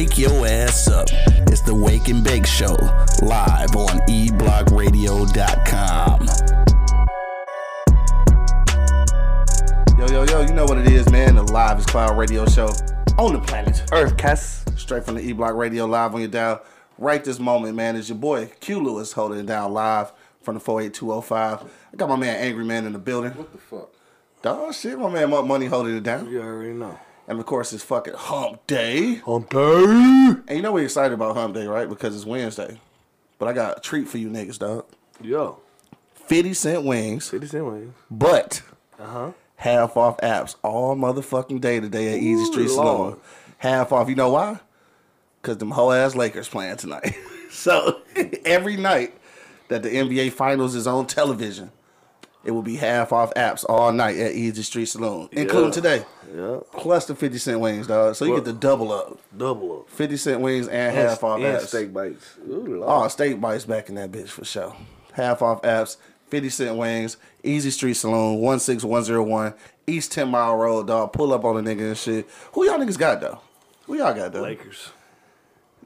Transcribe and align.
wake 0.00 0.16
your 0.16 0.46
ass 0.46 0.88
up. 0.88 1.08
It's 1.48 1.60
the 1.60 1.74
Wake 1.74 2.08
and 2.08 2.24
Bake 2.24 2.46
Show, 2.46 2.74
live 3.20 3.76
on 3.76 4.00
eblockradio.com. 4.08 6.26
Yo, 9.98 10.06
yo, 10.06 10.24
yo, 10.24 10.40
you 10.40 10.54
know 10.54 10.64
what 10.64 10.78
it 10.78 10.86
is, 10.86 11.10
man. 11.10 11.34
The 11.34 11.42
Live 11.42 11.80
is 11.80 11.84
Cloud 11.84 12.16
radio 12.16 12.46
show 12.46 12.70
on 13.18 13.34
the 13.34 13.40
planet 13.40 13.82
Earth, 13.92 14.16
Cass. 14.16 14.64
Straight 14.76 15.04
from 15.04 15.16
the 15.16 15.20
E 15.20 15.34
Block 15.34 15.54
Radio, 15.54 15.84
live 15.84 16.14
on 16.14 16.20
your 16.20 16.30
dial. 16.30 16.62
Right 16.96 17.22
this 17.22 17.38
moment, 17.38 17.76
man, 17.76 17.94
is 17.94 18.08
your 18.08 18.16
boy 18.16 18.50
Q 18.60 18.82
Lewis 18.82 19.12
holding 19.12 19.40
it 19.40 19.46
down 19.46 19.74
live 19.74 20.12
from 20.40 20.54
the 20.54 20.60
48205. 20.60 21.70
I 21.92 21.96
got 21.96 22.08
my 22.08 22.16
man 22.16 22.36
Angry 22.36 22.64
Man 22.64 22.86
in 22.86 22.94
the 22.94 22.98
building. 22.98 23.32
What 23.32 23.52
the 23.52 23.58
fuck? 23.58 23.90
Dog 24.40 24.72
shit, 24.72 24.98
my 24.98 25.10
man 25.10 25.28
Monk 25.28 25.46
Money 25.46 25.66
holding 25.66 25.94
it 25.94 26.02
down. 26.02 26.30
You 26.30 26.40
already 26.40 26.72
know. 26.72 26.98
And 27.30 27.38
of 27.38 27.46
course, 27.46 27.72
it's 27.72 27.84
fucking 27.84 28.14
Hump 28.14 28.66
Day. 28.66 29.14
Hump 29.24 29.50
day. 29.50 29.84
And 30.48 30.50
you 30.50 30.62
know 30.62 30.72
we're 30.72 30.82
excited 30.82 31.14
about 31.14 31.36
Hump 31.36 31.54
Day, 31.54 31.64
right? 31.68 31.88
Because 31.88 32.16
it's 32.16 32.24
Wednesday. 32.24 32.80
But 33.38 33.46
I 33.46 33.52
got 33.52 33.78
a 33.78 33.80
treat 33.80 34.08
for 34.08 34.18
you 34.18 34.28
niggas, 34.28 34.58
dog. 34.58 34.84
Yo. 35.22 35.60
50 36.26 36.54
cent 36.54 36.82
wings, 36.84 37.28
50 37.28 37.46
cent 37.46 37.66
wings. 37.66 37.94
but 38.10 38.62
Uh-huh. 38.98 39.30
half 39.54 39.96
off 39.96 40.16
apps 40.18 40.56
all 40.64 40.96
motherfucking 40.96 41.60
day 41.60 41.78
today 41.78 42.14
at 42.14 42.18
Easy 42.20 42.44
Street 42.46 42.68
Saloon. 42.68 43.16
Half 43.58 43.92
off. 43.92 44.08
You 44.08 44.16
know 44.16 44.30
why? 44.30 44.58
Because 45.40 45.58
them 45.58 45.70
whole 45.70 45.92
ass 45.92 46.16
Lakers 46.16 46.48
playing 46.48 46.78
tonight. 46.78 47.14
so 47.52 48.00
every 48.44 48.76
night 48.76 49.14
that 49.68 49.84
the 49.84 49.90
NBA 49.90 50.32
Finals 50.32 50.74
is 50.74 50.88
on 50.88 51.06
television, 51.06 51.70
it 52.44 52.50
will 52.52 52.62
be 52.62 52.76
half 52.76 53.12
off 53.12 53.32
apps 53.34 53.64
all 53.68 53.92
night 53.92 54.16
at 54.16 54.32
Easy 54.32 54.62
Street 54.62 54.86
Saloon, 54.86 55.28
including 55.32 55.66
Yeah. 55.66 55.70
today. 55.72 56.04
Yeah. 56.34 56.58
Plus 56.72 57.06
the 57.06 57.14
50 57.14 57.38
cent 57.38 57.60
wings, 57.60 57.86
dog. 57.86 58.14
So 58.14 58.24
you 58.24 58.34
get 58.36 58.44
the 58.44 58.52
double 58.52 58.92
up. 58.92 59.18
Double 59.36 59.80
up. 59.80 59.90
50 59.90 60.16
cent 60.16 60.40
wings 60.40 60.68
and 60.68 60.94
half 60.94 61.22
off 61.24 61.36
and 61.40 61.44
apps. 61.56 61.66
steak 61.66 61.92
bites. 61.92 62.24
Ooh, 62.48 62.82
Oh, 62.86 63.08
steak 63.08 63.40
bites 63.40 63.64
back 63.64 63.88
in 63.88 63.96
that 63.96 64.10
bitch 64.12 64.28
for 64.28 64.44
sure. 64.44 64.74
Half 65.12 65.42
off 65.42 65.62
apps, 65.62 65.96
50 66.28 66.48
cent 66.50 66.76
wings, 66.76 67.16
Easy 67.42 67.70
Street 67.70 67.94
Saloon, 67.94 68.40
16101, 68.40 69.54
East 69.86 70.12
10 70.12 70.28
Mile 70.28 70.54
Road, 70.56 70.86
dog. 70.86 71.12
Pull 71.12 71.32
up 71.32 71.44
on 71.44 71.56
a 71.56 71.60
nigga 71.68 71.80
and 71.88 71.98
shit. 71.98 72.28
Who 72.52 72.64
y'all 72.64 72.78
niggas 72.78 72.96
got 72.98 73.20
though? 73.20 73.40
Who 73.86 73.96
y'all 73.96 74.14
got 74.14 74.32
though? 74.32 74.42
Lakers. 74.42 74.90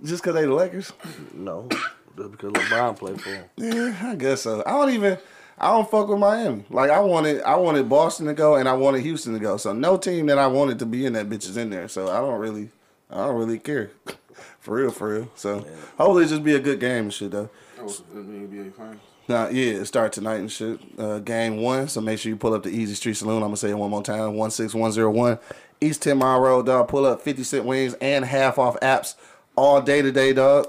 Just 0.03 0.23
cause 0.23 0.35
they 0.35 0.43
the 0.45 0.53
Lakers? 0.53 0.93
No. 1.33 1.69
Just 2.17 2.31
because 2.33 2.53
LeBron 2.53 2.99
played 2.99 3.21
for 3.21 3.31
him. 3.31 3.45
Yeah, 3.57 3.97
I 4.03 4.15
guess 4.15 4.43
so. 4.43 4.63
I 4.67 4.73
don't 4.73 4.91
even 4.91 5.17
I 5.59 5.71
don't 5.71 5.91
fuck 5.91 6.09
with 6.09 6.19
Miami. 6.19 6.65
Like 6.71 6.91
I 6.91 7.01
wanted 7.01 7.43
I 7.43 7.57
wanted 7.57 7.89
Boston 7.89 8.27
to 8.27 8.35
go 8.35 8.57
and 8.57 8.69
I 8.69 8.75
wanted 8.75 9.03
Houston 9.03 9.33
to 9.35 9.39
go. 9.39 9.57
So 9.57 9.73
no 9.73 9.97
team 9.97 10.27
that 10.27 10.39
I 10.39 10.47
wanted 10.47 10.79
to 10.81 10.87
be 10.87 11.07
in 11.07 11.13
that 11.13 11.29
bitch 11.29 11.49
is 11.49 11.57
in 11.57 11.71
there. 11.71 11.89
So 11.89 12.09
I 12.09 12.21
don't 12.21 12.41
really 12.41 12.71
I 13.11 13.27
don't 13.27 13.37
really 13.37 13.59
care. 13.59 13.91
For 14.59 14.77
real, 14.77 14.91
for 14.91 15.15
real. 15.15 15.31
So 15.35 15.59
hopefully 15.99 16.25
it 16.25 16.29
just 16.29 16.43
be 16.43 16.55
a 16.55 16.59
good 16.59 16.81
game 16.81 17.05
and 17.05 17.13
shit 17.13 17.31
though. 17.31 17.51
That 17.77 17.87
the 17.87 18.21
NBA 18.21 18.75
finals. 18.75 18.99
Nah, 19.29 19.49
yeah, 19.49 19.75
it 19.75 19.85
start 19.87 20.13
tonight 20.13 20.37
and 20.37 20.51
shit. 20.51 20.81
Uh, 20.99 21.19
game 21.19 21.59
one, 21.59 21.89
so 21.89 22.01
make 22.01 22.19
sure 22.19 22.31
you 22.31 22.37
pull 22.37 22.53
up 22.53 22.63
the 22.63 22.71
Easy 22.71 22.95
Street 22.95 23.15
Saloon. 23.15 23.37
I'm 23.43 23.49
gonna 23.49 23.57
say 23.57 23.71
it 23.71 23.79
one 23.79 23.91
more 23.91 24.03
time: 24.03 24.35
one 24.35 24.51
six 24.51 24.75
one 24.75 24.91
zero 24.91 25.11
one 25.11 25.39
East 25.81 26.03
Ten 26.03 26.19
Mile 26.19 26.41
Road, 26.41 26.67
dog. 26.67 26.89
Pull 26.89 27.07
up 27.07 27.23
fifty 27.23 27.43
cent 27.43 27.65
wings 27.65 27.95
and 28.01 28.25
half 28.25 28.59
off 28.59 28.79
apps 28.81 29.15
all 29.57 29.81
day 29.81 30.03
today, 30.03 30.33
dog. 30.33 30.69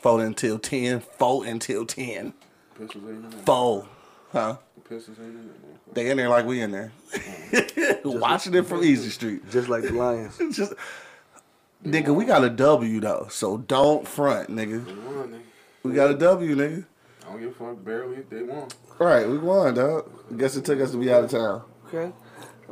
Fold 0.00 0.20
until 0.20 0.58
ten. 0.58 1.00
Fold 1.00 1.46
until 1.46 1.86
ten. 1.86 2.32
Pistons 2.86 3.08
ain't 3.08 3.24
in 3.24 3.30
there. 3.30 3.40
Fold, 3.42 3.86
huh? 4.32 4.56
The 4.74 4.80
Pistons 4.80 5.18
ain't 5.20 5.28
in 5.28 5.46
there. 5.46 5.54
They 5.94 6.10
in 6.10 6.16
there 6.16 6.28
like 6.28 6.46
we 6.46 6.60
in 6.60 6.72
there, 6.72 6.92
mm. 7.12 8.04
watching 8.20 8.54
it 8.54 8.66
from 8.66 8.82
Easy 8.82 9.10
Street. 9.10 9.48
Just 9.50 9.68
like 9.68 9.82
the 9.82 9.92
Lions. 9.92 10.38
Just, 10.56 10.72
nigga, 11.84 12.14
we 12.14 12.24
got 12.24 12.42
a 12.42 12.50
W 12.50 13.00
though, 13.00 13.28
so 13.30 13.58
don't 13.58 14.08
front, 14.08 14.50
nigga. 14.50 14.84
They 14.84 14.94
won, 14.94 15.28
nigga. 15.28 15.40
We 15.82 15.92
got 15.92 16.10
a 16.10 16.14
W, 16.14 16.56
nigga. 16.56 16.84
I 17.22 17.30
don't 17.30 17.40
give 17.40 17.50
a 17.50 17.54
fuck. 17.54 17.84
Barely. 17.84 18.22
They 18.28 18.42
won. 18.42 18.68
Right, 18.98 19.28
we 19.28 19.38
won, 19.38 19.74
dog. 19.74 20.10
Guess 20.36 20.56
it 20.56 20.64
took 20.64 20.80
us 20.80 20.90
to 20.92 20.96
be 20.96 21.12
out 21.12 21.24
of 21.24 21.30
town. 21.30 21.62
Okay. 21.88 22.12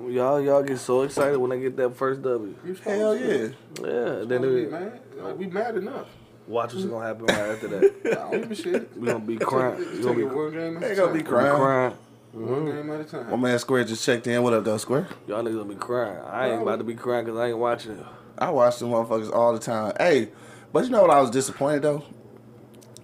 Y'all, 0.09 0.41
y'all 0.41 0.62
get 0.62 0.78
so 0.78 1.03
excited 1.03 1.38
when 1.38 1.50
they 1.50 1.60
get 1.60 1.76
that 1.76 1.94
first 1.94 2.22
W. 2.22 2.56
You 2.65 2.75
Hell 2.75 3.16
yeah. 3.16 3.26
Yeah. 3.26 4.25
Then 4.25 4.28
Supposed 4.28 4.43
to 4.43 4.65
be 4.65 4.66
mad. 4.66 5.00
Like, 5.19 5.38
we 5.38 5.47
mad 5.47 5.76
enough. 5.76 6.06
Watch 6.50 6.75
what's 6.75 6.84
gonna 6.87 7.06
happen 7.06 7.27
right 7.27 7.38
after 7.38 7.69
that. 7.69 7.94
I 8.27 8.31
don't 8.31 8.41
give 8.43 8.50
a 8.50 8.55
shit. 8.55 8.97
We 8.99 9.06
gonna 9.06 9.19
be 9.21 9.37
crying. 9.38 9.78
We 9.78 9.84
Take 9.84 10.03
gonna 10.03 10.15
be 10.16 10.25
one 10.25 10.50
game 10.53 10.77
at 10.77 10.81
They 10.83 10.93
a 10.93 10.97
gonna 10.97 11.12
be 11.12 11.21
time. 11.22 11.28
crying. 11.28 11.56
crying. 11.56 11.93
One 12.33 12.65
game 12.66 12.91
at 12.93 13.00
a 13.00 13.05
time. 13.05 13.31
My 13.31 13.37
man 13.37 13.59
Square 13.59 13.84
just 13.84 14.05
checked 14.05 14.27
in. 14.27 14.43
What 14.43 14.53
up, 14.53 14.65
though, 14.65 14.77
Square? 14.77 15.09
Y'all 15.27 15.43
niggas 15.43 15.55
gonna 15.56 15.65
be 15.65 15.75
crying. 15.75 16.19
I 16.27 16.50
ain't 16.50 16.62
about 16.62 16.78
to 16.78 16.84
be 16.84 16.94
crying 16.94 17.25
because 17.25 17.38
I 17.41 17.49
ain't 17.49 17.59
watching 17.59 17.93
it. 17.93 18.06
I 18.38 18.50
watch 18.50 18.78
them 18.78 18.91
motherfuckers 18.91 19.33
all 19.34 19.53
the 19.53 19.59
time. 19.59 19.93
Hey, 19.99 20.28
but 20.72 20.84
you 20.84 20.91
know 20.91 21.03
what 21.03 21.11
I 21.11 21.21
was 21.21 21.31
disappointed 21.31 21.83
though? 21.83 22.05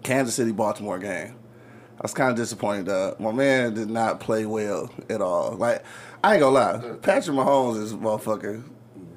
Kansas 0.02 0.34
City 0.36 0.52
Baltimore 0.52 0.98
game. 0.98 1.34
I 1.98 2.02
was 2.02 2.14
kind 2.14 2.30
of 2.30 2.36
disappointed. 2.36 2.88
Uh, 2.88 3.14
my 3.18 3.32
man 3.32 3.74
did 3.74 3.88
not 3.90 4.20
play 4.20 4.46
well 4.46 4.90
at 5.10 5.20
all. 5.20 5.52
Like 5.56 5.82
I 6.22 6.34
ain't 6.34 6.40
gonna 6.40 6.54
lie, 6.54 6.96
Patrick 7.02 7.36
Mahomes 7.36 7.78
is 7.82 7.92
a 7.92 7.96
motherfucker. 7.96 8.62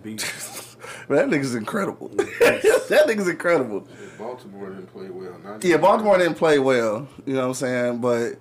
Beast. 0.01 0.65
Man, 1.07 1.29
that 1.29 1.37
nigga's 1.37 1.55
incredible. 1.55 2.07
that 2.09 3.03
nigga's 3.07 3.27
incredible. 3.27 3.87
Baltimore 4.17 4.69
didn't 4.69 4.87
play 4.87 5.09
well. 5.09 5.35
Yeah, 5.61 5.77
Baltimore 5.77 6.17
didn't 6.17 6.35
play 6.35 6.59
well. 6.59 7.07
You 7.25 7.33
know 7.33 7.41
what 7.41 7.47
I'm 7.47 7.53
saying? 7.53 8.01
But 8.01 8.33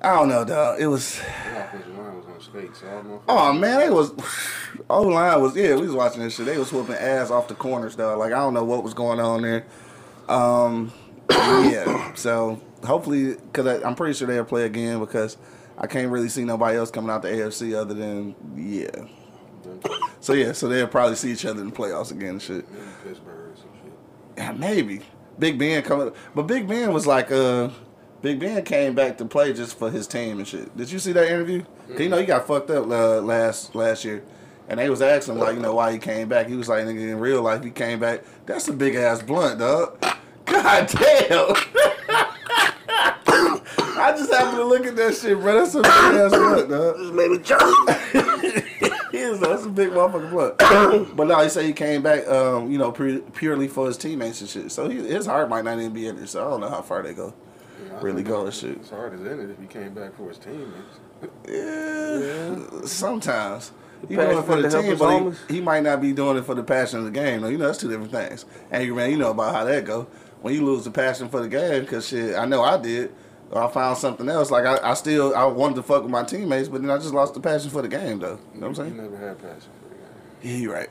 I 0.00 0.14
don't 0.14 0.28
know, 0.28 0.44
dog. 0.44 0.80
It 0.80 0.86
was. 0.86 1.18
Their 1.20 1.64
offensive 1.66 1.96
line 1.96 2.16
was 2.16 2.26
on 2.26 2.40
skates. 2.40 2.80
So 2.80 2.86
I 2.88 2.90
don't 2.92 3.08
know. 3.08 3.14
if- 3.16 3.22
Oh 3.28 3.52
man, 3.52 3.78
they 3.80 3.90
was 3.90 4.12
O 4.90 5.02
line 5.02 5.40
was 5.40 5.56
yeah, 5.56 5.74
we 5.76 5.82
was 5.82 5.92
watching 5.92 6.20
this 6.20 6.34
shit. 6.36 6.46
They 6.46 6.58
was 6.58 6.72
whooping 6.72 6.94
ass 6.96 7.30
off 7.30 7.48
the 7.48 7.54
corners 7.54 7.96
though. 7.96 8.16
Like 8.18 8.32
I 8.32 8.38
don't 8.38 8.54
know 8.54 8.64
what 8.64 8.82
was 8.84 8.94
going 8.94 9.20
on 9.20 9.42
there. 9.42 9.66
Um, 10.28 10.92
yeah. 11.30 12.12
So 12.14 12.60
hopefully, 12.84 13.34
because 13.34 13.82
I'm 13.82 13.94
pretty 13.94 14.14
sure 14.14 14.26
they'll 14.28 14.44
play 14.44 14.64
again 14.64 15.00
because 15.00 15.36
I 15.78 15.86
can't 15.86 16.10
really 16.10 16.28
see 16.28 16.44
nobody 16.44 16.76
else 16.76 16.90
coming 16.90 17.10
out 17.10 17.22
the 17.22 17.28
AFC 17.28 17.74
other 17.74 17.94
than 17.94 18.34
yeah. 18.56 19.06
So 20.20 20.32
yeah, 20.32 20.52
so 20.52 20.68
they'll 20.68 20.86
probably 20.86 21.16
see 21.16 21.30
each 21.32 21.44
other 21.44 21.60
in 21.60 21.68
the 21.70 21.76
playoffs 21.76 22.10
again 22.10 22.30
and 22.30 22.42
shit. 22.42 22.70
Maybe 22.72 22.84
Pittsburgh 23.04 23.34
or 23.34 23.52
some 23.56 23.68
shit. 23.82 23.92
Yeah, 24.38 24.52
maybe 24.52 25.00
Big 25.38 25.58
Ben 25.58 25.82
coming, 25.82 26.12
but 26.34 26.42
Big 26.44 26.66
Ben 26.66 26.92
was 26.92 27.06
like 27.06 27.30
uh. 27.30 27.68
Big 28.22 28.40
Ben 28.40 28.62
came 28.64 28.94
back 28.94 29.18
to 29.18 29.26
play 29.26 29.52
just 29.52 29.78
for 29.78 29.90
his 29.90 30.06
team 30.06 30.38
and 30.38 30.48
shit. 30.48 30.74
Did 30.74 30.90
you 30.90 30.98
see 30.98 31.12
that 31.12 31.26
interview? 31.28 31.62
'Cause 31.90 32.00
you 32.00 32.08
know 32.08 32.16
he 32.16 32.24
got 32.24 32.46
fucked 32.46 32.70
up 32.70 32.86
uh, 32.86 33.20
last 33.20 33.74
last 33.74 34.02
year, 34.02 34.22
and 34.66 34.80
they 34.80 34.88
was 34.88 35.02
asking 35.02 35.36
like 35.38 35.56
you 35.56 35.60
know 35.60 35.74
why 35.74 35.92
he 35.92 35.98
came 35.98 36.26
back. 36.26 36.46
He 36.46 36.56
was 36.56 36.66
like 36.70 36.84
nigga 36.86 37.00
in 37.10 37.18
real 37.20 37.42
life 37.42 37.62
he 37.62 37.70
came 37.70 38.00
back. 38.00 38.22
That's 38.46 38.66
a 38.68 38.72
big 38.72 38.94
ass 38.94 39.20
blunt, 39.22 39.58
dog. 39.58 40.00
God 40.46 40.86
damn. 40.88 41.54
I 43.96 44.12
just 44.16 44.32
happened 44.32 44.56
to 44.58 44.64
look 44.64 44.86
at 44.86 44.96
that 44.96 45.14
shit, 45.16 45.38
bro. 45.38 45.54
That's 45.60 45.74
a 45.74 45.82
big 45.82 45.90
ass 45.90 46.30
blunt, 46.32 46.70
dog. 46.70 46.96
This 46.96 47.10
made 47.12 47.30
me 47.30 47.38
choke. 47.40 48.23
Yes, 49.24 49.40
that's 49.40 49.64
a 49.64 49.68
big 49.68 49.90
motherfucking 49.90 50.30
blunt. 50.30 51.16
but 51.16 51.26
no, 51.26 51.40
he 51.42 51.48
said 51.48 51.64
he 51.64 51.72
came 51.72 52.02
back, 52.02 52.28
um, 52.28 52.70
you 52.70 52.78
know, 52.78 52.92
pu- 52.92 53.22
purely 53.34 53.68
for 53.68 53.86
his 53.86 53.96
teammates 53.96 54.40
and 54.40 54.50
shit. 54.50 54.70
So 54.70 54.88
he, 54.88 54.96
his 54.96 55.26
heart 55.26 55.48
might 55.48 55.64
not 55.64 55.78
even 55.78 55.92
be 55.92 56.06
in 56.06 56.18
it. 56.18 56.28
So 56.28 56.46
I 56.46 56.50
don't 56.50 56.60
know 56.60 56.68
how 56.68 56.82
far 56.82 57.02
they 57.02 57.14
go. 57.14 57.32
Yeah, 57.86 58.00
Really 58.02 58.16
think 58.16 58.28
go 58.28 58.44
and 58.44 58.54
shit. 58.54 58.78
His 58.78 58.90
heart 58.90 59.14
is 59.14 59.20
in 59.20 59.40
it 59.40 59.50
if 59.50 59.58
he 59.58 59.66
came 59.66 59.94
back 59.94 60.14
for 60.14 60.28
his 60.28 60.38
teammates. 60.38 60.98
Yeah, 61.48 62.84
sometimes. 62.86 63.72
He 64.08 64.16
passionate 64.16 64.32
doing 64.34 64.38
it 64.38 64.46
for 64.46 64.62
the 64.62 64.82
team, 64.82 64.98
but 64.98 65.48
he, 65.48 65.54
he 65.54 65.60
might 65.62 65.82
not 65.82 66.02
be 66.02 66.12
doing 66.12 66.36
it 66.36 66.44
for 66.44 66.54
the 66.54 66.62
passion 66.62 66.98
of 66.98 67.06
the 67.06 67.10
game. 67.10 67.40
though. 67.40 67.48
you 67.48 67.56
know, 67.56 67.66
that's 67.66 67.78
two 67.78 67.88
different 67.88 68.12
things. 68.12 68.44
Angry 68.70 68.94
man, 68.94 69.10
you 69.10 69.16
know 69.16 69.30
about 69.30 69.54
how 69.54 69.64
that 69.64 69.86
go. 69.86 70.06
When 70.42 70.52
you 70.52 70.64
lose 70.66 70.84
the 70.84 70.90
passion 70.90 71.30
for 71.30 71.40
the 71.40 71.48
game, 71.48 71.80
because 71.80 72.08
shit, 72.08 72.36
I 72.36 72.44
know 72.44 72.62
I 72.62 72.76
did. 72.76 73.14
Or 73.54 73.62
I 73.62 73.68
found 73.68 73.96
something 73.96 74.28
else. 74.28 74.50
Like 74.50 74.66
I, 74.66 74.90
I 74.90 74.94
still, 74.94 75.32
I 75.34 75.44
wanted 75.44 75.76
to 75.76 75.84
fuck 75.84 76.02
with 76.02 76.10
my 76.10 76.24
teammates, 76.24 76.68
but 76.68 76.82
then 76.82 76.90
I 76.90 76.98
just 76.98 77.14
lost 77.14 77.34
the 77.34 77.40
passion 77.40 77.70
for 77.70 77.82
the 77.82 77.88
game, 77.88 78.18
though. 78.18 78.40
You 78.52 78.60
know 78.60 78.66
what 78.66 78.68
I'm 78.70 78.74
saying? 78.74 78.96
saying? 78.96 79.12
never 79.12 79.28
had 79.28 79.38
passion 79.38 79.70
for 79.80 79.88
the 79.90 79.94
game. 79.94 80.04
Yeah, 80.42 80.56
you're 80.56 80.72
right. 80.74 80.88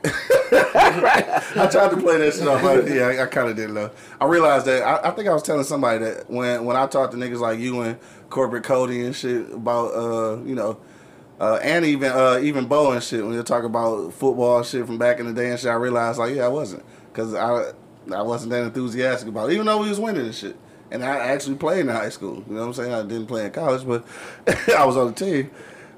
right. 1.02 1.56
I 1.58 1.66
tried 1.66 1.90
to 1.90 1.98
play 1.98 2.16
that 2.16 2.32
shit 2.32 2.48
off. 2.48 2.62
But 2.62 2.88
yeah, 2.88 3.08
I, 3.08 3.24
I 3.24 3.26
kind 3.26 3.50
of 3.50 3.56
didn't 3.56 3.74
know. 3.74 3.90
I 4.18 4.24
realized 4.24 4.64
that. 4.64 4.82
I, 4.82 5.10
I 5.10 5.10
think 5.10 5.28
I 5.28 5.34
was 5.34 5.42
telling 5.42 5.64
somebody 5.64 6.06
that 6.06 6.30
when 6.30 6.64
when 6.64 6.74
I 6.74 6.86
talked 6.86 7.12
to 7.12 7.18
niggas 7.18 7.38
like 7.38 7.58
you 7.58 7.82
and 7.82 7.98
corporate 8.30 8.64
Cody 8.64 9.04
and 9.04 9.14
shit 9.14 9.52
about 9.52 9.94
uh 9.94 10.42
you 10.42 10.54
know. 10.54 10.80
Uh, 11.38 11.58
and 11.62 11.84
even 11.84 12.12
uh, 12.12 12.38
even 12.40 12.64
Bo 12.64 12.92
and 12.92 13.02
shit 13.02 13.22
when 13.22 13.34
you 13.34 13.42
talk 13.42 13.64
about 13.64 14.14
football 14.14 14.62
shit 14.62 14.86
from 14.86 14.98
back 14.98 15.18
in 15.18 15.26
the 15.26 15.32
day 15.32 15.50
and 15.50 15.58
shit, 15.58 15.68
I 15.68 15.74
realized 15.74 16.18
like 16.18 16.34
yeah 16.34 16.44
I 16.44 16.48
wasn't 16.48 16.84
because 17.12 17.34
I 17.34 17.72
I 18.14 18.22
wasn't 18.22 18.52
that 18.52 18.62
enthusiastic 18.62 19.28
about 19.28 19.50
it 19.50 19.54
even 19.54 19.66
though 19.66 19.82
we 19.82 19.88
was 19.88 19.98
winning 19.98 20.26
and 20.26 20.34
shit. 20.34 20.56
And 20.90 21.04
I 21.04 21.16
actually 21.16 21.56
played 21.56 21.80
in 21.80 21.88
high 21.88 22.10
school. 22.10 22.44
You 22.46 22.54
know 22.54 22.60
what 22.60 22.66
I'm 22.68 22.74
saying? 22.74 22.92
I 22.92 23.02
didn't 23.02 23.26
play 23.26 23.44
in 23.46 23.50
college, 23.52 23.86
but 23.86 24.04
I 24.76 24.84
was 24.84 24.96
on 24.96 25.08
the 25.08 25.12
team. 25.14 25.50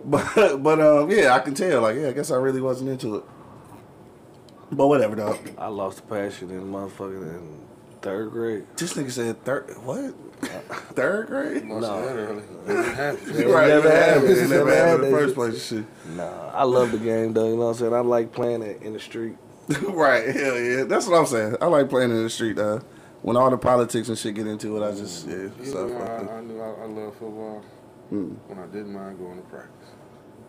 But 0.04 0.56
but 0.62 0.80
um 0.80 1.10
yeah, 1.10 1.34
I 1.34 1.40
can 1.40 1.54
tell 1.54 1.82
like 1.82 1.96
yeah 1.96 2.08
I 2.08 2.12
guess 2.12 2.30
I 2.30 2.36
really 2.36 2.60
wasn't 2.60 2.90
into 2.90 3.16
it. 3.16 3.24
But 4.72 4.88
whatever, 4.88 5.14
dog. 5.16 5.38
I 5.58 5.68
lost 5.68 5.98
the 5.98 6.02
passion 6.02 6.50
in 6.50 6.70
motherfucking 6.72 7.22
in 7.22 7.60
third 8.02 8.30
grade. 8.30 8.66
This 8.76 8.94
nigga 8.94 9.10
said 9.10 9.44
third. 9.44 9.70
What? 9.84 10.14
Third 10.94 11.28
grade? 11.28 11.64
No. 11.64 11.80
that 11.80 12.14
early. 12.14 12.42
It 12.42 12.66
didn't 12.66 12.94
happen. 12.94 13.38
You 13.38 13.54
right, 13.54 13.68
never 13.68 13.88
never 13.88 13.90
happened. 13.90 14.28
happened. 14.28 14.30
It 14.30 14.38
It 14.38 14.48
never 14.50 14.64
never 14.66 14.74
happened 14.76 15.04
in 15.06 15.10
the 15.12 15.18
first 15.18 15.34
place. 15.34 15.66
Shit. 15.66 15.84
Nah, 16.14 16.48
I 16.52 16.62
love 16.64 16.92
the 16.92 16.98
game 16.98 17.32
though. 17.32 17.46
You 17.48 17.52
know 17.56 17.62
what 17.62 17.68
I'm 17.68 17.74
saying? 17.74 17.94
I 17.94 18.00
like 18.00 18.32
playing 18.32 18.62
it 18.62 18.82
in 18.82 18.92
the 18.92 19.00
street. 19.00 19.36
right, 19.88 20.28
hell 20.36 20.58
yeah. 20.60 20.84
That's 20.84 21.06
what 21.06 21.16
I'm 21.18 21.24
saying. 21.26 21.56
I 21.60 21.66
like 21.66 21.88
playing 21.88 22.10
in 22.10 22.22
the 22.22 22.28
street, 22.28 22.58
uh, 22.58 22.80
when 23.26 23.36
all 23.36 23.50
the 23.50 23.58
politics 23.58 24.08
and 24.08 24.16
shit 24.16 24.36
get 24.36 24.46
into 24.46 24.76
it, 24.76 24.86
I 24.88 24.92
just, 24.92 25.26
yeah. 25.26 25.34
You 25.34 25.50
So, 25.64 25.88
know, 25.88 25.98
I. 25.98 26.36
I 26.38 26.40
knew 26.42 26.60
I, 26.60 26.68
I 26.68 26.86
love 26.86 27.12
football 27.14 27.64
Mm. 28.12 28.36
when 28.46 28.58
I 28.60 28.66
didn't 28.66 28.92
mind 28.92 29.18
going 29.18 29.36
to 29.36 29.42
practice. 29.48 29.88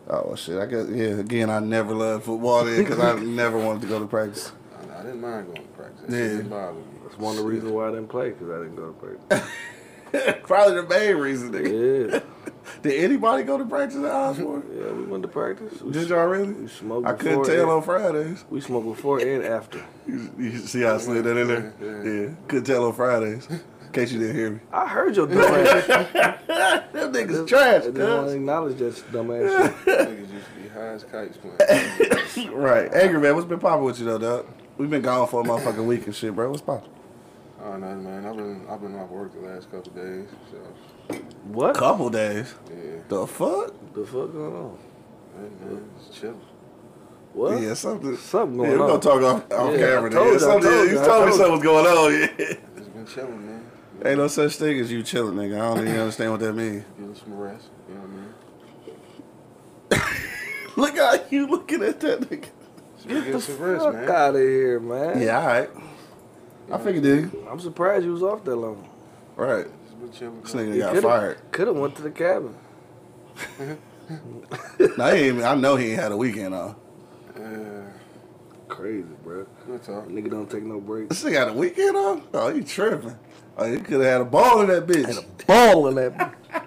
Oh, 0.08 0.36
shit. 0.36 0.60
I 0.60 0.66
guess, 0.66 0.86
yeah, 0.88 1.18
again, 1.18 1.50
I 1.50 1.58
never 1.58 1.92
loved 1.92 2.24
football 2.24 2.64
then 2.64 2.84
because 2.84 3.00
I 3.00 3.14
never 3.20 3.58
wanted 3.58 3.82
to 3.82 3.88
go 3.88 3.98
to 3.98 4.06
practice. 4.06 4.52
I, 4.92 5.00
I 5.00 5.02
didn't 5.02 5.20
mind 5.20 5.48
going 5.48 5.62
to 5.66 5.72
practice. 5.72 6.04
That 6.06 6.16
Yeah. 6.16 6.28
didn't 6.36 6.48
bother 6.50 6.74
me. 6.74 6.84
That's 7.02 7.18
one 7.18 7.36
of 7.36 7.42
the 7.42 7.48
reasons 7.48 7.72
why 7.72 7.88
I 7.88 7.90
didn't 7.90 8.06
play 8.08 8.30
because 8.30 8.48
I 8.48 8.58
didn't 8.62 8.76
go 8.76 8.92
to 8.92 8.92
practice. 8.92 10.40
Probably 10.44 10.74
the 10.76 10.86
main 10.86 11.16
reason, 11.16 11.50
nigga. 11.52 12.12
yeah, 12.12 12.20
Did 12.82 13.04
anybody 13.04 13.42
go 13.42 13.58
to 13.58 13.64
practice 13.64 13.98
at 13.98 14.04
Osborne? 14.10 14.64
yeah, 14.76 14.92
we 14.92 15.04
went 15.04 15.22
to 15.22 15.28
practice. 15.28 15.80
We, 15.80 15.92
Did 15.92 16.08
y'all 16.08 16.26
really? 16.26 16.52
we 16.52 16.68
smoked 16.68 17.06
I 17.06 17.12
couldn't 17.14 17.44
tell 17.44 17.62
and- 17.62 17.70
on 17.70 17.82
Fridays. 17.82 18.44
We 18.50 18.60
smoked 18.60 18.86
before 18.86 19.18
and 19.20 19.44
after. 19.44 19.84
You, 20.06 20.30
you 20.38 20.58
see 20.58 20.80
how 20.82 20.94
I 20.94 20.98
slid 20.98 21.24
that 21.24 21.36
in 21.36 21.48
there? 21.48 21.74
Yeah, 21.82 22.10
Yeah, 22.28 22.34
couldn't 22.48 22.64
tell 22.64 22.86
on 22.86 22.94
Fridays. 22.94 23.46
In 23.50 23.92
case 23.92 24.10
you 24.12 24.18
didn't 24.18 24.36
hear 24.36 24.50
me. 24.52 24.60
I 24.72 24.86
heard 24.86 25.14
your 25.16 25.26
dumb 25.26 25.38
ass. 25.40 25.86
Them 26.92 27.12
niggas 27.12 27.46
trash, 27.46 27.82
I 27.82 27.86
didn't 27.86 28.08
want 28.08 28.28
to 28.28 28.34
acknowledge 28.34 28.78
that 28.78 29.12
dumb 29.12 29.30
ass 29.30 29.74
shit. 29.84 29.98
Niggas 29.98 30.18
used 30.32 30.46
to 30.46 30.62
be 30.62 30.68
high 30.68 30.88
as 30.88 31.04
kites 31.04 31.36
playing. 31.38 32.52
Right. 32.54 32.92
Angry 32.94 33.20
man, 33.20 33.34
what's 33.34 33.46
been 33.46 33.58
popping 33.58 33.84
with 33.84 33.98
you 33.98 34.06
though, 34.06 34.18
dog? 34.18 34.46
We've 34.78 34.88
been 34.90 35.02
gone 35.02 35.26
for 35.28 35.40
a 35.42 35.44
motherfucking 35.44 35.84
week 35.86 36.06
and 36.06 36.14
shit, 36.14 36.34
bro. 36.34 36.48
What's 36.50 36.62
popping? 36.62 36.90
oh, 37.64 37.76
nothing, 37.76 38.04
man. 38.04 38.24
I've 38.26 38.36
been 38.36 38.66
I've 38.70 38.80
been 38.80 38.94
off 38.96 39.10
work 39.10 39.32
the 39.34 39.46
last 39.46 39.70
couple 39.70 39.92
days, 39.92 40.28
so 40.50 40.56
What? 41.52 41.74
Couple 41.76 42.10
days. 42.10 42.54
yeah, 42.70 42.74
The 43.08 43.26
fuck? 43.26 43.72
the 43.94 44.04
fuck 44.04 44.32
going 44.32 44.54
on? 44.54 44.78
hey, 45.36 45.64
man, 45.64 45.90
just 45.98 46.20
chilling. 46.20 46.40
What? 47.32 47.60
Yeah, 47.60 47.74
something. 47.74 48.16
Something 48.16 48.60
Yeah, 48.60 48.66
going 48.66 48.78
we're 48.78 48.84
on. 48.84 49.00
gonna 49.00 49.20
talk 49.20 49.22
off, 49.22 49.52
off 49.52 49.70
Yeah, 49.72 49.76
I 49.76 49.78
camera. 49.94 50.10
told 50.10 50.26
nigga. 50.26 50.30
you, 50.30 50.34
I 50.34 50.38
Something- 50.38 50.62
told 50.70 50.86
you 50.88 50.92
you, 50.94 51.00
I 51.00 51.04
told 51.06 51.20
me 51.24 51.30
told 51.30 51.34
something 51.40 51.52
was 51.52 51.62
going 51.62 51.86
on. 51.86 52.12
Yeah. 52.12 52.26
Just 52.76 52.94
been 52.94 53.06
chilling, 53.06 53.46
man. 53.46 53.70
Ain't 54.04 54.18
no 54.18 54.28
such 54.28 54.56
thing 54.56 54.78
as 54.80 54.92
you 54.92 55.02
chilling, 55.02 55.34
nigga. 55.36 55.54
I 55.60 55.74
don't 55.74 55.86
even 55.88 56.00
understand 56.00 56.30
what 56.32 56.40
that 56.40 56.52
means. 56.52 56.84
Getting 56.98 57.14
some 57.14 57.36
rest. 57.38 57.66
You 57.88 57.94
know 57.94 58.00
what 58.00 58.10
I 59.90 60.00
mean? 60.00 60.12
Look 60.76 60.96
how 60.96 61.18
you 61.30 61.46
looking 61.48 61.82
at 61.82 61.98
that 62.00 62.20
nigga. 62.20 62.46
Just 62.96 63.08
Get 63.08 63.14
getting 63.18 63.32
the 63.32 63.40
some 63.40 63.58
rest, 63.58 63.84
man. 63.92 64.10
out 64.10 64.34
of 64.36 64.40
here, 64.40 64.80
man. 64.80 65.20
Yeah, 65.20 65.40
all 65.40 65.46
right. 65.46 65.70
I 66.72 66.78
figured 66.78 67.04
it. 67.06 67.30
I'm 67.50 67.58
surprised 67.60 68.04
you 68.04 68.12
was 68.12 68.22
off 68.22 68.44
that 68.44 68.54
long. 68.56 68.88
Right. 69.36 69.66
Just 70.06 70.20
been. 70.20 70.40
This 70.42 70.52
nigga 70.54 70.78
got 70.78 70.92
coulda- 70.92 71.08
fired. 71.08 71.38
Could 71.52 71.66
have 71.68 71.76
went 71.76 71.96
to 71.96 72.02
the 72.02 72.10
cabin. 72.10 72.54
Nah, 74.96 75.10
he 75.14 75.28
ain't, 75.28 75.42
I 75.42 75.54
know 75.54 75.76
he 75.76 75.90
ain't 75.92 76.00
had 76.00 76.12
a 76.12 76.16
weekend 76.16 76.54
off. 76.54 76.76
Yeah, 77.38 77.82
Crazy, 78.68 79.04
bro. 79.22 79.46
good 79.66 79.82
talk. 79.82 80.08
Nigga 80.08 80.30
don't 80.30 80.50
take 80.50 80.62
no 80.62 80.80
breaks. 80.80 81.08
This 81.10 81.24
nigga 81.24 81.32
got 81.34 81.48
a 81.48 81.52
weekend 81.52 81.96
off? 81.96 82.22
Oh, 82.32 82.54
he 82.54 82.62
tripping. 82.62 83.16
Oh, 83.56 83.70
he 83.70 83.78
could 83.80 84.00
have 84.00 84.02
had 84.04 84.20
a 84.22 84.24
ball 84.24 84.62
in 84.62 84.68
that 84.68 84.86
bitch. 84.86 85.06
Had 85.06 85.18
a 85.18 85.44
Ball 85.46 85.88
in 85.88 85.94
that. 85.96 86.34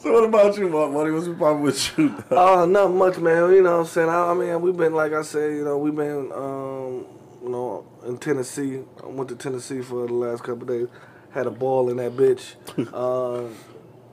So 0.00 0.12
what 0.12 0.22
about 0.22 0.56
you, 0.56 0.68
Monk 0.68 0.92
Money? 0.92 1.10
What's 1.10 1.26
been 1.26 1.36
popping 1.36 1.62
with 1.62 1.98
you? 1.98 2.10
dog? 2.10 2.24
Oh, 2.30 2.64
not 2.66 2.92
much, 2.92 3.18
man. 3.18 3.52
You 3.52 3.62
know 3.62 3.72
what 3.72 3.80
I'm 3.80 3.86
saying? 3.86 4.08
I, 4.08 4.30
I 4.30 4.34
mean, 4.34 4.60
we've 4.62 4.76
been, 4.76 4.94
like 4.94 5.12
I 5.12 5.22
said, 5.22 5.52
you 5.56 5.64
know, 5.64 5.76
we've 5.76 5.94
been, 5.94 6.30
um, 6.32 7.04
you 7.42 7.48
know, 7.48 7.84
in 8.06 8.16
Tennessee. 8.16 8.80
I 9.02 9.06
went 9.08 9.28
to 9.30 9.34
Tennessee 9.34 9.82
for 9.82 10.06
the 10.06 10.14
last 10.14 10.44
couple 10.44 10.62
of 10.62 10.68
days. 10.68 10.86
Had 11.30 11.46
a 11.46 11.50
ball 11.50 11.88
in 11.90 11.98
that 11.98 12.12
bitch. 12.16 12.54
um, 12.94 13.54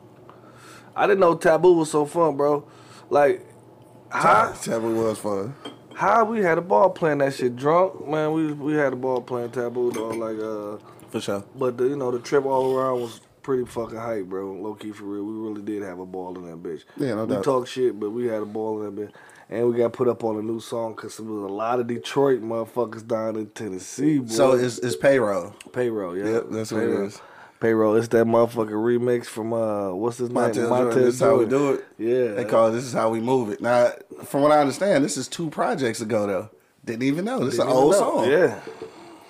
I 0.95 1.07
didn't 1.07 1.19
know 1.19 1.35
Taboo 1.35 1.73
was 1.73 1.91
so 1.91 2.05
fun, 2.05 2.37
bro. 2.37 2.67
Like, 3.09 3.45
how, 4.09 4.51
Taboo 4.53 5.03
was 5.03 5.17
fun. 5.19 5.55
how 5.93 6.23
we 6.25 6.39
had 6.39 6.57
a 6.57 6.61
ball 6.61 6.89
playing 6.89 7.19
that 7.19 7.33
shit 7.33 7.55
drunk, 7.55 8.07
man. 8.07 8.31
We 8.33 8.53
we 8.53 8.73
had 8.73 8.93
a 8.93 8.95
ball 8.95 9.21
playing 9.21 9.51
Taboo, 9.51 9.91
though. 9.91 10.09
Like, 10.09 10.37
uh, 10.39 11.09
For 11.09 11.19
sure. 11.21 11.43
but 11.55 11.77
the, 11.77 11.85
you 11.85 11.95
know, 11.97 12.11
the 12.11 12.19
trip 12.19 12.45
all 12.45 12.75
around 12.77 13.01
was 13.01 13.21
pretty 13.43 13.65
fucking 13.65 13.97
hype, 13.97 14.25
bro. 14.25 14.53
Low 14.53 14.73
key 14.75 14.91
for 14.91 15.03
real. 15.05 15.23
We 15.23 15.33
really 15.49 15.61
did 15.61 15.83
have 15.83 15.99
a 15.99 16.05
ball 16.05 16.37
in 16.37 16.45
that 16.49 16.61
bitch. 16.63 16.83
Yeah, 16.97 17.15
no 17.15 17.25
we 17.25 17.35
doubt. 17.35 17.43
talk 17.43 17.67
shit, 17.67 17.99
but 17.99 18.09
we 18.11 18.25
had 18.27 18.41
a 18.41 18.45
ball 18.45 18.81
in 18.83 18.95
that 18.95 19.01
bitch. 19.07 19.11
And 19.49 19.69
we 19.69 19.77
got 19.77 19.93
put 19.93 20.07
up 20.07 20.23
on 20.23 20.37
a 20.37 20.41
new 20.41 20.59
song 20.59 20.95
because 20.95 21.17
there 21.17 21.25
was 21.25 21.43
a 21.43 21.53
lot 21.53 21.79
of 21.79 21.87
Detroit 21.87 22.41
motherfuckers 22.41 23.05
down 23.05 23.35
in 23.35 23.47
Tennessee. 23.51 24.19
Boy. 24.19 24.27
So 24.27 24.53
it's, 24.53 24.79
it's 24.79 24.95
payroll. 24.95 25.53
payroll, 25.71 26.17
yeah. 26.17 26.25
Yep, 26.25 26.45
that's 26.49 26.71
what 26.71 26.83
it 26.83 27.21
payroll. 27.59 27.95
It's 27.95 28.07
that 28.09 28.25
motherfucking 28.25 28.69
remix 28.69 29.25
from 29.25 29.53
uh, 29.53 29.91
what's 29.93 30.17
his 30.17 30.29
name? 30.29 30.53
Montell 30.53 30.93
this 30.93 31.15
is 31.15 31.19
how 31.19 31.37
we 31.37 31.45
do 31.45 31.73
it. 31.73 31.85
Yeah, 31.97 32.33
They 32.33 32.45
call 32.45 32.67
it 32.67 32.71
This 32.71 32.83
Is 32.85 32.93
How 32.93 33.09
We 33.09 33.19
Move 33.19 33.49
It. 33.51 33.61
Now, 33.61 33.91
from 34.25 34.41
what 34.41 34.51
I 34.51 34.59
understand, 34.59 35.03
this 35.03 35.17
is 35.17 35.27
two 35.27 35.49
projects 35.49 36.01
ago, 36.01 36.27
though. 36.27 36.49
Didn't 36.83 37.03
even 37.03 37.25
know. 37.25 37.39
This 37.43 37.55
is 37.55 37.59
an 37.59 37.67
Didn't 37.67 37.77
old 37.81 37.91
know. 37.93 37.99
song. 37.99 38.29
Yeah, 38.29 38.59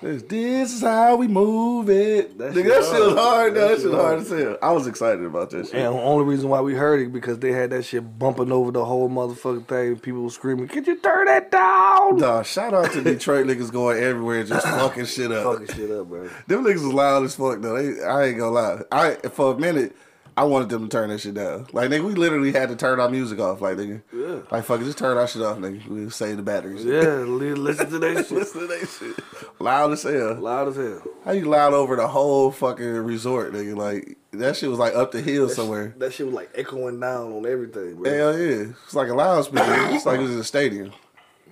This, 0.02 0.74
is 0.74 0.82
how 0.82 1.16
we 1.16 1.26
move 1.26 1.88
it. 1.88 2.36
That 2.38 2.52
Nigga, 2.52 2.54
shit 2.54 2.66
that 2.66 2.84
shit 2.84 3.00
was 3.06 3.14
hard. 3.14 3.54
That 3.54 3.68
That, 3.70 3.80
shit 3.80 3.92
hard 3.92 4.18
as 4.20 4.28
hell. 4.30 4.58
I 4.62 4.72
was 4.72 4.86
excited 4.86 5.24
about 5.24 5.50
that 5.50 5.66
shit. 5.66 5.74
and 5.74 5.94
the 5.94 6.00
only 6.00 6.24
reason 6.26 6.50
why 6.50 6.60
we 6.60 6.74
heard 6.74 7.00
it 7.00 7.12
because 7.12 7.38
they 7.38 7.52
had 7.52 7.70
that 7.70 7.84
shit 7.84 8.18
bumping 8.18 8.52
over 8.52 8.70
the 8.70 8.84
whole 8.84 9.08
motherfucking 9.08 9.66
thing. 9.66 9.98
People 9.98 10.22
were 10.22 10.30
screaming, 10.30 10.68
"Could 10.68 10.86
you 10.86 10.96
turn 10.96 11.26
that 11.26 11.50
down?" 11.50 12.18
Dawg, 12.18 12.44
shout 12.44 12.74
out 12.74 12.92
to 12.92 13.00
Detroit 13.02 13.46
niggas 13.48 13.72
going 13.72 14.02
everywhere 14.02 14.40
and 14.40 14.48
just 14.48 14.66
fucking 14.68 15.06
shit 15.06 15.32
up. 15.32 15.44
Fucking 15.58 15.74
shit 15.74 15.90
up, 15.90 16.08
bro. 16.08 16.28
Them 16.46 16.64
niggas 16.64 16.74
was 16.74 16.92
loud 16.92 17.24
as 17.24 17.34
fuck 17.34 17.60
though. 17.62 17.82
They, 17.82 18.02
I 18.04 18.24
ain't 18.26 18.38
gonna 18.38 18.50
lie. 18.50 18.80
I 18.92 19.14
for 19.30 19.54
a 19.54 19.58
minute, 19.58 19.96
I 20.38 20.44
wanted 20.44 20.68
them 20.68 20.82
to 20.82 20.88
turn 20.88 21.08
that 21.08 21.20
shit 21.20 21.32
down. 21.34 21.66
Like 21.72 21.88
nigga, 21.90 22.04
we 22.04 22.12
literally 22.14 22.52
had 22.52 22.68
to 22.68 22.76
turn 22.76 23.00
our 23.00 23.08
music 23.08 23.38
off. 23.38 23.62
Like 23.62 23.78
nigga, 23.78 24.02
Yeah. 24.12 24.40
like 24.50 24.64
fuck 24.64 24.80
it, 24.80 24.84
just 24.84 24.98
turn 24.98 25.16
our 25.16 25.26
shit 25.26 25.40
off, 25.40 25.56
nigga. 25.58 25.86
We 25.88 26.10
save 26.10 26.36
the 26.36 26.42
batteries. 26.42 26.84
Yeah, 26.84 27.00
listen 27.24 27.88
to 27.90 27.98
that 28.00 28.16
shit. 28.26 28.30
Listen 28.32 28.60
to 28.60 28.66
that 28.66 28.86
shit. 28.86 29.24
Loud 29.58 29.92
as 29.92 30.02
hell. 30.02 30.34
Loud 30.34 30.68
as 30.68 30.76
hell. 30.76 31.02
How 31.24 31.32
you 31.32 31.46
loud 31.46 31.72
over 31.72 31.96
the 31.96 32.06
whole 32.06 32.50
fucking 32.50 32.84
resort, 32.86 33.54
nigga? 33.54 33.74
Like 33.76 34.18
that 34.32 34.56
shit 34.56 34.68
was 34.68 34.78
like 34.78 34.94
up 34.94 35.12
the 35.12 35.22
hill 35.22 35.48
somewhere. 35.48 35.94
That 35.96 36.12
shit 36.12 36.26
was 36.26 36.34
like 36.34 36.50
echoing 36.54 37.00
down 37.00 37.32
on 37.32 37.46
everything, 37.46 37.94
bro. 37.96 38.10
Hell 38.10 38.38
yeah, 38.38 38.72
it's 38.84 38.94
like 38.94 39.08
a 39.08 39.14
loudspeaker. 39.14 39.64
it's 39.94 40.04
like 40.04 40.18
it 40.20 40.22
was 40.22 40.32
in 40.34 40.40
a 40.40 40.44
stadium. 40.44 40.92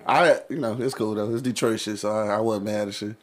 I, 0.07 0.41
you 0.49 0.59
know, 0.59 0.77
it's 0.79 0.93
cool 0.93 1.15
though. 1.15 1.33
It's 1.33 1.41
Detroit 1.41 1.79
shit, 1.79 1.97
so 1.97 2.11
I, 2.11 2.35
I 2.35 2.39
wasn't 2.39 2.65
mad 2.65 2.87
at 2.89 2.93
shit. 2.93 3.15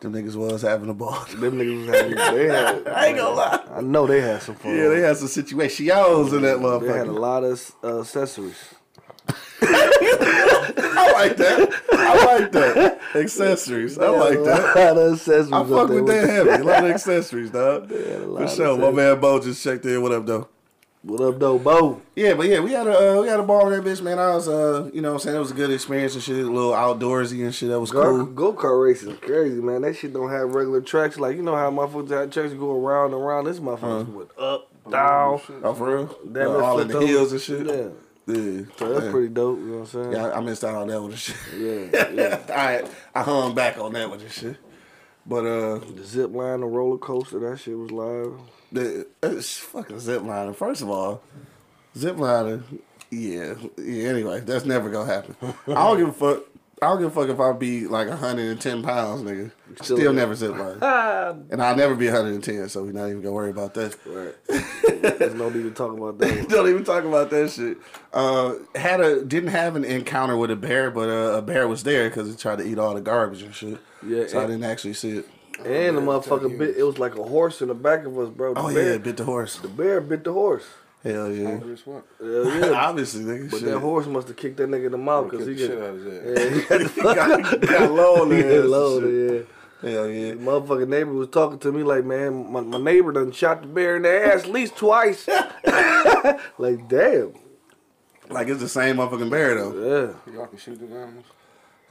Them 0.00 0.14
niggas 0.14 0.34
was 0.34 0.62
having 0.62 0.88
a 0.88 0.94
ball. 0.94 1.24
Them 1.26 1.58
niggas 1.58 1.86
was 1.86 1.94
having, 1.94 2.16
they 2.36 2.46
had, 2.46 2.88
I 2.88 3.06
ain't 3.06 3.18
gonna 3.18 3.36
lie. 3.36 3.64
I 3.70 3.80
know 3.82 4.06
they 4.06 4.22
had 4.22 4.40
some 4.40 4.54
fun. 4.54 4.74
Yeah, 4.74 4.88
they 4.88 5.00
had 5.00 5.16
some 5.18 5.28
situations 5.28 6.32
in 6.32 6.42
that 6.42 6.56
motherfucker. 6.56 6.92
They 6.92 6.98
had 6.98 7.08
a 7.08 7.12
lot 7.12 7.44
of 7.44 7.74
uh, 7.84 8.00
accessories. 8.00 8.56
I 9.62 11.12
like 11.12 11.36
that. 11.36 11.82
I 11.92 12.24
like 12.24 12.52
that. 12.52 13.00
Accessories. 13.14 13.98
I 13.98 14.08
like 14.08 14.42
that. 14.44 14.76
A 14.76 14.94
lot 14.94 14.98
of 14.98 15.12
accessories. 15.12 15.52
I 15.52 15.60
up 15.60 15.68
fuck 15.68 15.88
there 15.88 16.02
with 16.02 16.06
that 16.06 16.28
heavy. 16.30 16.50
A 16.62 16.64
lot 16.64 16.84
of 16.84 16.90
accessories, 16.94 17.50
dog. 17.50 17.88
For 17.90 18.48
sure. 18.48 18.78
My 18.78 18.90
man 18.90 19.20
Bo 19.20 19.38
just 19.38 19.62
checked 19.62 19.84
in. 19.84 20.00
What 20.00 20.12
up, 20.12 20.24
though? 20.26 20.48
What 21.02 21.20
up, 21.22 21.38
though, 21.38 21.58
Bo? 21.58 22.02
Yeah, 22.14 22.34
but 22.34 22.46
yeah, 22.46 22.60
we 22.60 22.72
had 22.72 22.86
a 22.86 23.18
uh, 23.18 23.22
we 23.22 23.28
had 23.28 23.40
a 23.40 23.42
ball 23.42 23.72
in 23.72 23.82
that 23.82 23.88
bitch, 23.90 24.02
man. 24.02 24.18
I 24.18 24.34
was 24.34 24.46
uh, 24.48 24.90
you 24.92 25.00
know, 25.00 25.12
what 25.12 25.14
I'm 25.14 25.20
saying 25.20 25.36
it 25.36 25.38
was 25.38 25.50
a 25.50 25.54
good 25.54 25.70
experience 25.70 26.12
and 26.14 26.22
shit, 26.22 26.44
a 26.44 26.50
little 26.50 26.72
outdoorsy 26.72 27.42
and 27.42 27.54
shit. 27.54 27.70
That 27.70 27.80
was 27.80 27.90
cool. 27.90 28.26
go 28.26 28.52
kart 28.52 28.84
racing 28.84 29.16
crazy, 29.16 29.62
man. 29.62 29.80
That 29.80 29.96
shit 29.96 30.12
don't 30.12 30.28
have 30.30 30.54
regular 30.54 30.82
tracks. 30.82 31.18
Like 31.18 31.36
you 31.36 31.42
know 31.42 31.56
how 31.56 31.70
my 31.70 31.86
motherfuckers 31.86 32.10
have 32.10 32.30
tracks 32.30 32.52
go 32.52 32.78
around 32.84 33.14
and 33.14 33.22
around. 33.22 33.46
This 33.46 33.60
motherfucker 33.60 34.02
Uh-huh. 34.02 34.12
went 34.12 34.30
up, 34.38 34.68
down, 34.90 35.40
Oh, 35.64 35.74
for 35.74 35.96
real? 35.96 36.18
damn 36.30 36.48
Uh, 36.50 36.58
all 36.58 36.80
in 36.80 36.88
the 36.88 37.00
hills 37.00 37.32
and 37.32 37.40
shit. 37.40 37.66
Yeah, 37.66 37.74
Yeah, 38.26 38.62
so 38.76 38.92
that's 38.92 39.06
yeah. 39.06 39.10
pretty 39.10 39.28
dope. 39.28 39.58
You 39.58 39.64
know 39.64 39.72
what 39.78 39.94
I'm 39.94 40.02
saying? 40.04 40.12
Yeah, 40.12 40.26
I, 40.26 40.36
I 40.36 40.40
missed 40.40 40.64
out 40.64 40.74
on 40.74 40.88
that 40.88 41.00
one 41.00 41.12
and 41.12 41.18
shit. 41.18 41.36
Yeah, 41.56 42.10
yeah. 42.10 42.38
I 43.14 43.18
I 43.18 43.22
hung 43.22 43.54
back 43.54 43.78
on 43.78 43.94
that 43.94 44.10
one 44.10 44.20
and 44.20 44.30
shit. 44.30 44.56
But 45.24 45.46
uh, 45.46 45.78
The 45.78 46.04
zip 46.04 46.34
line, 46.34 46.60
the 46.60 46.66
roller 46.66 46.98
coaster, 46.98 47.38
that 47.40 47.58
shit 47.58 47.78
was 47.78 47.90
live. 47.90 48.34
The 48.72 49.06
it's 49.22 49.56
fucking 49.58 49.98
zip 50.00 50.22
lining. 50.22 50.54
First 50.54 50.82
of 50.82 50.88
all, 50.90 51.22
zip 51.96 52.18
lining. 52.18 52.64
Yeah, 53.10 53.54
yeah. 53.76 54.08
Anyway, 54.08 54.40
that's 54.40 54.64
never 54.64 54.88
gonna 54.90 55.12
happen. 55.12 55.36
I 55.68 55.74
don't 55.74 55.98
give 55.98 56.08
a 56.08 56.12
fuck. 56.12 56.44
I 56.82 56.86
don't 56.86 56.98
give 57.02 57.08
a 57.14 57.20
fuck 57.20 57.28
if 57.28 57.38
I 57.38 57.52
be 57.52 57.86
like 57.86 58.08
110 58.08 58.82
pounds, 58.82 59.20
nigga. 59.20 59.50
Still- 59.82 59.96
Still, 59.98 60.12
never 60.14 60.34
zip 60.34 60.56
line. 60.56 60.78
Ah, 60.80 61.34
And 61.50 61.60
I'll 61.60 61.76
never 61.76 61.94
be 61.94 62.06
110, 62.06 62.70
so 62.70 62.84
we're 62.84 62.92
not 62.92 63.08
even 63.08 63.20
gonna 63.20 63.34
worry 63.34 63.50
about 63.50 63.74
that. 63.74 63.96
right. 64.06 64.34
There's 65.18 65.34
no 65.34 65.50
need 65.50 65.64
to 65.64 65.72
talk 65.72 65.92
about 65.92 66.16
that. 66.18 66.48
Don't 66.48 66.68
even 66.70 66.84
talk 66.84 67.04
about 67.04 67.28
that 67.30 67.50
shit. 67.50 67.76
Uh, 68.14 68.54
had 68.74 69.00
a 69.00 69.22
didn't 69.24 69.50
have 69.50 69.76
an 69.76 69.84
encounter 69.84 70.36
with 70.38 70.50
a 70.50 70.56
bear, 70.56 70.90
but 70.90 71.08
uh, 71.10 71.36
a 71.38 71.42
bear 71.42 71.68
was 71.68 71.82
there 71.82 72.08
because 72.08 72.30
it 72.32 72.38
tried 72.38 72.58
to 72.58 72.64
eat 72.66 72.78
all 72.78 72.94
the 72.94 73.00
garbage 73.02 73.42
and 73.42 73.54
shit. 73.54 73.78
Yeah, 74.06 74.26
so 74.26 74.38
I 74.40 74.46
didn't 74.46 74.64
actually 74.64 74.94
see 74.94 75.18
it. 75.18 75.28
Oh, 75.64 75.70
and 75.70 75.96
the 75.96 76.00
Yeah, 76.00 76.06
motherfucker 76.06 76.58
bit. 76.58 76.76
It 76.76 76.82
was 76.82 76.98
like 76.98 77.16
a 77.16 77.22
horse 77.22 77.60
in 77.62 77.68
the 77.68 77.74
back 77.74 78.04
of 78.04 78.18
us, 78.18 78.30
bro. 78.30 78.54
The 78.54 78.60
Oh 78.60 78.74
bear, 78.74 78.92
yeah, 78.92 78.98
bit 78.98 79.16
the 79.16 79.24
horse. 79.24 79.56
the 79.56 79.68
bear 79.68 80.00
bit 80.00 80.24
the 80.24 80.32
horse. 80.32 80.64
Hell 81.02 81.32
yeah. 81.32 81.48
Hungry 81.50 81.72
as 81.72 81.80
fuck. 81.80 82.04
Hell 82.20 82.44
yeah. 82.44 82.72
Obviously, 82.74 83.24
nigga. 83.24 83.50
But 83.50 83.60
shit. 83.60 83.68
that 83.68 83.78
horse 83.78 84.06
must 84.06 84.28
have 84.28 84.36
kicked 84.36 84.58
that 84.58 84.68
nigga 84.68 84.86
in 84.86 84.92
the 84.92 84.98
mouth 84.98 85.30
because 85.30 85.46
the 85.46 85.52
he 85.52 85.58
shit 85.58 85.78
got, 85.78 85.82
out 85.82 85.94
of 85.94 86.04
his 86.04 86.14
yeah, 86.38 86.60
he 86.60 86.62
got 86.68 86.78
the 86.80 86.88
fuck 86.88 87.16
got, 87.16 87.60
got 87.62 87.90
low 87.90 88.22
on 88.22 88.30
He 88.30 88.42
the 88.42 88.56
got 88.60 88.66
loaded, 88.66 89.48
yeah. 89.82 89.90
Hell 89.90 90.08
yeah. 90.10 90.30
The 90.32 90.36
motherfucking 90.36 90.88
neighbor 90.88 91.12
was 91.12 91.28
talking 91.28 91.58
to 91.60 91.72
me 91.72 91.82
like, 91.82 92.04
man, 92.04 92.52
my, 92.52 92.60
my 92.60 92.76
neighbor 92.78 93.12
done 93.12 93.32
shot 93.32 93.62
the 93.62 93.68
bear 93.68 93.96
in 93.96 94.02
the 94.02 94.26
ass 94.26 94.44
at 94.44 94.50
least 94.50 94.76
twice. 94.76 95.26
like, 96.58 96.86
damn. 96.88 97.32
Like 98.28 98.48
it's 98.48 98.60
the 98.60 98.68
same 98.68 98.96
motherfucking 98.96 99.30
bear 99.30 99.54
though. 99.54 100.16
Yeah. 100.26 100.32
Y'all 100.34 100.46
can 100.46 100.58
shoot 100.58 100.78
the 100.78 100.86
animals. 100.86 101.24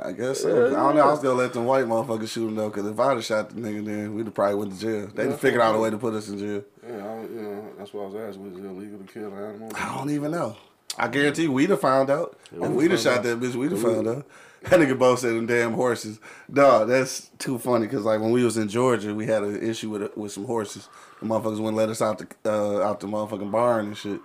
I 0.01 0.13
guess 0.13 0.41
so. 0.41 0.68
I 0.68 0.70
don't 0.70 0.96
know. 0.96 1.01
I 1.08 1.12
was 1.12 1.20
gonna 1.20 1.36
let 1.36 1.51
them 1.53 1.65
white 1.65 1.84
motherfuckers 1.86 2.29
shoot 2.29 2.48
him 2.48 2.56
though, 2.56 2.70
because 2.70 2.86
if 2.88 2.98
I'd 3.00 3.15
have 3.15 3.25
shot 3.25 3.50
the 3.50 3.56
nigga, 3.60 3.86
then 3.86 4.15
we'd 4.15 4.27
have 4.27 4.34
probably 4.34 4.56
went 4.56 4.74
to 4.74 4.79
jail. 4.79 5.08
They'd 5.08 5.29
have 5.29 5.39
figured 5.39 5.62
out 5.62 5.75
a 5.75 5.79
way 5.79 5.89
to 5.89 5.98
put 5.98 6.13
us 6.13 6.29
in 6.29 6.39
jail. 6.39 6.63
Yeah, 6.88 6.96
I, 7.06 7.22
you 7.22 7.41
know, 7.41 7.70
that's 7.77 7.94
why 7.94 8.03
I 8.03 8.08
was 8.08 8.15
asking, 8.15 8.51
was 8.51 8.60
it 8.63 8.65
illegal 8.65 9.00
to 9.00 9.13
kill 9.13 9.34
an 9.34 9.44
animal? 9.44 9.72
I 9.75 9.96
don't 9.98 10.10
even 10.10 10.32
know. 10.32 10.56
I 10.98 11.08
guarantee 11.10 11.48
we'd 11.48 11.70
have 11.70 11.82
found 11.82 12.10
out. 12.10 12.39
if 12.51 12.70
we'd 12.70 12.91
have 12.91 13.00
shot 13.00 13.24
that 13.24 13.39
bitch, 13.39 13.56
we'd 13.56 13.72
have 13.72 13.82
found 13.82 14.08
out. 14.08 14.25
That 14.63 14.79
nigga 14.79 14.98
both 14.98 15.20
said 15.20 15.36
them 15.36 15.46
damn 15.46 15.74
horses. 15.74 16.20
Dog, 16.51 16.89
that's 16.89 17.29
too 17.38 17.58
funny 17.58 17.86
because 17.86 18.03
like 18.03 18.20
when 18.20 18.32
we 18.32 18.44
was 18.44 18.58
in 18.58 18.68
Georgia, 18.68 19.15
we 19.15 19.25
had 19.25 19.44
an 19.44 19.62
issue 19.62 19.89
with 19.89 20.15
with 20.18 20.34
some 20.34 20.44
horses. 20.46 20.89
The 21.22 21.27
motherfuckers 21.27 21.60
wouldn't 21.60 21.77
let 21.77 21.88
us 21.89 22.01
out 22.01 22.18
the 22.18 22.27
uh, 22.46 22.82
out 22.82 23.00
the 23.00 23.08
motherfucking 23.08 23.51
barn 23.51 23.88
and 23.88 23.98
shit. 23.98 24.20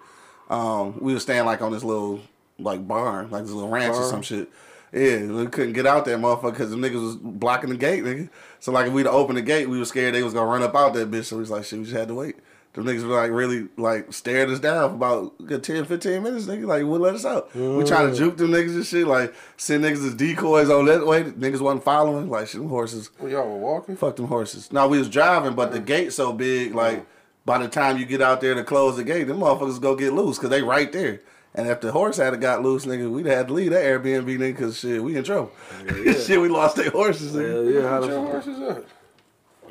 Um, 0.50 0.99
we 1.00 1.14
was 1.14 1.23
staying 1.23 1.45
like 1.45 1.62
on 1.62 1.71
this 1.71 1.85
little 1.85 2.21
like 2.59 2.87
barn, 2.87 3.31
like 3.31 3.45
this 3.45 3.52
little 3.52 3.71
ranch 3.71 3.95
or 3.95 4.02
some 4.04 4.23
shit. 4.23 4.49
Yeah, 4.94 5.26
we 5.26 5.46
couldn't 5.48 5.72
get 5.72 5.86
out 5.86 6.04
there, 6.04 6.16
motherfucker, 6.16 6.52
because 6.52 6.70
the 6.70 6.76
niggas 6.76 7.02
was 7.02 7.16
blocking 7.16 7.70
the 7.70 7.76
gate, 7.76 8.04
nigga. 8.04 8.28
So 8.60 8.70
like 8.70 8.86
if 8.86 8.92
we'd 8.92 9.08
open 9.08 9.34
the 9.34 9.42
gate, 9.42 9.68
we 9.68 9.78
was 9.78 9.88
scared 9.88 10.14
they 10.14 10.22
was 10.22 10.34
gonna 10.34 10.48
run 10.48 10.62
up 10.62 10.76
out 10.76 10.94
that 10.94 11.10
bitch. 11.10 11.24
So 11.24 11.36
we 11.36 11.40
was 11.40 11.50
like, 11.50 11.64
shit, 11.64 11.80
we 11.80 11.84
just 11.84 11.96
had 11.96 12.08
to 12.08 12.14
wait. 12.14 12.36
The 12.74 12.82
niggas 12.82 13.06
were 13.06 13.16
like 13.16 13.32
really 13.32 13.68
like 13.76 14.12
stared 14.12 14.50
us 14.50 14.60
down 14.60 14.90
for 14.90 14.94
about 14.94 15.46
good 15.46 15.64
10, 15.64 15.84
15 15.84 16.22
minutes, 16.22 16.46
nigga. 16.46 16.66
Like, 16.66 16.84
would 16.84 17.00
let 17.00 17.14
us 17.14 17.24
out. 17.24 17.52
We 17.54 17.60
mm. 17.60 17.88
trying 17.88 18.10
to 18.10 18.16
juke 18.16 18.36
them 18.36 18.50
niggas 18.50 18.74
and 18.74 18.86
shit, 18.86 19.06
like 19.06 19.34
send 19.56 19.84
niggas 19.84 20.06
as 20.06 20.14
decoys 20.14 20.70
on 20.70 20.86
that 20.86 21.04
way. 21.04 21.24
Niggas 21.24 21.60
wasn't 21.60 21.82
following. 21.82 22.30
Like, 22.30 22.46
shit, 22.46 22.60
them 22.60 22.68
horses. 22.68 23.10
Well, 23.18 23.30
y'all 23.30 23.48
were 23.48 23.58
walking? 23.58 23.96
Fuck 23.96 24.16
them 24.16 24.26
horses. 24.26 24.72
Now 24.72 24.86
we 24.86 24.98
was 24.98 25.08
driving, 25.08 25.54
but 25.54 25.72
the 25.72 25.80
mm. 25.80 25.86
gate 25.86 26.12
so 26.12 26.32
big, 26.32 26.72
like 26.72 27.00
mm. 27.00 27.06
by 27.44 27.58
the 27.58 27.68
time 27.68 27.98
you 27.98 28.06
get 28.06 28.22
out 28.22 28.40
there 28.40 28.54
to 28.54 28.62
close 28.62 28.96
the 28.96 29.04
gate, 29.04 29.24
them 29.24 29.38
motherfuckers 29.38 29.80
go 29.80 29.96
get 29.96 30.12
loose 30.12 30.38
because 30.38 30.50
they 30.50 30.62
right 30.62 30.92
there. 30.92 31.20
And 31.54 31.68
if 31.68 31.80
the 31.80 31.92
horse 31.92 32.16
had 32.16 32.38
got 32.40 32.62
loose, 32.62 32.84
nigga, 32.84 33.08
we'd 33.11 33.26
have 33.26 33.46
to 33.46 33.52
leave 33.52 33.70
that 33.70 33.84
Airbnb, 33.84 34.25
nigga, 34.26 34.38
because 34.49 34.80
shit, 34.80 35.02
we 35.02 35.16
in 35.16 35.23
trouble. 35.23 35.52
shit, 35.87 36.40
we 36.40 36.49
lost 36.49 36.76
their 36.76 36.90
horses, 36.90 37.32
nigga. 37.32 37.50
Hell 37.50 37.64
yeah, 37.64 37.88
how 37.88 38.00
What 38.00 38.11
your 38.11 38.25
the 38.25 38.30
horses 38.30 38.61
up? 38.61 38.84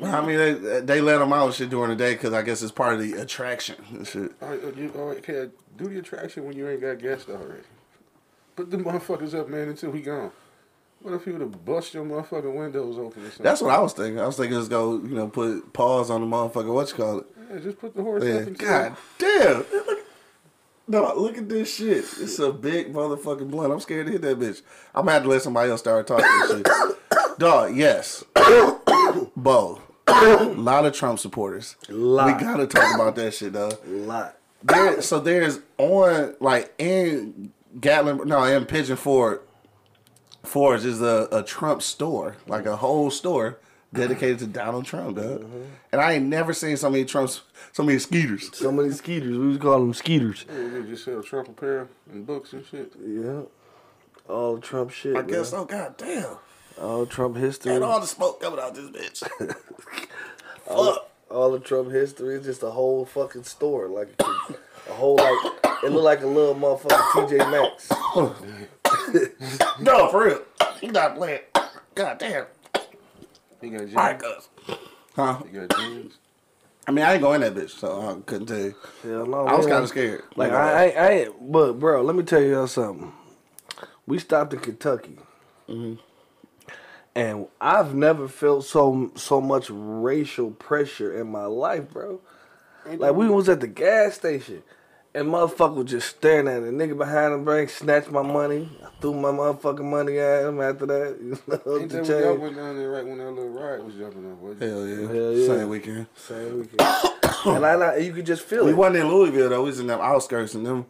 I 0.02 0.26
mean, 0.26 0.38
they, 0.38 0.80
they 0.80 1.00
let 1.00 1.18
them 1.18 1.32
out 1.32 1.46
and 1.46 1.54
shit 1.54 1.70
during 1.70 1.90
the 1.90 1.96
day 1.96 2.14
because 2.14 2.32
I 2.32 2.42
guess 2.42 2.62
it's 2.62 2.72
part 2.72 2.94
of 2.94 3.00
the 3.00 3.12
attraction 3.14 3.76
and 3.92 4.06
shit. 4.06 4.32
All 4.42 4.48
right, 4.48 4.60
you, 4.76 4.92
oh, 4.96 5.00
all 5.00 5.08
right, 5.08 5.18
okay, 5.18 5.50
do 5.76 5.88
the 5.88 5.98
attraction 5.98 6.44
when 6.46 6.56
you 6.56 6.68
ain't 6.68 6.80
got 6.80 6.98
guests 6.98 7.28
already. 7.28 7.62
Put 8.56 8.70
the 8.70 8.78
motherfuckers 8.78 9.38
up, 9.38 9.48
man, 9.48 9.68
until 9.68 9.90
we 9.90 10.00
gone. 10.00 10.30
What 11.00 11.14
if 11.14 11.26
you 11.26 11.32
would 11.34 11.42
have 11.42 11.64
bust 11.64 11.92
your 11.92 12.04
motherfucking 12.04 12.54
windows 12.54 12.98
open 12.98 13.22
or 13.22 13.26
something? 13.26 13.44
That's 13.44 13.60
what 13.60 13.74
I 13.74 13.78
was 13.78 13.92
thinking. 13.92 14.18
I 14.18 14.26
was 14.26 14.36
thinking 14.36 14.56
just 14.58 14.70
go, 14.70 14.94
you 14.94 15.14
know, 15.14 15.28
put 15.28 15.72
paws 15.74 16.08
on 16.10 16.22
the 16.22 16.26
motherfucker. 16.26 16.72
What 16.72 16.88
you 16.88 16.96
call 16.96 17.18
it? 17.18 17.26
Yeah, 17.52 17.58
just 17.58 17.78
put 17.78 17.94
the 17.94 18.02
horse 18.02 18.24
Yeah. 18.24 18.36
up 18.36 18.46
until. 18.46 18.68
God 18.68 18.96
damn. 19.18 19.64
No, 20.86 21.14
look 21.16 21.38
at 21.38 21.48
this 21.48 21.76
shit. 21.76 22.04
It's 22.20 22.38
a 22.38 22.52
big 22.52 22.92
motherfucking 22.92 23.50
blunt. 23.50 23.72
I'm 23.72 23.80
scared 23.80 24.06
to 24.06 24.12
hit 24.12 24.22
that 24.22 24.38
bitch. 24.38 24.62
I'm 24.94 25.02
gonna 25.02 25.12
have 25.12 25.22
to 25.22 25.28
let 25.28 25.42
somebody 25.42 25.70
else 25.70 25.80
start 25.80 26.06
talking 26.06 26.26
this 26.26 26.50
shit. 26.58 27.38
Dog, 27.38 27.74
yes. 27.74 28.22
Bo. 29.36 29.80
A 30.06 30.44
lot 30.56 30.84
of 30.84 30.92
Trump 30.92 31.18
supporters. 31.18 31.76
Lot. 31.88 32.26
We 32.26 32.44
gotta 32.44 32.66
talk 32.66 32.94
about 32.94 33.16
that 33.16 33.32
shit, 33.32 33.54
though. 33.54 33.72
lot. 33.86 34.36
There, 34.62 35.00
so 35.02 35.20
there's 35.20 35.60
on 35.78 36.36
like 36.40 36.74
in 36.78 37.52
Gatlin, 37.80 38.28
no, 38.28 38.44
in 38.44 38.64
Pigeon 38.66 38.96
Ford, 38.96 39.40
Forge 40.42 40.84
is 40.84 41.00
a, 41.00 41.28
a 41.32 41.42
Trump 41.42 41.82
store, 41.82 42.36
like 42.46 42.66
a 42.66 42.76
whole 42.76 43.10
store 43.10 43.58
dedicated 43.94 44.38
to 44.40 44.46
Donald 44.46 44.84
Trump, 44.84 45.16
dog. 45.16 45.40
Mm-hmm. 45.40 45.62
And 45.92 46.00
I 46.00 46.12
ain't 46.12 46.26
never 46.26 46.52
seen 46.52 46.76
so 46.76 46.90
many 46.90 47.04
Trumps, 47.04 47.42
so 47.72 47.82
many 47.82 47.98
skeeters. 47.98 48.56
So 48.56 48.70
many 48.70 48.90
skeeters. 48.90 49.36
We 49.38 49.48
was 49.48 49.58
calling 49.58 49.84
them 49.86 49.94
skeeters. 49.94 50.44
Yeah, 50.48 50.68
they 50.68 50.82
just 50.82 51.04
sell 51.04 51.22
Trump 51.22 51.48
apparel 51.48 51.88
and 52.10 52.26
books 52.26 52.52
and 52.52 52.64
shit. 52.66 52.92
Yeah. 53.04 53.42
All 54.28 54.58
Trump 54.58 54.90
shit. 54.90 55.16
I 55.16 55.20
man. 55.20 55.26
guess 55.28 55.50
so. 55.50 55.64
God 55.64 55.96
damn. 55.96 56.36
All 56.80 57.06
Trump 57.06 57.36
history. 57.36 57.74
And 57.74 57.84
all 57.84 58.00
the 58.00 58.06
smoke 58.06 58.40
coming 58.40 58.58
out 58.58 58.74
this 58.74 58.90
bitch. 58.90 59.22
all, 60.66 60.94
Fuck. 60.94 61.10
all 61.30 61.52
the 61.52 61.60
Trump 61.60 61.90
history 61.92 62.36
is 62.36 62.44
just 62.44 62.62
a 62.62 62.70
whole 62.70 63.04
fucking 63.04 63.44
store. 63.44 63.88
Like 63.88 64.08
a 64.20 64.92
whole 64.92 65.16
like 65.16 65.54
it 65.84 65.92
looked 65.92 66.04
like 66.04 66.22
a 66.22 66.26
little 66.26 66.54
motherfucking 66.54 67.28
TJ 67.28 67.50
Maxx. 67.50 67.90
No, 69.80 70.08
for 70.08 70.26
real. 70.26 70.42
You 70.80 70.92
not 70.92 71.16
playing. 71.16 71.40
God 71.94 72.18
damn. 72.18 72.46
He 73.64 73.70
got 73.70 73.80
jeans. 73.80 73.94
All 73.96 74.02
right, 74.04 74.18
cuz. 74.18 74.48
Huh? 75.16 75.38
He 75.44 75.58
got 75.58 75.76
jeans. 75.76 76.18
I 76.86 76.90
mean, 76.92 77.04
I 77.04 77.14
ain't 77.14 77.22
going 77.22 77.40
that 77.40 77.54
bitch, 77.54 77.70
so 77.70 78.00
I 78.02 78.20
couldn't 78.26 78.46
tell 78.46 78.58
you. 78.58 78.74
Hell 79.02 79.26
no. 79.26 79.46
I 79.46 79.54
was 79.54 79.66
kind 79.66 79.82
of 79.82 79.88
scared. 79.88 80.22
Like 80.36 80.52
I, 80.52 80.88
I, 80.90 81.08
I. 81.08 81.28
But 81.40 81.74
bro, 81.78 82.02
let 82.02 82.14
me 82.14 82.22
tell 82.24 82.42
you 82.42 82.66
something. 82.66 83.12
We 84.06 84.18
stopped 84.18 84.52
in 84.52 84.60
Kentucky, 84.60 85.18
Mm-hmm. 85.68 85.94
and 87.14 87.46
I've 87.60 87.94
never 87.94 88.28
felt 88.28 88.66
so 88.66 89.10
so 89.14 89.40
much 89.40 89.70
racial 89.70 90.50
pressure 90.50 91.18
in 91.18 91.28
my 91.28 91.46
life, 91.46 91.88
bro. 91.90 92.20
Like 92.86 93.14
we 93.14 93.28
was 93.30 93.48
at 93.48 93.60
the 93.60 93.66
gas 93.66 94.14
station, 94.14 94.62
and 95.14 95.28
motherfucker 95.28 95.76
was 95.76 95.90
just 95.90 96.16
staring 96.16 96.48
at 96.48 96.62
it. 96.62 96.74
Nigga 96.74 96.98
behind 96.98 97.34
the 97.34 97.38
bank 97.38 97.70
snatched 97.70 98.10
my 98.10 98.22
money. 98.22 98.68
I 98.82 98.88
threw 99.00 99.14
my 99.14 99.30
motherfucking 99.30 99.84
money 99.84 100.18
at 100.18 100.46
him 100.46 100.60
after 100.60 100.86
that. 100.86 101.04
You 101.24 101.38
know, 101.46 101.78
Ain't 101.78 101.90
the 101.90 102.02
that 102.02 102.08
when 102.08 102.22
y'all 102.22 102.32
change. 102.32 102.40
went 102.40 102.56
down 102.56 102.76
there 102.76 102.90
right 102.90 103.06
when 103.06 103.18
that 103.18 103.30
little 103.30 103.48
riot 103.48 103.84
was 103.84 103.94
jumping 103.94 104.30
up? 104.30 104.40
Was 104.40 104.58
Hell 104.58 104.86
yeah. 104.86 105.06
Hell 105.06 105.32
yeah. 105.32 105.46
Same 105.46 105.68
weekend. 105.68 106.06
Same 106.16 106.58
weekend. 106.58 106.80
and 107.46 107.66
I, 107.66 107.72
I, 107.72 107.96
you 107.98 108.12
could 108.12 108.26
just 108.26 108.42
feel 108.42 108.64
We 108.64 108.70
it. 108.70 108.74
We 108.74 108.78
wasn't 108.78 108.96
in 108.96 109.08
Louisville 109.08 109.48
though. 109.50 109.62
We 109.62 109.70
was 109.70 109.80
in 109.80 109.86
them 109.86 110.00
outskirts, 110.00 110.54
and 110.54 110.66
them 110.66 110.86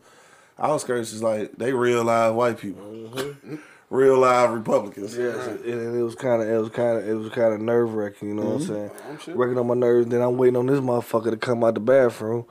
outskirts 0.59 1.12
is 1.12 1.23
like 1.23 1.52
they 1.57 1.73
real 1.73 2.02
live 2.04 2.35
white 2.35 2.59
people, 2.59 2.83
mm-hmm. 2.83 3.57
real 3.90 4.19
live 4.19 4.52
Republicans. 4.52 5.16
Yes, 5.16 5.47
and 5.47 5.61
and 5.64 5.97
it 5.97 6.02
was 6.02 6.14
kind 6.14 6.43
of, 6.43 6.49
it 6.49 6.59
was 6.59 6.71
kind 6.71 6.99
of, 6.99 7.09
it 7.09 7.14
was 7.14 7.28
kind 7.31 7.52
of 7.52 7.61
nerve 7.61 7.93
wracking. 7.93 8.28
You 8.28 8.35
know 8.35 8.43
what 8.43 8.54
I'm 8.54 8.61
mm-hmm. 8.61 8.75
saying? 8.75 8.90
I'm 9.11 9.19
sure. 9.19 9.37
Working 9.37 9.59
on 9.59 9.66
my 9.66 9.75
nerves. 9.75 10.09
Then 10.09 10.23
I'm 10.23 10.38
waiting 10.38 10.57
on 10.57 10.66
this 10.66 10.81
motherfucker 10.81 11.31
to 11.31 11.37
come 11.37 11.62
out 11.62 11.75
the 11.75 11.81
bathroom. 11.81 12.47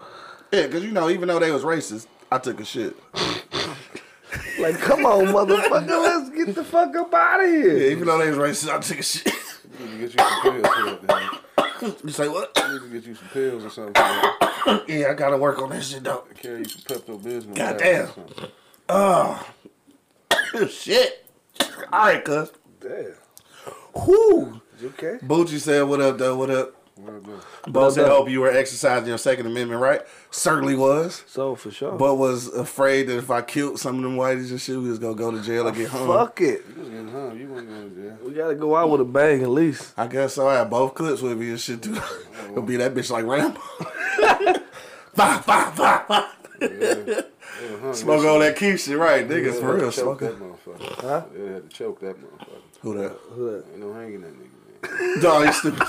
Yeah, 0.53 0.67
because 0.67 0.83
you 0.83 0.91
know, 0.91 1.10
even 1.10 1.27
though 1.27 1.39
they 1.39 1.51
was 1.51 1.63
racist, 1.63 2.05
I 2.31 2.38
took 2.38 2.60
a 2.60 2.65
shit. 2.65 2.95
Like, 4.60 4.79
come 4.79 5.05
on, 5.05 5.25
motherfucker, 5.25 5.88
let's 5.88 6.29
get 6.29 6.55
the 6.55 6.63
fuck 6.63 6.95
up 6.95 7.13
out 7.13 7.43
of 7.43 7.50
here. 7.50 7.74
Yeah, 7.74 7.79
here. 7.79 7.91
even 7.91 8.07
though 8.07 8.17
they 8.17 8.29
was 8.29 8.38
racist, 8.38 8.69
I 8.69 8.79
took 8.79 9.00
a 9.00 9.03
shit. 9.03 9.33
You 9.79 9.86
need 9.86 9.91
to 9.91 9.98
get 9.98 10.13
you 10.13 10.17
some 10.17 10.41
pills 10.41 10.67
for 10.67 11.07
that. 11.07 11.81
man. 11.81 11.95
you 12.03 12.10
say 12.12 12.27
what? 12.27 12.51
You 12.55 12.74
need 12.74 12.81
to 12.81 12.88
get 12.88 13.03
you 13.05 13.15
some 13.15 13.27
pills 13.29 13.65
or 13.65 13.69
something. 13.69 13.93
Yeah, 14.88 15.10
I 15.10 15.13
gotta 15.13 15.38
work 15.38 15.60
on 15.60 15.69
that 15.72 15.83
shit 15.83 16.03
though. 16.03 16.24
Carry 16.36 16.60
you 16.60 16.65
some 16.65 16.81
Pepto 16.81 17.22
Bismol. 17.22 17.55
Goddamn. 18.89 20.69
shit. 20.69 21.25
All 21.91 22.05
right, 22.05 22.24
cuz. 22.24 22.51
Damn. 22.79 23.15
Whoo. 23.95 24.62
You 24.79 24.88
okay? 24.89 25.17
Boochie 25.25 25.60
said, 25.60 25.83
"What 25.83 26.00
up, 26.01 26.17
though? 26.17 26.38
What 26.38 26.50
up?" 26.50 26.82
What 26.95 27.15
up, 27.15 27.23
though? 27.25 27.71
Bo 27.71 27.89
said, 27.89 28.07
"Hope 28.07 28.29
you 28.29 28.39
were 28.41 28.51
exercising 28.51 29.07
your 29.07 29.17
Second 29.17 29.47
Amendment 29.47 29.81
right." 29.81 30.01
Certainly 30.29 30.75
was. 30.75 31.23
So 31.25 31.55
for 31.55 31.71
sure. 31.71 31.93
but 31.93 32.15
was 32.15 32.47
afraid 32.50 33.07
that 33.07 33.17
if 33.17 33.31
I 33.31 33.41
killed 33.41 33.79
some 33.79 33.97
of 33.97 34.03
them 34.03 34.15
whiteys 34.15 34.51
and 34.51 34.62
shit, 34.62 34.77
we 34.77 34.89
was 34.89 35.00
gonna 35.00 35.15
go 35.15 35.31
to 35.31 35.41
jail 35.41 35.65
or 35.65 35.69
ah, 35.69 35.71
get 35.71 35.89
hung. 35.89 36.07
fuck 36.07 36.39
it. 36.41 36.63
You 36.69 36.81
was 36.81 36.89
getting 36.89 37.07
hung. 37.12 37.39
You 37.39 37.47
wasn't 37.47 37.69
going 37.69 37.89
to 37.89 37.95
jail. 37.95 38.17
We 38.23 38.33
gotta 38.33 38.55
go 38.55 38.75
out 38.75 38.91
with 38.91 39.01
a 39.01 39.05
bang 39.05 39.41
at 39.41 39.50
least. 39.50 39.93
I 39.97 40.05
guess 40.05 40.35
so. 40.35 40.47
I 40.47 40.59
had 40.59 40.69
both 40.69 40.93
clips 40.93 41.21
with 41.23 41.35
me 41.38 41.50
and 41.50 41.59
shit 41.59 41.81
too. 41.81 42.00
It'll 42.51 42.62
be 42.62 42.77
that 42.77 42.93
bitch 42.93 43.09
like 43.09 43.25
Rambo. 43.25 43.59
Five, 45.13 45.45
five, 45.45 45.73
five, 45.75 46.07
five. 46.07 46.29
They 46.59 46.67
were 47.71 47.79
hung. 47.81 47.93
Smoke 47.93 48.25
all 48.25 48.39
that 48.39 48.55
keep 48.55 48.77
shit, 48.79 48.97
right? 48.97 49.27
Niggas 49.27 49.53
They 49.53 49.59
for 49.59 49.75
real 49.75 49.91
to 49.91 49.95
choke 49.97 50.19
smoking. 50.19 50.27
that 50.27 50.39
motherfucker. 50.39 51.01
Huh? 51.01 51.23
They 51.33 51.53
had 51.53 51.69
to 51.69 51.75
choke 51.75 52.00
that 52.01 52.15
motherfucker. 52.19 52.47
Who 52.81 52.97
that? 52.97 53.17
Who 53.31 53.51
that? 53.51 53.65
Ain't 53.71 53.79
no 53.79 53.93
hanging 53.93 54.21
that 54.21 54.33
nigga, 54.33 54.52
man. 54.83 55.21
Dog, 55.21 55.45
you 55.45 55.53
stupid. 55.53 55.87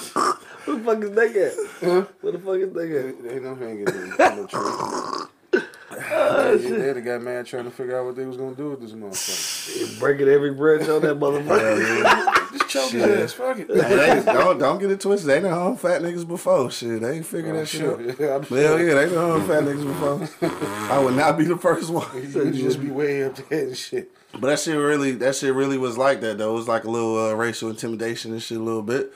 Who 0.64 0.78
the 0.78 0.84
fuck 0.84 1.02
is 1.02 1.10
they 1.10 1.44
at? 1.44 2.06
Where 2.20 2.32
the 2.32 2.38
fuck 2.38 2.56
is 2.56 2.72
they 2.72 2.98
at? 2.98 3.22
They 3.22 3.34
ain't 3.34 3.44
no 3.44 3.54
hanging 3.54 3.88
in 3.88 4.10
no 4.18 4.46
tree. 4.46 5.60
Oh, 5.96 6.58
they, 6.58 6.92
they'd 6.92 7.04
got 7.04 7.22
mad 7.22 7.46
trying 7.46 7.64
to 7.64 7.70
figure 7.70 7.98
out 7.98 8.06
what 8.06 8.16
they 8.16 8.24
was 8.24 8.36
gonna 8.36 8.56
do 8.56 8.70
with 8.70 8.80
this 8.80 8.92
motherfucker. 8.92 10.00
Breaking 10.00 10.28
every 10.28 10.52
branch 10.52 10.88
on 10.88 11.02
that 11.02 11.18
motherfucker. 11.18 12.52
Just 12.52 12.68
choke 12.68 12.90
his 12.90 13.02
Shit. 13.02 13.20
ass, 13.20 13.32
fuck 13.32 13.58
it. 13.58 13.68
Hey, 13.68 14.20
they, 14.20 14.32
don't 14.32 14.58
don't 14.58 14.78
get 14.78 14.90
it 14.90 15.00
twisted. 15.00 15.28
They 15.28 15.40
done 15.40 15.52
hung 15.52 15.76
fat 15.76 16.02
niggas 16.02 16.26
before. 16.26 16.70
Shit, 16.70 17.00
they 17.00 17.16
ain't 17.16 17.26
figured 17.26 17.54
oh, 17.54 17.58
that 17.60 17.66
shit 17.66 17.82
out. 17.82 17.98
Sure, 17.98 18.06
yeah, 18.26 18.34
I'm 18.36 18.42
Hell 18.42 18.78
sure. 18.78 18.88
yeah, 18.88 18.94
they 18.94 19.14
done 19.14 19.40
hung 19.40 19.48
fat 19.48 19.62
niggas 19.64 20.38
before. 20.40 20.58
I 20.92 20.98
would 20.98 21.14
not 21.14 21.38
be 21.38 21.44
the 21.44 21.56
first 21.56 21.90
one. 21.90 22.06
You 22.14 22.52
just 22.52 22.80
be 22.80 22.90
way 22.90 23.24
up 23.24 23.36
there 23.36 23.66
and 23.66 23.76
shit. 23.76 24.10
But 24.41 24.49
that 24.49 24.59
shit 24.59 24.76
really, 24.76 25.12
that 25.12 25.37
shit 25.37 25.55
really 25.55 25.79
was 25.79 25.97
like 25.97 26.21
that 26.21 26.38
though. 26.38 26.50
It 26.53 26.59
was 26.59 26.69
like 26.69 26.85
a 26.85 26.91
little 26.91 27.19
uh, 27.19 27.35
racial 27.35 27.71
intimidation 27.71 28.33
and 28.33 28.43
shit 28.43 28.59
a 28.59 28.62
little 28.62 28.83
bit. 28.83 29.12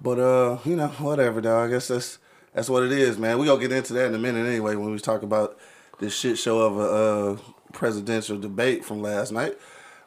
But 0.00 0.18
uh, 0.18 0.58
you 0.64 0.76
know, 0.76 0.88
whatever, 0.88 1.40
dog. 1.40 1.68
I 1.68 1.72
guess 1.72 1.88
that's 1.88 2.18
that's 2.54 2.68
what 2.68 2.82
it 2.84 2.92
is, 2.92 3.18
man. 3.18 3.38
We 3.38 3.46
gonna 3.46 3.60
get 3.60 3.72
into 3.72 3.92
that 3.94 4.06
in 4.06 4.14
a 4.14 4.18
minute 4.18 4.46
anyway 4.46 4.76
when 4.76 4.90
we 4.90 4.98
talk 4.98 5.22
about 5.22 5.58
this 5.98 6.14
shit 6.14 6.38
show 6.38 6.60
of 6.60 6.78
a 6.78 6.80
uh, 6.80 7.36
presidential 7.72 8.38
debate 8.38 8.84
from 8.84 9.02
last 9.02 9.32
night. 9.32 9.58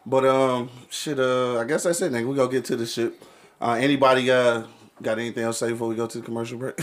But 0.05 0.25
um, 0.25 0.69
shit. 0.89 1.19
Uh, 1.19 1.59
I 1.59 1.65
guess 1.65 1.83
that's 1.83 2.01
it, 2.01 2.11
nigga. 2.11 2.27
We 2.27 2.35
gonna 2.35 2.51
get 2.51 2.65
to 2.65 2.75
the 2.75 2.85
shit. 2.85 3.13
Uh, 3.59 3.73
anybody 3.73 4.29
uh 4.29 4.63
got 5.01 5.19
anything 5.19 5.43
else 5.43 5.59
to 5.59 5.65
say 5.65 5.71
before 5.71 5.87
we 5.87 5.95
go 5.95 6.07
to 6.07 6.19
the 6.19 6.25
commercial 6.25 6.57
break? 6.57 6.79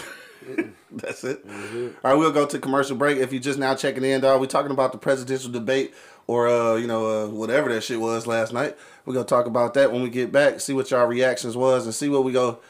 That's 0.90 1.24
it. 1.24 1.44
All 1.46 2.10
right, 2.10 2.14
we'll 2.14 2.32
go 2.32 2.46
to 2.46 2.58
commercial 2.58 2.96
break. 2.96 3.18
If 3.18 3.32
you're 3.32 3.42
just 3.42 3.58
now 3.58 3.74
checking 3.74 4.04
in, 4.04 4.20
dog, 4.20 4.40
we're 4.40 4.46
talking 4.46 4.72
about 4.72 4.92
the 4.92 4.98
presidential 4.98 5.50
debate 5.50 5.94
or 6.26 6.48
uh, 6.48 6.76
you 6.76 6.86
know, 6.86 7.24
uh, 7.24 7.28
whatever 7.28 7.72
that 7.72 7.82
shit 7.82 8.00
was 8.00 8.26
last 8.26 8.52
night. 8.52 8.76
We're 9.04 9.14
gonna 9.14 9.26
talk 9.26 9.46
about 9.46 9.74
that 9.74 9.92
when 9.92 10.02
we 10.02 10.10
get 10.10 10.32
back. 10.32 10.60
See 10.60 10.72
what 10.72 10.90
y'all 10.90 11.06
reactions 11.06 11.56
was, 11.56 11.84
and 11.84 11.94
see 11.94 12.08
what 12.08 12.24
we 12.24 12.32
go. 12.32 12.60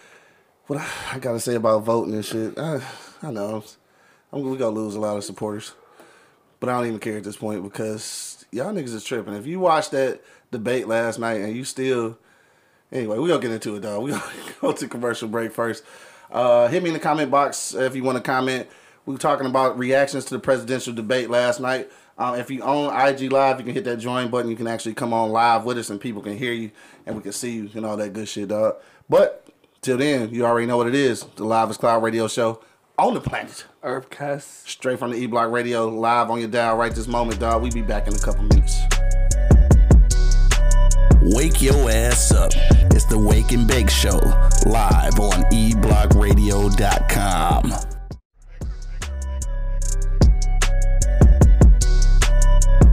What 0.67 0.81
I, 1.13 1.19
gotta 1.19 1.41
say 1.41 1.55
about 1.55 1.83
voting 1.83 2.15
and 2.15 2.25
shit. 2.25 2.59
I, 2.59 2.81
I 3.23 3.31
know 3.31 3.65
I'm, 4.33 4.43
we 4.43 4.57
gonna 4.57 4.75
lose 4.75 4.95
a 4.95 5.01
lot 5.01 5.17
of 5.17 5.25
supporters, 5.25 5.75
but 6.61 6.69
I 6.69 6.73
don't 6.73 6.87
even 6.87 6.99
care 6.99 7.19
at 7.19 7.25
this 7.25 7.37
point 7.37 7.63
because 7.63 8.45
y'all 8.51 8.73
niggas 8.73 8.95
is 8.95 9.05
tripping. 9.05 9.35
If 9.35 9.47
you 9.47 9.61
watched 9.61 9.91
that 9.91 10.23
debate 10.51 10.89
last 10.89 11.19
night 11.19 11.41
and 11.41 11.57
you 11.57 11.65
still, 11.65 12.19
anyway, 12.91 13.19
we 13.19 13.29
gonna 13.29 13.41
get 13.43 13.51
into 13.51 13.77
it, 13.77 13.81
dog. 13.81 14.03
We 14.03 14.11
gonna 14.13 14.23
go 14.61 14.73
to 14.73 14.89
commercial 14.89 15.29
break 15.29 15.53
first. 15.53 15.85
Uh, 16.31 16.69
hit 16.69 16.83
me 16.83 16.89
in 16.89 16.95
the 16.95 17.01
comment 17.01 17.31
box 17.31 17.75
if 17.75 17.95
you 17.95 18.03
want 18.03 18.17
to 18.17 18.23
comment. 18.23 18.69
We 19.05 19.13
were 19.13 19.19
talking 19.19 19.47
about 19.47 19.79
reactions 19.79 20.25
to 20.27 20.35
the 20.35 20.41
presidential 20.41 20.95
debate 20.95 21.29
last 21.29 21.61
night. 21.61 21.91
Um, 22.19 22.35
if 22.35 22.51
you 22.51 22.63
own 22.63 22.95
IG 22.95 23.33
Live, 23.33 23.59
you 23.59 23.65
can 23.65 23.75
hit 23.75 23.85
that 23.85 23.99
join 23.99 24.31
button. 24.31 24.51
You 24.51 24.57
can 24.57 24.67
actually 24.67 24.95
come 24.95 25.13
on 25.13 25.31
live 25.31 25.65
with 25.65 25.79
us, 25.79 25.91
and 25.91 26.01
people 26.01 26.23
can 26.23 26.37
hear 26.37 26.53
you, 26.53 26.71
and 27.07 27.17
we 27.17 27.23
can 27.23 27.33
see 27.33 27.53
you, 27.53 27.71
and 27.75 27.87
all 27.87 27.97
that 27.97 28.13
good 28.13 28.29
shit, 28.29 28.49
dog. 28.49 28.77
But 29.09 29.49
till 29.81 29.97
then, 29.97 30.33
you 30.33 30.45
already 30.45 30.67
know 30.67 30.77
what 30.77 30.87
it 30.87 30.95
is. 30.95 31.25
The 31.37 31.45
Live 31.45 31.71
is 31.71 31.77
Cloud 31.77 32.03
Radio 32.03 32.29
Show 32.29 32.61
on 32.99 33.15
the 33.15 33.21
planet, 33.21 33.65
Earthcast. 33.83 34.69
straight 34.69 34.99
from 34.99 35.13
the 35.13 35.17
E 35.17 35.27
Block 35.27 35.51
Radio, 35.51 35.89
live 35.89 36.31
on 36.31 36.39
your 36.39 36.49
dial 36.49 36.77
right 36.77 36.95
this 36.95 37.09
moment, 37.09 37.41
dog. 37.41 37.63
We 37.63 37.71
be 37.71 37.83
back 37.83 38.07
in 38.07 38.15
a 38.15 38.19
couple 38.19 38.45
minutes. 38.45 38.79
Wake 41.25 41.63
your 41.63 41.91
ass 41.91 42.33
up. 42.33 42.51
It's 42.93 43.07
the 43.07 43.19
Wake 43.19 43.53
and 43.53 43.67
Bake 43.67 43.89
Show, 43.89 44.19
live 44.67 45.19
on 45.19 45.45
eblockradio.com. 45.51 48.02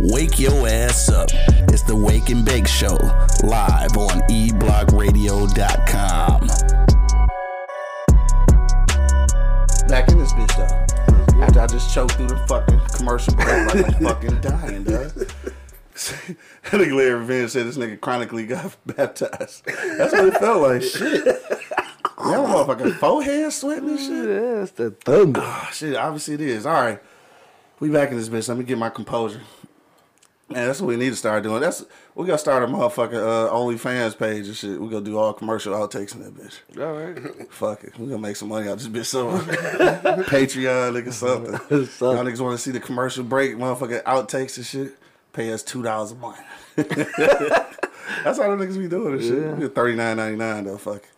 Wake 0.02 0.40
your 0.40 0.68
ass 0.68 1.10
up. 1.10 1.30
It's 1.70 1.84
the 1.84 1.96
Wake 1.96 2.30
and 2.30 2.46
Bake 2.46 2.68
Show, 2.68 2.98
live 3.44 3.98
on 3.98 4.22
E 4.30 4.50
eblockradio.com. 4.50 6.48
Back 9.90 10.08
in 10.10 10.18
this 10.20 10.32
bitch, 10.34 10.56
though. 10.56 11.44
After 11.44 11.60
I 11.60 11.68
just 11.68 11.94
choked 11.94 12.14
through 12.14 12.28
the 12.28 12.38
fucking 12.48 12.80
commercial 12.94 13.34
break 13.36 13.74
like 13.74 13.86
I'm 13.86 13.94
fucking 14.04 14.42
dying, 14.42 14.84
dog. 14.86 15.12
I 15.12 16.78
think 16.78 16.94
Larry 16.94 17.16
Revenge 17.16 17.52
said 17.52 17.66
this 17.68 17.78
nigga 17.78 18.00
chronically 18.00 18.46
got 18.46 18.78
baptized. 18.86 19.66
That's 19.66 20.14
what 20.14 20.28
it 20.28 20.38
felt 20.38 20.62
like. 20.62 20.82
Shit. 20.82 21.26
That 21.26 21.36
motherfucking 22.18 22.96
forehead 22.96 23.52
sweating 23.52 23.90
and 23.90 24.00
shit. 24.00 24.30
Yeah, 24.30 24.62
it's 24.64 24.72
the 24.72 24.92
thunder. 24.92 25.42
Oh, 25.44 25.70
shit, 25.74 25.96
obviously 25.96 26.36
it 26.36 26.42
is. 26.42 26.66
All 26.66 26.74
right. 26.74 27.02
We 27.82 27.90
back 27.90 28.12
in 28.12 28.18
this 28.18 28.30
bitch. 28.30 28.48
Let 28.48 28.58
me 28.58 28.64
get 28.64 28.78
my 28.78 28.90
composure. 28.90 29.42
Man, 30.50 30.66
that's 30.66 30.82
what 30.82 30.88
we 30.88 30.96
need 30.96 31.12
to 31.12 31.16
start 31.16 31.44
doing. 31.44 31.62
That's 31.62 31.86
we 32.16 32.26
gotta 32.26 32.40
start 32.40 32.64
a 32.64 32.68
motherfucking 32.68 33.14
uh, 33.14 33.54
OnlyFans 33.54 34.18
page 34.18 34.48
and 34.48 34.56
shit. 34.56 34.82
We 34.82 34.90
gonna 34.90 35.06
do 35.06 35.16
all 35.18 35.32
commercial 35.32 35.76
outtakes 35.76 36.16
in 36.16 36.24
that 36.24 36.34
bitch. 36.36 36.82
All 36.82 36.94
right. 36.94 37.52
Fuck 37.52 37.84
it. 37.84 37.98
We 38.00 38.08
gonna 38.08 38.18
make 38.18 38.36
some 38.36 38.50
money 38.50 38.68
out 38.68 38.80
this 38.80 38.88
bitch 38.88 39.06
somewhere. 39.06 39.42
Patreon, 40.24 40.94
nigga, 40.94 41.14
something. 41.14 41.52
Y'all 41.54 42.26
niggas 42.26 42.42
wanna 42.42 42.58
see 42.58 42.72
the 42.72 42.80
commercial 42.80 43.24
break, 43.24 43.56
motherfucking 43.58 44.04
outtakes 44.04 44.58
and 44.58 44.66
shit. 44.66 44.98
Pay 45.34 45.54
us 45.54 45.62
two 45.62 45.84
dollars 45.84 46.12
a 46.14 46.16
month. 46.16 46.40
That's 46.76 48.40
how 48.40 48.56
the 48.56 48.66
niggas 48.66 48.80
be 48.80 48.88
doing 48.88 49.18
this 49.18 49.28
shit. 49.28 49.56
We 49.56 49.68
thirty 49.68 49.96
nine 49.96 50.18
ninety 50.18 50.38
nine 50.38 50.64
though, 50.64 50.78
fuck 50.78 50.98
it. 50.98 51.10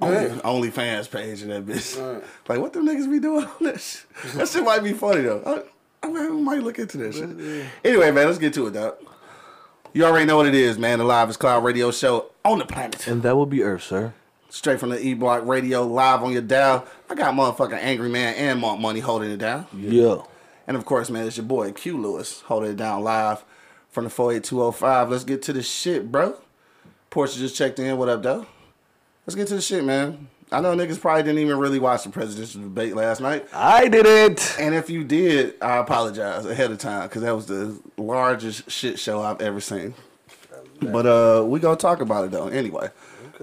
Only, 0.00 0.28
OnlyFans 0.70 1.10
page 1.10 1.42
in 1.42 1.48
that 1.48 1.66
bitch. 1.66 2.22
Like 2.48 2.60
what 2.60 2.72
the 2.72 2.78
niggas 2.78 3.10
be 3.10 3.18
doing 3.18 3.44
on 3.44 3.50
that 3.60 3.80
shit? 3.80 4.06
That 4.34 4.48
shit 4.48 4.62
might 4.62 4.84
be 4.84 4.92
funny 4.92 5.22
though. 5.22 5.42
I, 5.44 5.77
I 6.02 6.08
mean, 6.08 6.36
we 6.36 6.42
might 6.42 6.62
look 6.62 6.78
into 6.78 6.98
that 6.98 7.14
shit. 7.14 7.66
Anyway, 7.84 8.10
man, 8.10 8.26
let's 8.26 8.38
get 8.38 8.54
to 8.54 8.66
it, 8.66 8.72
dog. 8.72 8.96
You 9.92 10.04
already 10.04 10.26
know 10.26 10.36
what 10.36 10.46
it 10.46 10.54
is, 10.54 10.78
man. 10.78 10.98
The 10.98 11.04
Live 11.04 11.30
is 11.30 11.36
Cloud 11.36 11.64
Radio 11.64 11.90
Show 11.90 12.30
on 12.44 12.58
the 12.58 12.66
planet. 12.66 13.06
And 13.06 13.22
that 13.22 13.36
will 13.36 13.46
be 13.46 13.62
Earth, 13.62 13.82
sir. 13.82 14.14
Straight 14.50 14.80
from 14.80 14.90
the 14.90 15.00
E 15.04 15.14
Block 15.14 15.44
Radio, 15.46 15.82
live 15.86 16.22
on 16.22 16.32
your 16.32 16.42
dial. 16.42 16.86
I 17.10 17.14
got 17.14 17.34
motherfucking 17.34 17.78
Angry 17.78 18.08
Man 18.08 18.34
and 18.34 18.60
Monk 18.60 18.80
Money 18.80 19.00
holding 19.00 19.30
it 19.30 19.38
down. 19.38 19.66
Yeah. 19.74 20.22
And 20.66 20.76
of 20.76 20.84
course, 20.84 21.10
man, 21.10 21.26
it's 21.26 21.36
your 21.36 21.46
boy 21.46 21.72
Q 21.72 22.00
Lewis 22.00 22.42
holding 22.42 22.70
it 22.70 22.76
down 22.76 23.02
live 23.02 23.44
from 23.88 24.04
the 24.04 24.10
48205. 24.10 25.10
Let's 25.10 25.24
get 25.24 25.42
to 25.42 25.52
the 25.52 25.62
shit, 25.62 26.12
bro. 26.12 26.36
Portia 27.10 27.38
just 27.38 27.56
checked 27.56 27.78
in. 27.78 27.96
What 27.96 28.08
up, 28.08 28.22
though? 28.22 28.46
Let's 29.26 29.34
get 29.34 29.48
to 29.48 29.54
the 29.54 29.60
shit, 29.60 29.84
man. 29.84 30.28
I 30.50 30.60
know 30.60 30.74
niggas 30.74 30.98
probably 31.00 31.22
didn't 31.24 31.40
even 31.40 31.58
really 31.58 31.78
watch 31.78 32.04
the 32.04 32.10
presidential 32.10 32.62
debate 32.62 32.94
last 32.96 33.20
night. 33.20 33.46
I 33.52 33.88
did 33.88 34.06
it. 34.06 34.56
And 34.58 34.74
if 34.74 34.88
you 34.88 35.04
did, 35.04 35.54
I 35.60 35.76
apologize 35.76 36.46
ahead 36.46 36.70
of 36.70 36.78
time 36.78 37.02
because 37.08 37.22
that 37.22 37.34
was 37.36 37.46
the 37.46 37.78
largest 37.98 38.70
shit 38.70 38.98
show 38.98 39.20
I've 39.20 39.40
ever 39.42 39.60
seen. 39.60 39.94
But 40.80 41.06
uh, 41.06 41.44
we 41.44 41.60
gonna 41.60 41.76
talk 41.76 42.00
about 42.00 42.24
it 42.24 42.30
though. 42.30 42.48
Anyway, 42.48 42.88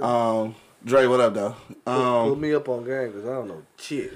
um, 0.01 0.55
Dre, 0.83 1.05
what 1.05 1.19
up 1.19 1.33
though? 1.33 1.55
Um, 1.85 2.29
Put 2.29 2.39
me 2.39 2.53
up 2.53 2.67
on 2.69 2.83
game 2.85 3.07
because 3.11 3.25
I 3.25 3.33
don't 3.33 3.47
know 3.49 3.61
shit. 3.77 4.13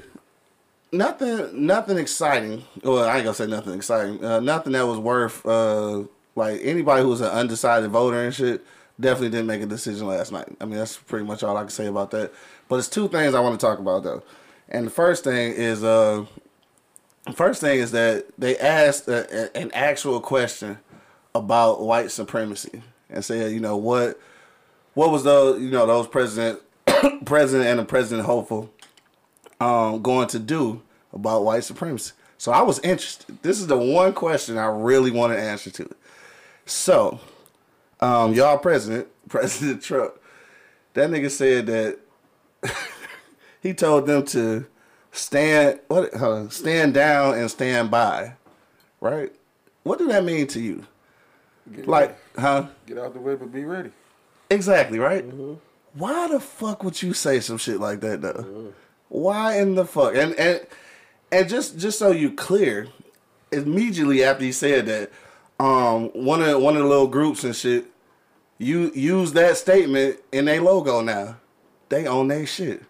nothing, 0.92 1.66
nothing 1.66 1.98
exciting. 1.98 2.64
Well, 2.84 3.04
I 3.08 3.16
ain't 3.18 3.26
gonna 3.26 3.36
say 3.36 3.46
nothing 3.48 3.74
exciting. 3.74 4.24
Uh, 4.24 4.40
nothing 4.40 4.74
that 4.74 4.88
was 4.88 4.98
worth 5.00 5.46
uh, 5.46 6.04
like 6.36 6.62
anybody 6.64 7.04
who 7.04 7.10
was 7.10 7.22
an 7.22 7.28
undecided 7.28 7.92
voter 7.92 8.24
and 8.24 8.34
shit 8.34 8.66
definitely 9.00 9.30
didn't 9.30 9.48
make 9.48 9.62
a 9.62 9.66
decision 9.66 10.08
last 10.08 10.32
night. 10.32 10.48
I 10.60 10.66
mean, 10.66 10.78
that's 10.78 10.98
pretty 10.98 11.26
much 11.26 11.44
all 11.44 11.56
I 11.58 11.62
can 11.62 11.70
say 11.70 11.88
about 11.88 12.12
that. 12.12 12.32
But 12.70 12.78
it's 12.78 12.88
two 12.88 13.10
things 13.10 13.36
I 13.36 13.42
want 13.42 13.60
to 13.60 13.66
talk 13.66 13.80
about 13.80 14.04
though. 14.04 14.24
And 14.70 14.88
the 14.88 14.92
first 14.92 15.24
thing 15.26 15.54
is, 15.54 15.84
uh, 15.84 16.26
first 17.34 17.60
thing 17.60 17.80
is 17.80 17.92
that 17.92 18.28
they 18.38 18.58
asked 18.58 19.08
a, 19.08 19.48
a- 19.56 19.58
an 19.58 19.72
actual 19.74 20.22
question 20.22 20.78
about 21.36 21.82
white 21.82 22.12
supremacy 22.12 22.82
and 23.10 23.26
said, 23.26 23.52
you 23.52 23.60
know, 23.60 23.76
what, 23.76 24.20
what 24.94 25.12
was 25.12 25.24
those, 25.24 25.62
you 25.62 25.72
know, 25.72 25.88
those 25.88 26.08
president, 26.08 26.62
president 27.26 27.68
and 27.68 27.80
the 27.80 27.86
president 27.86 28.26
hopeful 28.28 28.72
um, 29.60 30.02
going 30.02 30.28
to 30.28 30.40
do 30.40 30.82
about 31.12 31.44
white 31.44 31.64
supremacy. 31.64 32.14
So 32.38 32.52
I 32.52 32.62
was 32.62 32.80
interested. 32.80 33.42
This 33.42 33.60
is 33.60 33.68
the 33.68 33.78
one 33.78 34.14
question 34.14 34.58
I 34.58 34.68
really 34.68 35.12
want 35.12 35.34
an 35.34 35.40
answer 35.40 35.72
to. 35.72 35.90
So, 36.66 37.20
um, 38.00 38.34
y'all 38.34 38.60
president, 38.60 39.08
President 39.28 39.82
Trump, 39.82 40.14
that 40.94 41.10
nigga 41.10 41.30
said 41.32 41.66
that 41.66 42.00
he 43.62 43.74
told 43.74 44.08
them 44.08 44.26
to 44.28 44.66
stand 45.12 45.80
what 45.88 46.14
on, 46.16 46.50
stand 46.52 46.94
down 46.94 47.38
and 47.38 47.50
stand 47.50 47.92
by. 47.92 48.34
Right? 49.02 49.32
What 49.84 50.00
do 50.00 50.08
that 50.08 50.24
mean 50.24 50.48
to 50.48 50.60
you? 50.60 50.86
Like, 51.86 52.18
huh? 52.38 52.68
Get 52.86 52.98
out 52.98 53.14
the 53.14 53.20
way, 53.20 53.36
but 53.36 53.52
be 53.52 53.64
ready. 53.64 53.92
Exactly, 54.50 55.00
right? 55.00 55.24
Why 55.94 56.28
the 56.28 56.40
fuck 56.40 56.84
would 56.84 57.02
you 57.02 57.14
say 57.14 57.40
some 57.40 57.58
shit 57.58 57.80
like 57.80 58.02
that 58.02 58.22
though? 58.22 58.74
Why 59.10 59.58
in 59.58 59.76
the 59.76 59.86
fuck? 59.86 60.16
And 60.16 60.34
and 60.36 60.66
and 61.32 61.50
just 61.50 61.78
just 61.78 62.00
so 62.00 62.12
you 62.12 62.32
clear, 62.32 62.88
immediately 63.52 64.24
after 64.24 64.44
he 64.44 64.52
said 64.52 64.86
that, 64.88 65.12
um, 65.60 66.10
one 66.14 66.42
of 66.42 66.62
one 66.62 66.76
of 66.76 66.84
the 66.84 66.88
little 66.88 67.08
groups 67.08 67.44
and 67.44 67.56
shit, 67.56 67.86
you 68.58 68.92
use 68.94 69.34
that 69.34 69.58
statement 69.58 70.20
in 70.32 70.46
their 70.46 70.62
logo 70.62 71.02
now. 71.02 71.38
They 71.90 72.08
own 72.08 72.28
their 72.28 72.46
shit. 72.46 72.84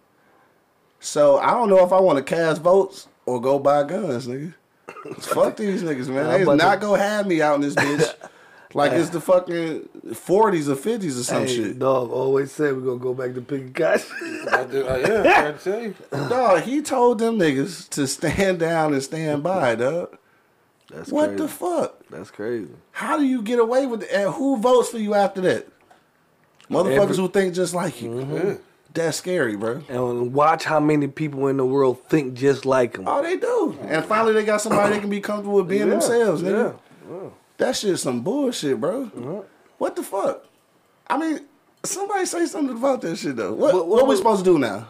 So 0.99 1.37
I 1.37 1.51
don't 1.51 1.69
know 1.69 1.83
if 1.85 1.93
I 1.93 1.99
want 1.99 2.17
to 2.17 2.23
cast 2.23 2.61
votes 2.61 3.07
or 3.25 3.39
go 3.41 3.57
buy 3.59 3.83
guns, 3.83 4.27
nigga. 4.27 4.53
Fuck 5.19 5.55
these 5.57 5.81
niggas, 5.83 6.09
man. 6.09 6.27
They 6.29 6.41
is 6.41 6.47
to- 6.47 6.55
not 6.55 6.81
gonna 6.81 7.01
have 7.01 7.25
me 7.27 7.41
out 7.41 7.55
in 7.55 7.61
this 7.61 7.75
bitch. 7.75 8.13
Like 8.75 8.91
it's 8.91 9.09
the 9.09 9.19
fucking 9.19 9.89
forties 10.13 10.69
or 10.69 10.75
fifties 10.75 11.19
or 11.19 11.23
some 11.23 11.47
Hey, 11.47 11.55
shit. 11.55 11.79
dog 11.79 12.11
always 12.11 12.51
said 12.51 12.75
we're 12.75 12.81
going 12.81 12.99
to 12.99 13.03
go 13.03 13.15
back 13.15 13.33
to 13.33 13.41
picking 13.41 13.73
cotton. 13.73 14.05
I 14.47 14.57
uh, 14.61 14.67
yeah, 14.71 14.93
I'm 14.93 15.23
trying 15.23 15.57
to 15.57 15.59
tell 15.63 15.81
you. 15.81 15.95
Dog, 16.29 16.61
he 16.61 16.81
told 16.83 17.17
them 17.17 17.39
niggas 17.39 17.89
to 17.89 18.05
stand 18.05 18.59
down 18.59 18.93
and 18.93 19.01
stand 19.01 19.41
by, 19.41 19.73
dog. 19.73 20.15
That's 20.93 21.11
What 21.11 21.29
crazy. 21.29 21.41
the 21.41 21.47
fuck? 21.47 22.07
That's 22.11 22.29
crazy. 22.29 22.69
How 22.91 23.17
do 23.17 23.23
you 23.23 23.41
get 23.41 23.57
away 23.57 23.87
with 23.87 24.03
it? 24.03 24.11
And 24.13 24.31
who 24.35 24.57
votes 24.57 24.89
for 24.89 24.99
you 24.99 25.15
after 25.15 25.41
that? 25.41 25.67
Motherfuckers 26.69 27.01
Every- 27.01 27.15
who 27.17 27.27
think 27.29 27.55
just 27.55 27.73
like 27.73 28.03
you. 28.03 28.09
Mm-hmm. 28.11 28.35
Yeah. 28.49 28.55
That's 28.93 29.17
scary, 29.17 29.55
bro. 29.55 29.81
And 29.87 30.33
watch 30.33 30.63
how 30.63 30.79
many 30.79 31.07
people 31.07 31.47
in 31.47 31.57
the 31.57 31.65
world 31.65 32.03
think 32.09 32.33
just 32.33 32.65
like 32.65 32.97
him. 32.97 33.05
Oh, 33.07 33.21
they 33.21 33.37
do. 33.37 33.77
And 33.83 34.03
finally, 34.05 34.33
they 34.33 34.43
got 34.43 34.61
somebody 34.61 34.95
they 34.95 34.99
can 34.99 35.09
be 35.09 35.21
comfortable 35.21 35.57
with 35.57 35.67
being 35.67 35.89
themselves, 35.89 36.41
nigga. 36.41 36.75
That 37.57 37.75
shit's 37.75 38.01
some 38.01 38.21
bullshit, 38.21 38.79
bro. 38.79 39.45
What 39.77 39.95
the 39.95 40.03
fuck? 40.03 40.45
I 41.07 41.17
mean, 41.17 41.41
somebody 41.83 42.25
say 42.25 42.45
something 42.45 42.77
about 42.77 43.01
that 43.01 43.15
shit 43.17 43.35
though. 43.35 43.53
What, 43.53 43.73
What- 43.73 43.87
what, 43.87 43.87
what 43.97 44.03
we 44.05 44.09
was- 44.09 44.19
supposed 44.19 44.43
to 44.45 44.51
do 44.51 44.57
now? 44.59 44.87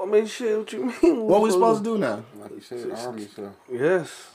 I 0.00 0.04
mean, 0.06 0.26
shit, 0.26 0.58
what 0.58 0.72
you 0.72 0.92
mean? 1.02 1.22
What 1.26 1.42
we 1.42 1.50
supposed 1.50 1.84
to 1.84 1.90
do 1.90 1.98
now? 1.98 2.24
Like 2.40 2.50
you 2.52 2.60
said, 2.60 2.90
army 3.06 3.26
stuff. 3.26 3.52
Yes. 3.70 4.30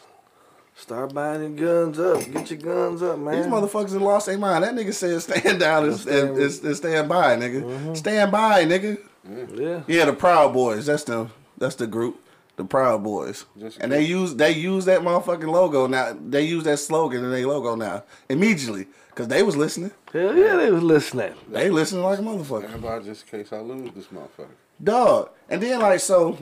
Start 0.79 1.13
buying 1.13 1.41
your 1.57 1.85
guns 1.85 1.99
up. 1.99 2.31
Get 2.31 2.51
your 2.51 2.59
guns 2.59 3.01
up, 3.01 3.17
man. 3.17 3.35
These 3.35 3.47
motherfuckers 3.51 3.95
in 3.95 4.01
lost 4.01 4.27
their 4.27 4.37
mind. 4.37 4.63
That 4.63 4.75
nigga 4.75 4.93
said 4.93 5.19
stand 5.21 5.59
down 5.59 5.85
and, 5.85 5.97
Stand- 5.97 6.29
and, 6.29 6.37
and, 6.37 6.63
and 6.63 6.75
stand 6.77 7.09
by, 7.09 7.35
nigga. 7.35 7.63
Mm-hmm. 7.63 7.93
Stand 7.95 8.31
by, 8.31 8.63
nigga. 8.65 8.97
Mm-hmm. 9.27 9.59
Yeah. 9.61 9.81
Yeah, 9.87 10.05
the 10.05 10.13
Proud 10.13 10.53
Boys. 10.53 10.85
That's 10.85 11.03
the 11.03 11.29
That's 11.57 11.75
the 11.75 11.87
group. 11.87 12.19
the 12.57 12.63
Proud 12.63 13.03
Boys, 13.03 13.45
Just 13.59 13.79
and 13.79 13.91
they 13.91 14.03
use 14.03 14.35
they 14.35 14.51
use 14.51 14.85
that 14.85 15.01
motherfucking 15.01 15.47
logo 15.51 15.87
now. 15.87 16.15
They 16.29 16.43
use 16.43 16.63
that 16.65 16.77
slogan 16.77 17.23
in 17.25 17.31
their 17.31 17.45
logo 17.47 17.75
now 17.75 18.03
immediately 18.29 18.85
because 19.09 19.27
they 19.27 19.41
was 19.43 19.55
listening. 19.57 19.91
Hell 20.13 20.35
yeah, 20.37 20.55
they 20.57 20.71
was 20.71 20.83
listening. 20.83 21.33
They 21.49 21.69
listening 21.71 22.03
like 22.03 22.19
a 22.19 22.21
motherfucker, 22.21 22.67
Stand 22.67 22.81
by 22.83 22.99
just 22.99 23.25
in 23.33 23.39
case 23.39 23.51
I 23.51 23.59
lose 23.59 23.91
this 23.95 24.05
motherfucker. 24.07 24.47
dog. 24.83 25.29
And 25.49 25.61
then 25.61 25.79
like 25.81 25.99
so, 25.99 26.37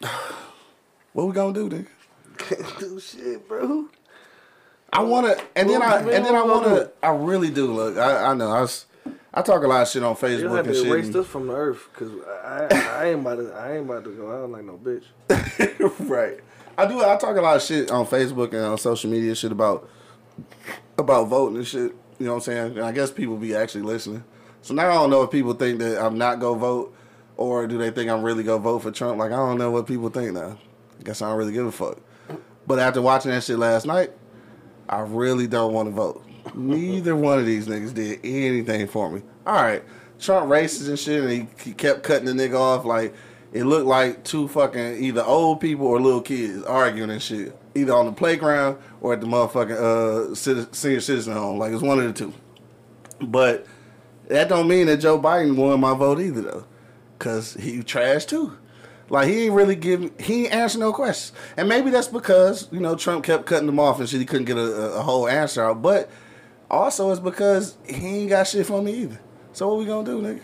what 1.12 1.26
we 1.26 1.32
gonna 1.32 1.52
do 1.54 1.68
then? 1.68 1.86
Can't 2.48 2.78
do 2.78 3.00
shit, 3.00 3.48
bro. 3.48 3.88
I 4.92 5.02
wanna, 5.02 5.36
and 5.54 5.70
then 5.70 5.82
I, 5.82 5.98
and 5.98 6.24
then 6.24 6.34
I 6.34 6.42
wanna, 6.42 6.90
I 7.02 7.10
really 7.10 7.50
do. 7.50 7.72
Look, 7.72 7.96
I, 7.96 8.26
I 8.30 8.34
know 8.34 8.50
I 8.50 8.62
was, 8.62 8.86
I 9.32 9.42
talk 9.42 9.62
a 9.62 9.66
lot 9.68 9.82
of 9.82 9.88
shit 9.88 10.02
on 10.02 10.10
You 10.10 10.16
Facebook 10.16 10.56
have 10.56 10.66
and 10.66 10.74
to 10.74 10.84
erase 10.84 11.14
us 11.14 11.26
from 11.26 11.46
the 11.46 11.54
earth, 11.54 11.88
cause 11.92 12.10
I, 12.44 12.98
I 13.00 13.04
ain't 13.10 13.20
about 13.20 13.36
to, 13.36 13.52
I 13.52 13.76
ain't 13.76 13.84
about 13.84 14.04
to 14.04 14.10
go 14.10 14.32
out 14.32 14.50
like 14.50 14.64
no 14.64 14.78
bitch. 14.78 15.04
right. 16.08 16.40
I 16.76 16.86
do. 16.86 17.04
I 17.04 17.16
talk 17.16 17.36
a 17.36 17.40
lot 17.40 17.56
of 17.56 17.62
shit 17.62 17.90
on 17.90 18.06
Facebook 18.06 18.52
and 18.52 18.64
on 18.64 18.78
social 18.78 19.10
media 19.10 19.34
shit 19.34 19.52
about 19.52 19.88
about 20.98 21.28
voting 21.28 21.58
and 21.58 21.66
shit. 21.66 21.94
You 22.18 22.26
know 22.26 22.32
what 22.32 22.36
I'm 22.36 22.40
saying? 22.42 22.78
And 22.78 22.86
I 22.86 22.92
guess 22.92 23.10
people 23.10 23.36
be 23.36 23.54
actually 23.54 23.82
listening. 23.82 24.24
So 24.62 24.74
now 24.74 24.90
I 24.90 24.94
don't 24.94 25.10
know 25.10 25.22
if 25.22 25.30
people 25.30 25.52
think 25.54 25.78
that 25.78 26.04
I'm 26.04 26.18
not 26.18 26.40
gonna 26.40 26.58
vote, 26.58 26.94
or 27.36 27.66
do 27.66 27.78
they 27.78 27.90
think 27.90 28.10
I'm 28.10 28.22
really 28.22 28.42
gonna 28.42 28.62
vote 28.62 28.80
for 28.80 28.90
Trump? 28.90 29.18
Like 29.18 29.30
I 29.30 29.36
don't 29.36 29.58
know 29.58 29.70
what 29.70 29.86
people 29.86 30.08
think 30.10 30.32
now. 30.32 30.58
I 30.98 31.02
guess 31.02 31.22
I 31.22 31.28
don't 31.28 31.38
really 31.38 31.52
give 31.52 31.66
a 31.66 31.72
fuck. 31.72 31.98
But 32.70 32.78
after 32.78 33.02
watching 33.02 33.32
that 33.32 33.42
shit 33.42 33.58
last 33.58 33.84
night, 33.84 34.12
I 34.88 35.00
really 35.00 35.48
don't 35.48 35.72
want 35.72 35.88
to 35.88 35.92
vote. 35.92 36.24
Neither 36.54 37.16
one 37.16 37.40
of 37.40 37.44
these 37.44 37.66
niggas 37.66 37.92
did 37.92 38.20
anything 38.22 38.86
for 38.86 39.10
me. 39.10 39.22
All 39.44 39.54
right, 39.54 39.82
Trump 40.20 40.48
racist 40.48 40.88
and 40.88 40.96
shit, 40.96 41.24
and 41.24 41.48
he, 41.58 41.72
kept 41.72 42.04
cutting 42.04 42.26
the 42.26 42.32
nigga 42.32 42.54
off 42.54 42.84
like 42.84 43.12
it 43.52 43.64
looked 43.64 43.86
like 43.86 44.22
two 44.22 44.46
fucking 44.46 45.02
either 45.02 45.24
old 45.24 45.60
people 45.60 45.88
or 45.88 46.00
little 46.00 46.20
kids 46.20 46.62
arguing 46.62 47.10
and 47.10 47.20
shit, 47.20 47.58
either 47.74 47.92
on 47.92 48.06
the 48.06 48.12
playground 48.12 48.78
or 49.00 49.14
at 49.14 49.20
the 49.20 49.26
motherfucking 49.26 50.30
uh 50.30 50.72
senior 50.72 51.00
citizen 51.00 51.32
home. 51.32 51.58
Like 51.58 51.72
it's 51.72 51.82
one 51.82 51.98
of 51.98 52.04
the 52.04 52.12
two. 52.12 52.32
But 53.20 53.66
that 54.28 54.48
don't 54.48 54.68
mean 54.68 54.86
that 54.86 54.98
Joe 54.98 55.18
Biden 55.18 55.56
won 55.56 55.80
my 55.80 55.94
vote 55.94 56.20
either 56.20 56.42
though, 56.42 56.66
cause 57.18 57.54
he 57.54 57.82
trash 57.82 58.26
too. 58.26 58.56
Like 59.10 59.28
he 59.28 59.44
ain't 59.46 59.54
really 59.54 59.74
give 59.74 60.10
he 60.20 60.44
ain't 60.44 60.54
answer 60.54 60.78
no 60.78 60.92
questions, 60.92 61.36
and 61.56 61.68
maybe 61.68 61.90
that's 61.90 62.06
because 62.08 62.68
you 62.70 62.78
know 62.80 62.94
Trump 62.94 63.24
kept 63.24 63.44
cutting 63.44 63.66
them 63.66 63.80
off 63.80 63.98
and 64.00 64.08
shit. 64.08 64.20
He 64.20 64.26
couldn't 64.26 64.46
get 64.46 64.56
a, 64.56 64.60
a, 64.60 64.98
a 65.00 65.02
whole 65.02 65.28
answer 65.28 65.64
out, 65.64 65.82
but 65.82 66.08
also 66.70 67.10
it's 67.10 67.20
because 67.20 67.76
he 67.86 68.06
ain't 68.20 68.30
got 68.30 68.46
shit 68.46 68.66
for 68.66 68.80
me 68.80 68.94
either. 68.94 69.20
So 69.52 69.68
what 69.68 69.78
we 69.78 69.84
gonna 69.86 70.04
do, 70.06 70.22
nigga? 70.22 70.40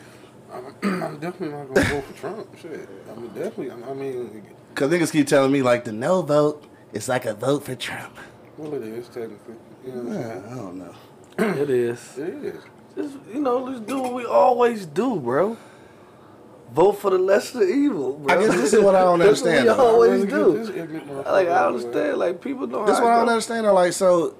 I'm, 0.52 1.02
I'm 1.02 1.18
definitely 1.20 1.56
not 1.56 1.72
gonna 1.72 1.88
vote 1.88 2.04
for 2.04 2.12
Trump. 2.20 2.58
Shit. 2.58 2.88
I 3.10 3.14
mean, 3.14 3.28
definitely. 3.28 3.70
I 3.70 3.94
mean, 3.94 4.42
Cause 4.74 4.90
niggas 4.90 5.12
keep 5.12 5.26
telling 5.28 5.52
me 5.52 5.62
like 5.62 5.84
the 5.84 5.92
no 5.92 6.22
vote 6.22 6.64
is 6.92 7.08
like 7.08 7.24
a 7.24 7.34
vote 7.34 7.64
for 7.64 7.76
Trump. 7.76 8.16
well, 8.58 8.74
it 8.74 8.82
is 8.82 9.06
technically. 9.08 9.54
You 9.86 9.92
know 9.92 10.02
what 10.02 10.16
I'm 10.16 10.20
Yeah, 10.20 10.52
I 10.52 10.54
don't 10.56 10.78
know. 10.78 11.62
it 11.62 11.70
is. 11.70 12.18
It 12.18 12.44
is. 12.44 12.62
Just 12.96 13.16
you 13.32 13.40
know, 13.40 13.58
let's 13.58 13.80
do 13.80 14.00
what 14.00 14.12
we 14.14 14.24
always 14.24 14.86
do, 14.86 15.20
bro. 15.20 15.56
Vote 16.72 16.92
for 16.92 17.10
the 17.10 17.18
lesser 17.18 17.62
evil, 17.62 18.14
bro. 18.18 18.36
I 18.36 18.40
guess 18.46 18.54
this 18.56 18.72
is 18.74 18.82
what 18.82 18.94
I 18.94 19.00
don't 19.04 19.18
That's 19.20 19.40
what 19.42 19.48
understand, 19.50 19.68
we 19.68 19.74
though. 19.74 19.86
always 19.94 20.10
Really 20.10 20.26
do. 20.26 20.52
get 20.52 20.66
this 20.66 20.76
ignorant 20.76 21.08
motherfucker 21.08 21.24
Like 21.32 21.48
I 21.48 21.52
out 21.52 21.74
of 21.74 21.80
the 21.82 21.88
way. 21.88 21.92
understand, 21.94 22.18
like 22.18 22.40
people 22.42 22.66
know. 22.66 22.84
That's 22.86 22.98
how 22.98 23.04
what 23.04 23.12
I 23.12 23.16
don't 23.16 23.26
go. 23.26 23.32
understand. 23.32 23.66
Though. 23.66 23.74
Like, 23.74 23.92
so 23.92 24.36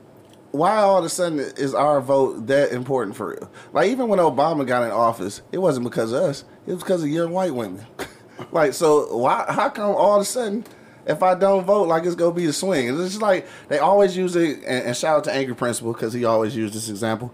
why 0.53 0.77
all 0.79 0.99
of 0.99 1.05
a 1.05 1.09
sudden 1.09 1.39
is 1.39 1.75
our 1.75 2.01
vote 2.01 2.47
that 2.49 2.73
important 2.73 3.17
for 3.17 3.31
real? 3.31 3.51
Like, 3.73 3.91
even 3.91 4.09
when 4.09 4.19
Obama 4.19 4.67
got 4.67 4.83
in 4.85 4.91
office, 4.91 5.43
it 5.53 5.59
wasn't 5.59 5.85
because 5.85 6.13
of 6.13 6.23
us. 6.23 6.45
It 6.67 6.73
was 6.75 6.83
because 6.83 7.03
of 7.03 7.09
young 7.09 7.31
white 7.31 7.55
women. 7.55 7.87
like, 8.53 8.73
so 8.75 9.17
why? 9.17 9.45
How 9.49 9.69
come 9.69 9.95
all 9.95 10.17
of 10.17 10.23
a 10.23 10.25
sudden? 10.25 10.65
If 11.07 11.23
I 11.23 11.37
don't 11.37 11.65
vote, 11.65 11.87
like 11.87 12.05
it's 12.05 12.17
gonna 12.17 12.35
be 12.35 12.47
a 12.47 12.53
swing. 12.53 12.89
It's 12.89 12.99
just 13.11 13.23
like 13.23 13.47
they 13.69 13.79
always 13.79 14.17
use 14.17 14.35
it, 14.35 14.57
and, 14.67 14.87
and 14.89 14.97
shout 14.97 15.19
out 15.19 15.25
to 15.25 15.33
Angry 15.33 15.55
Principal 15.55 15.93
because 15.93 16.13
he 16.13 16.25
always 16.25 16.57
used 16.57 16.75
this 16.75 16.89
example. 16.89 17.33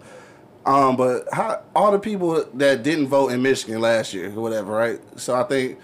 Um, 0.64 0.96
but 0.96 1.26
how 1.32 1.62
all 1.74 1.90
the 1.90 1.98
people 1.98 2.44
that 2.54 2.82
didn't 2.82 3.08
vote 3.08 3.32
in 3.32 3.42
Michigan 3.42 3.80
last 3.80 4.14
year, 4.14 4.28
or 4.28 4.40
whatever, 4.40 4.72
right? 4.72 5.00
So 5.18 5.34
I 5.34 5.42
think, 5.42 5.78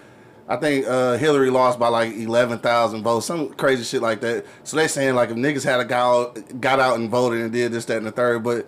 I 0.47 0.55
think 0.55 0.87
uh, 0.87 1.17
Hillary 1.17 1.49
lost 1.49 1.79
by 1.79 1.89
like 1.89 2.13
eleven 2.15 2.59
thousand 2.59 3.03
votes, 3.03 3.25
some 3.25 3.49
crazy 3.53 3.83
shit 3.83 4.01
like 4.01 4.21
that. 4.21 4.45
So 4.63 4.77
they 4.77 4.87
saying 4.87 5.15
like 5.15 5.29
if 5.29 5.35
niggas 5.35 5.63
had 5.63 5.81
a 5.81 5.85
got 5.85 6.61
got 6.61 6.79
out 6.79 6.97
and 6.97 7.09
voted 7.09 7.41
and 7.41 7.51
did 7.51 7.73
this, 7.73 7.85
that, 7.85 7.97
and 7.97 8.05
the 8.05 8.11
third. 8.11 8.43
But 8.43 8.67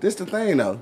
this 0.00 0.14
the 0.14 0.26
thing 0.26 0.58
though, 0.58 0.80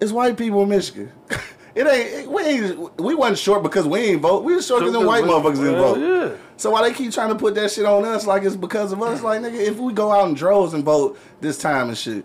it's 0.00 0.10
white 0.10 0.36
people 0.36 0.62
in 0.64 0.70
Michigan. 0.70 1.12
it 1.74 1.86
ain't 1.86 2.30
we 2.30 2.42
ain't 2.42 3.00
we 3.00 3.14
wasn't 3.14 3.38
short 3.38 3.62
because 3.62 3.86
we 3.86 3.98
ain't 4.00 4.20
vote. 4.22 4.44
We 4.44 4.54
was 4.54 4.66
short 4.66 4.80
because 4.80 4.92
them 4.94 5.06
white 5.06 5.24
motherfuckers 5.24 5.56
didn't 5.56 5.76
vote. 5.76 5.98
yeah. 5.98 6.36
So 6.56 6.70
why 6.70 6.88
they 6.88 6.94
keep 6.94 7.12
trying 7.12 7.30
to 7.30 7.34
put 7.34 7.54
that 7.56 7.70
shit 7.72 7.84
on 7.84 8.04
us 8.04 8.26
like 8.26 8.44
it's 8.44 8.54
because 8.56 8.92
of 8.92 9.02
us? 9.02 9.22
Like 9.22 9.40
nigga, 9.40 9.58
if 9.58 9.78
we 9.78 9.92
go 9.92 10.12
out 10.12 10.28
in 10.28 10.34
droves 10.34 10.72
and 10.72 10.84
vote 10.84 11.18
this 11.40 11.58
time 11.58 11.88
and 11.88 11.98
shit, 11.98 12.24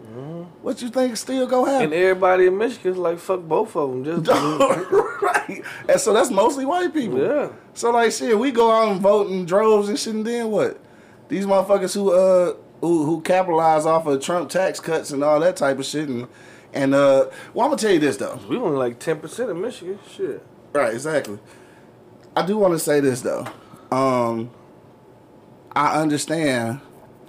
what 0.62 0.82
you 0.82 0.90
think 0.90 1.18
still 1.18 1.48
go 1.48 1.66
happen? 1.66 1.86
And 1.86 1.94
everybody 1.94 2.46
in 2.46 2.58
Michigan's 2.58 2.98
like 2.98 3.18
fuck 3.18 3.42
both 3.42 3.76
of 3.76 3.90
them. 3.90 4.04
Just 4.24 4.30
right. 5.22 5.64
And 5.88 6.00
so 6.00 6.14
that's 6.14 6.30
mostly 6.30 6.66
white 6.66 6.94
people. 6.94 7.20
Yeah. 7.20 7.50
So 7.74 7.90
like 7.92 8.12
shit, 8.12 8.38
we 8.38 8.52
go 8.52 8.70
out 8.72 8.92
and 8.92 9.02
vote 9.02 9.30
in 9.32 9.46
droves 9.46 9.90
and 9.90 9.98
shit, 9.98 10.14
and 10.14 10.26
then 10.26 10.52
what? 10.52 10.80
These 11.28 11.46
motherfuckers 11.48 11.94
who 11.96 12.12
uh 12.12 12.54
who 12.82 13.04
who 13.06 13.22
capitalize 13.22 13.86
off 13.88 14.06
of 14.06 14.22
Trump 14.22 14.50
tax 14.50 14.80
cuts 14.80 15.10
and 15.12 15.24
all 15.24 15.40
that 15.40 15.56
type 15.56 15.80
of 15.80 15.86
shit, 15.86 16.08
and 16.08 16.28
and 16.74 16.94
uh, 16.94 17.30
well, 17.54 17.66
I'm 17.66 17.72
gonna 17.72 17.78
tell 17.78 17.92
you 17.92 18.00
this 18.00 18.18
though. 18.18 18.40
we 18.50 18.58
only 18.58 18.78
like 18.78 19.00
ten 19.00 19.20
percent 19.20 19.50
of 19.50 19.58
Michigan. 19.58 20.00
Shit. 20.10 20.46
Right, 20.74 20.94
exactly. 20.94 21.40
I 22.36 22.46
do 22.46 22.58
want 22.58 22.74
to 22.74 22.80
say 22.80 23.00
this 23.00 23.22
though. 23.22 23.48
Um, 23.92 24.52
I 25.72 26.00
understand. 26.00 26.82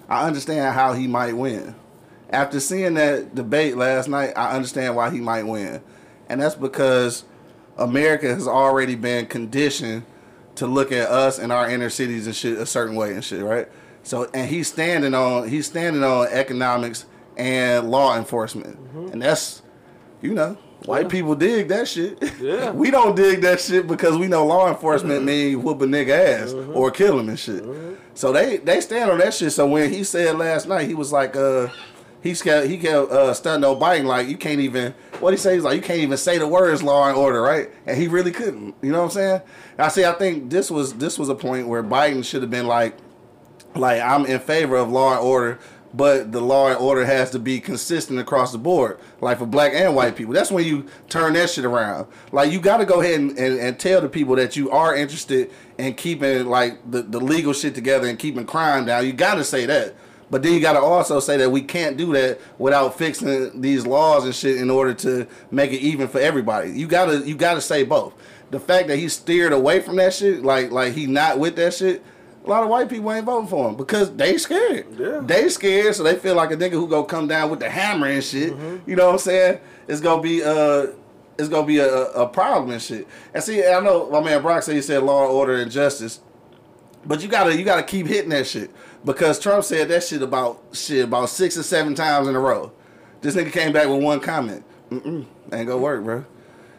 I 0.09 0.26
understand 0.26 0.74
how 0.74 0.92
he 0.92 1.07
might 1.07 1.37
win. 1.37 1.74
After 2.31 2.61
seeing 2.61 2.94
that 2.94 3.35
debate 3.35 3.76
last 3.76 4.09
night, 4.09 4.33
I 4.37 4.53
understand 4.53 4.96
why 4.96 5.11
he 5.11 5.20
might 5.20 5.44
win, 5.44 5.83
and 6.29 6.40
that's 6.40 6.55
because 6.55 7.24
America 7.76 8.26
has 8.29 8.46
already 8.46 8.94
been 8.94 9.26
conditioned 9.26 10.05
to 10.57 10.66
look 10.66 10.92
at 10.92 11.09
us 11.09 11.38
and 11.38 11.50
our 11.50 11.68
inner 11.70 11.88
cities 11.90 12.26
and 12.26 12.37
shit 12.37 12.59
a 12.59 12.66
certain 12.66 12.94
way 12.94 13.14
and 13.14 13.24
shit, 13.24 13.42
right? 13.42 13.68
So, 14.03 14.31
and 14.35 14.48
he's 14.48 14.68
standing 14.68 15.14
on 15.14 15.48
he's 15.48 15.66
standing 15.66 16.03
on 16.03 16.29
economics 16.29 17.07
and 17.37 17.90
law 17.90 18.16
enforcement, 18.16 18.79
and 19.12 19.23
that's 19.23 19.62
you 20.23 20.35
know, 20.35 20.57
white 20.85 21.03
Yeah. 21.05 21.09
people 21.09 21.35
dig 21.35 21.69
that 21.69 21.88
shit. 21.88 22.23
Yeah. 22.40 22.71
we 22.83 22.90
don't 22.90 23.16
dig 23.16 23.40
that 23.43 23.61
shit 23.61 23.87
because 23.87 24.19
we 24.19 24.27
know 24.27 24.45
law 24.47 24.69
enforcement 24.69 25.25
mean 25.25 25.62
whoop 25.62 25.81
a 25.81 25.87
nigga 25.87 26.11
ass 26.11 26.53
or 26.53 26.90
kill 26.90 27.19
him 27.19 27.29
and 27.31 27.38
shit. 27.38 27.64
So 28.14 28.33
they 28.33 28.59
they 28.59 28.81
stand 28.81 29.11
on 29.11 29.19
that 29.19 29.33
shit. 29.33 29.53
So 29.53 29.66
when 29.66 29.90
he 29.93 30.05
said 30.05 30.37
last 30.37 30.69
night, 30.69 30.87
he 30.88 30.95
was 30.95 31.11
like, 31.12 31.35
uh, 31.37 31.69
he 32.23 32.35
kept 32.35 32.66
he 32.66 32.77
kept 32.77 33.11
uh, 33.11 33.33
stunning 33.33 33.64
on 33.64 33.81
Biden 33.81 34.05
like 34.05 34.29
you 34.29 34.37
can't 34.37 34.61
even 34.61 34.93
what 35.21 35.33
he 35.33 35.38
say 35.38 35.55
he's 35.55 35.64
like 35.64 35.77
you 35.77 35.83
can't 35.83 36.01
even 36.01 36.19
say 36.19 36.37
the 36.37 36.47
words 36.47 36.83
law 36.83 37.09
and 37.09 37.16
order 37.16 37.40
right, 37.40 37.71
and 37.87 37.97
he 37.97 38.07
really 38.09 38.31
couldn't. 38.33 38.75
You 38.83 38.93
know 38.93 38.99
what 38.99 39.05
I'm 39.05 39.11
saying? 39.12 39.40
I 39.79 39.88
see. 39.88 40.05
I 40.05 40.12
think 40.12 40.51
this 40.51 40.71
was 40.71 40.93
this 40.95 41.19
was 41.19 41.31
a 41.31 41.35
point 41.35 41.66
where 41.69 41.83
Biden 41.83 42.23
should 42.23 42.43
have 42.43 42.51
been 42.51 42.66
like 42.66 42.95
like 43.75 44.03
I'm 44.03 44.27
in 44.27 44.38
favor 44.40 44.77
of 44.77 44.90
law 44.90 45.12
and 45.12 45.21
order, 45.21 45.59
but 45.92 46.31
the 46.33 46.40
law 46.40 46.68
and 46.68 46.76
order 46.76 47.05
has 47.05 47.31
to 47.31 47.38
be 47.38 47.61
consistent 47.61 48.18
across 48.18 48.53
the 48.53 48.59
board, 48.59 48.98
like 49.20 49.38
for 49.38 49.46
black 49.46 49.72
and 49.74 49.94
white 49.96 50.16
people. 50.16 50.33
That's 50.33 50.50
when 50.50 50.64
you 50.64 50.87
turn 51.09 51.33
that 51.33 51.50
shit 51.50 51.64
around. 51.64 52.07
Like 52.33 52.53
you 52.53 52.61
got 52.61 52.76
to 52.79 52.85
go 52.85 53.00
ahead 53.00 53.18
and, 53.18 53.37
and, 53.37 53.59
and 53.59 53.79
tell 53.79 54.00
the 54.00 54.09
people 54.09 54.37
that 54.37 54.57
you 54.57 54.70
are 54.70 54.94
interested 54.94 55.50
in 55.79 55.94
keeping 55.94 56.46
like 56.46 56.79
the, 56.90 57.03
the 57.03 57.18
legal 57.18 57.53
shit 57.53 57.74
together 57.74 58.07
and 58.07 58.18
keeping 58.18 58.46
crime 58.46 58.87
down. 58.87 59.05
You 59.05 59.12
got 59.12 59.35
to 59.37 59.44
say 59.44 59.66
that. 59.66 59.94
But 60.31 60.44
then 60.44 60.55
you 60.55 60.61
got 60.61 60.74
to 60.74 60.81
also 60.81 61.18
say 61.18 61.37
that 61.38 61.50
we 61.50 61.61
can't 61.61 61.96
do 61.96 62.12
that 62.12 62.40
without 62.59 62.96
fixing 62.96 63.61
these 63.61 63.85
laws 63.85 64.24
and 64.24 64.35
shit 64.35 64.59
in 64.59 64.70
order 64.70 64.94
to 64.94 65.26
make 65.50 65.72
it 65.72 65.81
even 65.81 66.07
for 66.07 66.20
everybody. 66.20 66.70
You 66.70 66.87
gotta 66.87 67.26
you 67.26 67.35
gotta 67.35 67.61
say 67.61 67.83
both. 67.83 68.14
The 68.53 68.61
fact 68.61 68.87
that 68.88 68.96
he 68.96 69.09
steered 69.09 69.53
away 69.53 69.81
from 69.81 69.96
that 69.96 70.14
shit, 70.14 70.44
like 70.44 70.70
like 70.70 70.92
he 70.92 71.07
not 71.07 71.40
with 71.40 71.57
that 71.57 71.74
shit, 71.74 72.05
lot 72.51 72.63
of 72.63 72.69
white 72.69 72.89
people 72.89 73.13
ain't 73.13 73.25
voting 73.25 73.49
for 73.49 73.69
him 73.69 73.77
because 73.77 74.15
they 74.17 74.37
scared. 74.39 74.87
Yeah. 74.99 75.21
They 75.23 75.49
scared, 75.49 75.95
so 75.95 76.03
they 76.03 76.17
feel 76.17 76.35
like 76.35 76.51
a 76.51 76.57
nigga 76.57 76.73
who 76.73 76.89
gonna 76.89 77.07
come 77.07 77.29
down 77.29 77.51
with 77.51 77.61
the 77.61 77.71
hammer 77.71 78.07
and 78.07 78.23
shit. 78.23 78.55
You 78.87 78.97
know 78.97 79.07
what 79.07 79.13
I'm 79.13 79.19
saying? 79.19 79.61
It's 79.89 80.01
gonna 80.01 80.23
be 80.23 80.43
uh 80.43 80.89
it's 81.39 81.49
gonna 81.49 81.67
be 81.67 81.79
a, 81.79 82.05
a 82.13 82.29
problem 82.29 82.73
and 82.73 82.83
shit. 82.83 83.07
And 83.33 83.43
see, 83.43 83.67
I 83.67 83.81
know 83.81 84.11
my 84.11 84.21
man 84.21 84.43
Brock 84.43 84.63
said 84.63 84.75
he 84.75 84.83
said 84.83 85.03
law 85.03 85.25
and 85.25 85.33
order 85.33 85.57
and 85.57 85.71
justice. 85.71 86.21
But 87.05 87.23
you 87.23 87.29
gotta 87.29 87.57
you 87.57 87.65
gotta 87.65 87.83
keep 87.83 88.07
hitting 88.07 88.31
that 88.31 88.47
shit 88.47 88.71
because 89.05 89.39
Trump 89.39 89.65
said 89.65 89.89
that 89.89 90.03
shit 90.05 90.21
about 90.21 90.63
shit 90.73 91.05
about 91.05 91.31
six 91.31 91.57
or 91.57 91.63
seven 91.63 91.95
times 91.95 92.29
in 92.29 92.37
a 92.37 92.41
row. 92.41 92.73
This 93.23 93.35
nigga 93.35 93.53
came 93.53 93.73
back 93.73 93.89
with 93.89 94.03
one 94.03 94.21
comment. 94.21 94.65
Mm-mm, 94.91 95.25
ain't 95.53 95.69
gonna 95.69 95.79
work, 95.79 96.05
bro. 96.05 96.25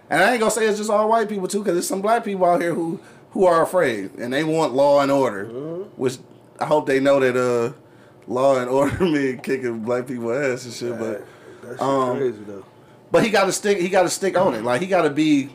And 0.10 0.22
I 0.22 0.32
ain't 0.32 0.40
gonna 0.40 0.52
say 0.52 0.68
it's 0.68 0.78
just 0.78 0.90
all 0.90 1.08
white 1.10 1.30
people 1.30 1.48
too, 1.48 1.60
because 1.60 1.74
there's 1.74 1.88
some 1.88 2.02
black 2.02 2.24
people 2.24 2.46
out 2.46 2.62
here 2.62 2.76
who 2.76 3.00
who 3.32 3.46
are 3.46 3.62
afraid 3.62 4.12
and 4.15 4.32
they 4.34 4.44
want 4.44 4.74
law 4.74 5.02
and 5.02 5.12
order, 5.12 5.46
which 5.96 6.17
I 6.60 6.65
hope 6.65 6.86
they 6.86 7.00
know 7.00 7.20
that 7.20 7.36
uh 7.36 7.74
law 8.28 8.58
and 8.60 8.70
order 8.78 9.04
mean 9.04 9.39
kicking 9.39 9.80
black 9.80 10.08
people 10.08 10.32
ass 10.34 10.65
and 10.65 10.74
shit. 10.74 10.98
But 11.00 11.26
Um, 11.82 12.17
crazy 12.17 12.44
though. 12.46 12.65
but 13.12 13.24
he 13.24 13.30
got 13.30 13.46
to 13.46 13.52
stick. 13.52 13.80
He 13.80 13.89
got 13.89 14.04
to 14.04 14.10
stick 14.10 14.38
on 14.38 14.54
it. 14.56 14.63
Like 14.63 14.82
he 14.82 14.88
got 14.88 15.04
to 15.04 15.10
be, 15.10 15.50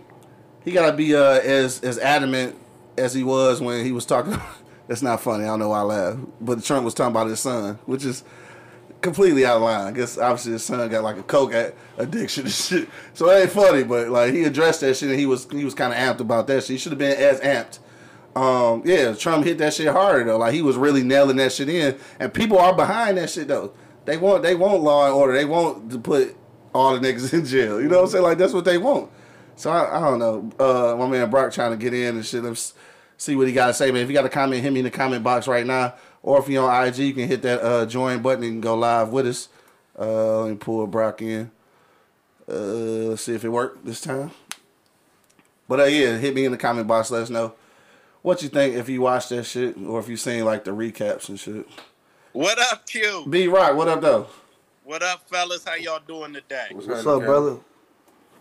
he 0.65 0.73
got 0.73 0.91
to 0.91 0.97
be 0.97 1.15
uh, 1.15 1.23
as 1.41 1.81
as 1.83 1.99
adamant 1.99 2.57
as 2.99 3.13
he 3.15 3.23
was 3.25 3.61
when 3.61 3.85
he 3.85 3.93
was 3.93 4.07
talking 4.07 4.39
That's 4.89 5.03
not 5.03 5.21
funny. 5.21 5.43
I 5.45 5.49
don't 5.49 5.59
know 5.59 5.71
why 5.71 5.81
I 5.81 5.83
laugh. 5.83 6.17
But 6.41 6.63
Trump 6.63 6.85
was 6.85 6.95
talking 6.95 7.11
about 7.11 7.27
his 7.27 7.41
son, 7.41 7.79
which 7.87 8.05
is 8.05 8.23
completely 9.01 9.45
out 9.45 9.57
of 9.57 9.63
line. 9.63 9.87
I 9.87 9.93
guess 9.93 10.19
obviously 10.19 10.53
his 10.53 10.65
son 10.65 10.89
got 10.89 11.05
like 11.05 11.19
a 11.19 11.23
coke 11.23 11.53
addiction 11.99 12.45
and 12.45 12.53
shit. 12.53 12.89
So 13.15 13.31
it 13.31 13.43
ain't 13.43 13.51
funny, 13.51 13.83
but 13.83 14.09
like 14.09 14.33
he 14.35 14.45
addressed 14.45 14.81
that 14.81 14.97
shit 14.97 15.11
and 15.11 15.19
he 15.19 15.27
was 15.27 15.47
he 15.51 15.65
was 15.65 15.75
kind 15.75 15.93
of 15.93 15.99
amped 15.99 16.21
about 16.21 16.47
that 16.49 16.63
shit. 16.63 16.71
He 16.71 16.79
should 16.79 16.93
have 16.93 16.99
been 16.99 17.17
as 17.17 17.41
amped. 17.41 17.79
Um, 18.37 18.83
yeah, 18.85 19.15
Trump 19.15 19.47
hit 19.47 19.59
that 19.59 19.73
shit 19.73 19.89
harder 19.89 20.25
though. 20.25 20.39
Like 20.39 20.53
he 20.53 20.63
was 20.63 20.77
really 20.77 21.03
nailing 21.03 21.37
that 21.37 21.53
shit 21.53 21.69
in, 21.69 21.99
and 22.21 22.33
people 22.35 22.59
are 22.59 22.75
behind 22.75 23.17
that 23.17 23.31
shit 23.31 23.49
though. 23.49 23.73
They 24.05 24.19
want 24.19 24.43
they 24.43 24.55
want 24.55 24.83
law 24.83 25.07
and 25.07 25.15
order. 25.15 25.33
They 25.33 25.47
want 25.47 25.91
to 25.93 25.99
put 25.99 26.37
all 26.75 26.99
the 26.99 27.01
niggas 27.01 27.33
in 27.39 27.45
jail. 27.45 27.81
You 27.81 27.89
know 27.89 27.97
what 27.97 28.05
I'm 28.05 28.11
saying? 28.11 28.25
Like 28.25 28.39
that's 28.39 28.53
what 28.53 28.65
they 28.65 28.79
want. 28.79 29.11
So 29.57 29.71
I, 29.71 29.97
I 29.97 30.01
don't 30.01 30.19
know. 30.19 30.51
Uh, 30.59 30.97
my 30.97 31.09
man 31.09 31.31
Brock 31.31 31.53
trying 31.53 31.71
to 31.71 31.79
get 31.79 31.95
in 31.95 32.17
and 32.17 32.27
shit. 32.27 32.43
Let's 32.43 32.75
see 33.17 33.35
what 33.37 33.47
he 33.47 33.55
got 33.55 33.69
to 33.69 33.75
say, 33.75 33.91
man. 33.91 34.03
If 34.03 34.09
you 34.09 34.15
got 34.15 34.27
a 34.27 34.31
comment, 34.31 34.63
hit 34.63 34.71
me 34.71 34.81
in 34.81 34.85
the 34.85 34.91
comment 34.91 35.25
box 35.25 35.49
right 35.49 35.67
now. 35.67 35.95
Or 36.27 36.41
if 36.41 36.49
you're 36.49 36.69
on 36.69 36.89
IG, 36.89 36.99
you 36.99 37.15
can 37.15 37.29
hit 37.29 37.43
that 37.43 37.63
uh, 37.63 37.87
join 37.87 38.21
button 38.21 38.43
and 38.43 38.61
go 38.61 38.75
live 38.75 39.11
with 39.11 39.29
us. 39.29 39.49
Uh, 39.97 40.41
let 40.41 40.51
me 40.51 40.57
pull 40.57 40.85
Brock 40.89 41.23
in. 41.23 41.53
Uh, 42.49 42.53
let's 43.11 43.23
see 43.23 43.35
if 43.35 43.45
it 43.45 43.49
worked 43.49 43.87
this 43.87 44.01
time. 44.01 44.33
But 45.69 45.79
uh, 45.79 45.85
yeah, 45.85 46.19
hit 46.19 46.35
me 46.35 46.45
in 46.45 46.51
the 46.51 46.59
comment 46.59 46.89
box. 46.89 47.13
Let 47.13 47.23
us 47.23 47.31
know 47.31 47.55
what 48.23 48.43
you 48.43 48.49
think 48.49 48.75
if 48.75 48.89
you 48.89 49.03
watched 49.03 49.29
that 49.29 49.45
shit 49.45 49.77
or 49.79 50.01
if 50.01 50.09
you 50.09 50.17
seen 50.17 50.45
like 50.45 50.65
the 50.65 50.73
recaps 50.73 51.29
and 51.29 51.39
shit. 51.39 51.65
What 52.33 52.59
up, 52.59 52.89
Q? 52.89 53.25
B 53.31 53.47
Rock, 53.47 53.77
what 53.77 53.87
up 53.87 54.01
though? 54.01 54.27
What 54.83 55.05
up, 55.05 55.29
fellas? 55.29 55.65
How 55.65 55.77
y'all 55.77 56.01
doing 56.07 56.33
today? 56.33 56.67
What's, 56.73 56.89
What's 56.89 57.05
happening, 57.05 57.23
up, 57.23 57.25
brother? 57.25 57.57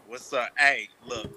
What's 0.07 0.33
up? 0.33 0.49
Hey, 0.57 0.89
look, 1.05 1.29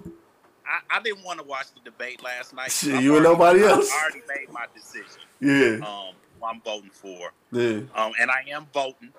I, 0.65 0.97
I 0.97 1.01
didn't 1.01 1.23
want 1.23 1.39
to 1.39 1.45
watch 1.45 1.67
the 1.75 1.81
debate 1.83 2.23
last 2.23 2.55
night. 2.55 2.71
Shit, 2.71 2.93
I've 2.95 3.03
you 3.03 3.15
and 3.15 3.23
nobody 3.23 3.63
else. 3.63 3.91
I 3.91 4.01
already 4.01 4.21
made 4.27 4.51
my 4.51 4.65
decision. 4.73 5.21
Yeah, 5.39 5.85
Um, 5.87 6.15
who 6.39 6.45
I'm 6.45 6.61
voting 6.61 6.91
for. 6.91 7.31
yeah. 7.51 7.81
Um, 7.95 8.13
and 8.19 8.29
I 8.31 8.43
am 8.49 8.67
voting 8.73 9.11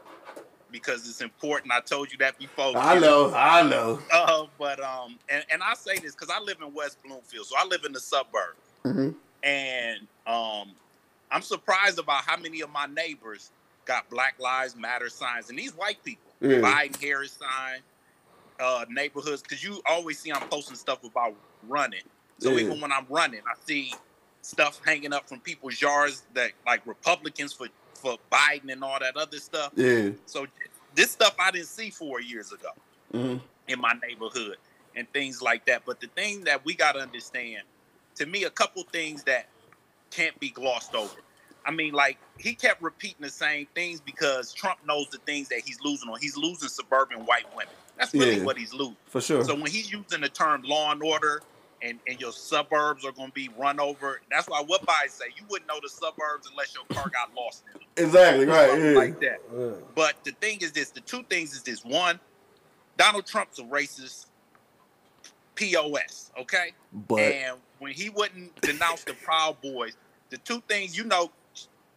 because 0.70 1.08
it's 1.08 1.20
important. 1.20 1.72
I 1.72 1.80
told 1.80 2.12
you 2.12 2.18
that 2.18 2.38
before. 2.38 2.72
I 2.76 2.98
know, 2.98 3.32
I 3.34 3.62
know. 3.68 3.98
Uh, 4.12 4.46
but 4.58 4.80
um, 4.82 5.18
and, 5.28 5.44
and 5.50 5.62
I 5.62 5.74
say 5.74 5.98
this 5.98 6.14
because 6.14 6.30
I 6.30 6.40
live 6.40 6.58
in 6.64 6.72
West 6.72 6.98
Bloomfield, 7.04 7.46
so 7.46 7.56
I 7.58 7.64
live 7.66 7.84
in 7.84 7.92
the 7.92 8.00
suburb, 8.00 8.56
Mhm. 8.84 9.14
and 9.42 10.06
um, 10.26 10.72
I'm 11.30 11.42
surprised 11.42 11.98
about 11.98 12.24
how 12.24 12.36
many 12.36 12.60
of 12.60 12.70
my 12.70 12.86
neighbors 12.86 13.50
got 13.84 14.08
Black 14.10 14.38
Lives 14.38 14.76
Matter 14.76 15.08
signs, 15.08 15.50
and 15.50 15.58
these 15.58 15.72
white 15.74 16.02
people, 16.04 16.32
Yeah. 16.40 16.58
Biden 16.58 17.00
Harris 17.02 17.32
sign, 17.32 17.80
uh, 18.60 18.84
neighborhoods, 18.88 19.42
because 19.42 19.62
you 19.64 19.80
always 19.88 20.18
see 20.20 20.30
I'm 20.30 20.48
posting 20.48 20.76
stuff 20.76 21.02
about 21.04 21.34
running. 21.66 22.02
So 22.38 22.52
even 22.58 22.80
when 22.80 22.90
I'm 22.92 23.06
running, 23.10 23.40
I 23.40 23.54
see 23.66 23.92
stuff 24.42 24.80
hanging 24.84 25.12
up 25.12 25.28
from 25.28 25.40
people's 25.40 25.80
yards 25.80 26.24
that 26.34 26.52
like 26.66 26.86
Republicans 26.86 27.52
for 27.52 27.68
for 27.94 28.16
Biden 28.32 28.72
and 28.72 28.82
all 28.82 28.98
that 29.00 29.16
other 29.16 29.38
stuff. 29.38 29.72
Yeah. 29.76 30.10
So 30.26 30.46
this 30.94 31.10
stuff 31.10 31.36
I 31.38 31.50
didn't 31.50 31.68
see 31.68 31.90
four 31.90 32.20
years 32.20 32.52
ago 32.52 32.70
hmm 33.12 33.36
in 33.68 33.80
my 33.80 33.94
neighborhood 34.06 34.56
and 34.96 35.06
things 35.12 35.40
like 35.40 35.64
that. 35.66 35.82
But 35.86 36.00
the 36.00 36.08
thing 36.08 36.44
that 36.44 36.64
we 36.64 36.74
got 36.74 36.92
to 36.92 37.00
understand, 37.00 37.62
to 38.16 38.26
me, 38.26 38.44
a 38.44 38.50
couple 38.50 38.82
things 38.92 39.22
that 39.24 39.46
can't 40.10 40.38
be 40.40 40.50
glossed 40.50 40.94
over. 40.94 41.14
I 41.64 41.70
mean, 41.70 41.92
like 41.92 42.18
he 42.38 42.54
kept 42.54 42.82
repeating 42.82 43.22
the 43.22 43.30
same 43.30 43.66
things 43.74 44.00
because 44.00 44.52
Trump 44.52 44.78
knows 44.86 45.08
the 45.10 45.18
things 45.26 45.48
that 45.50 45.60
he's 45.64 45.78
losing 45.84 46.08
on. 46.08 46.18
He's 46.20 46.36
losing 46.36 46.68
suburban 46.68 47.20
white 47.26 47.46
women. 47.54 47.74
That's 47.98 48.14
really 48.14 48.38
Yeah. 48.38 48.44
what 48.44 48.58
he's 48.58 48.72
losing. 48.72 48.96
For 49.06 49.20
sure. 49.20 49.44
So 49.44 49.54
when 49.54 49.70
he's 49.70 49.92
using 49.92 50.22
the 50.22 50.28
term 50.28 50.62
law 50.62 50.92
and 50.92 51.02
order 51.02 51.42
and, 51.82 51.98
and 52.06 52.20
your 52.20 52.32
suburbs 52.32 53.04
are 53.04 53.12
going 53.12 53.28
to 53.28 53.34
be 53.34 53.48
run 53.56 53.80
over, 53.80 54.20
that's 54.30 54.48
why 54.48 54.62
what 54.66 54.84
Biden 54.86 55.10
say, 55.10 55.26
you 55.36 55.44
wouldn't 55.48 55.68
know 55.68 55.78
the 55.82 55.88
suburbs 55.88 56.48
unless 56.50 56.74
your 56.74 56.84
car 56.90 57.10
got 57.12 57.34
lost 57.36 57.64
in 57.72 57.78
them. 57.80 57.88
exactly 57.96 58.46
right. 58.46 58.78
Yeah. 58.78 58.98
Like 58.98 59.20
that. 59.20 59.40
Yeah. 59.56 59.70
But 59.94 60.14
the 60.24 60.32
thing 60.32 60.58
is 60.60 60.72
this: 60.72 60.90
the 60.90 61.00
two 61.00 61.22
things 61.24 61.52
is 61.54 61.62
this. 61.62 61.84
One, 61.84 62.20
Donald 62.96 63.26
Trump's 63.26 63.58
a 63.58 63.62
racist 63.62 64.26
POS. 65.54 66.30
Okay, 66.40 66.72
but 67.08 67.20
and 67.20 67.58
when 67.78 67.92
he 67.92 68.08
wouldn't 68.10 68.58
denounce 68.62 69.04
the 69.04 69.14
Proud 69.14 69.60
Boys, 69.60 69.96
the 70.30 70.38
two 70.38 70.62
things 70.68 70.96
you 70.96 71.04
know, 71.04 71.30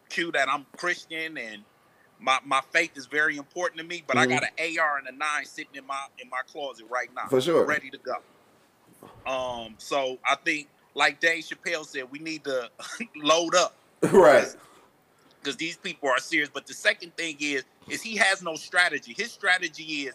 Q, 0.09 0.31
that 0.33 0.49
I'm 0.49 0.65
Christian 0.77 1.37
and 1.37 1.63
my, 2.19 2.39
my 2.45 2.61
faith 2.71 2.91
is 2.95 3.05
very 3.05 3.37
important 3.37 3.79
to 3.81 3.85
me. 3.85 4.03
But 4.05 4.17
I 4.17 4.25
Mhm. 4.25 4.29
got 4.29 4.43
an 4.43 4.77
AR 4.79 4.97
and 4.97 5.07
a 5.07 5.11
nine 5.11 5.45
sitting 5.45 5.75
in 5.75 5.85
my 5.85 6.05
in 6.19 6.29
my 6.29 6.41
closet 6.51 6.85
right 6.89 7.09
now, 7.13 7.27
For 7.27 7.41
sure. 7.41 7.65
ready 7.65 7.89
to 7.89 7.97
go. 7.97 8.15
Um, 9.25 9.75
so 9.77 10.17
I 10.27 10.35
think, 10.35 10.67
like 10.95 11.19
Dave 11.19 11.43
Chappelle 11.43 11.85
said, 11.85 12.11
we 12.11 12.19
need 12.19 12.43
to 12.43 12.69
load 13.15 13.55
up 13.55 13.75
right. 14.11 14.47
because 15.41 15.57
these 15.57 15.77
people 15.77 16.09
are 16.09 16.19
serious. 16.19 16.49
But 16.53 16.67
the 16.67 16.73
second 16.73 17.15
thing 17.15 17.37
is, 17.39 17.63
is 17.89 18.01
he 18.01 18.15
has 18.17 18.41
no 18.41 18.55
strategy. 18.55 19.13
His 19.17 19.31
strategy 19.31 20.07
is 20.07 20.13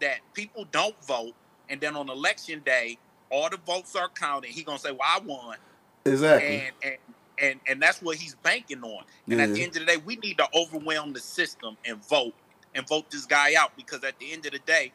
that 0.00 0.18
people 0.34 0.66
don't 0.70 0.96
vote, 1.04 1.34
and 1.68 1.80
then 1.80 1.96
on 1.96 2.08
election 2.08 2.62
day, 2.64 2.98
all 3.30 3.48
the 3.48 3.58
votes 3.58 3.94
are 3.96 4.08
counted. 4.08 4.50
He 4.50 4.62
gonna 4.62 4.78
say, 4.78 4.90
"Well, 4.90 5.00
I 5.04 5.20
won," 5.24 5.56
Exactly. 6.04 6.56
and 6.56 6.72
and 6.82 6.96
and 7.38 7.60
and 7.68 7.82
that's 7.82 8.02
what 8.02 8.16
he's 8.16 8.34
banking 8.36 8.82
on. 8.82 9.04
And 9.30 9.40
at 9.40 9.54
the 9.54 9.62
end 9.62 9.76
of 9.76 9.80
the 9.80 9.86
day, 9.86 9.96
we 9.98 10.16
need 10.16 10.38
to 10.38 10.48
overwhelm 10.54 11.12
the 11.12 11.20
system 11.20 11.76
and 11.84 12.04
vote 12.06 12.34
and 12.74 12.86
vote 12.88 13.10
this 13.10 13.26
guy 13.26 13.54
out 13.58 13.72
because 13.76 14.04
at 14.04 14.18
the 14.18 14.32
end 14.32 14.46
of 14.46 14.52
the 14.52 14.58
day, 14.60 14.92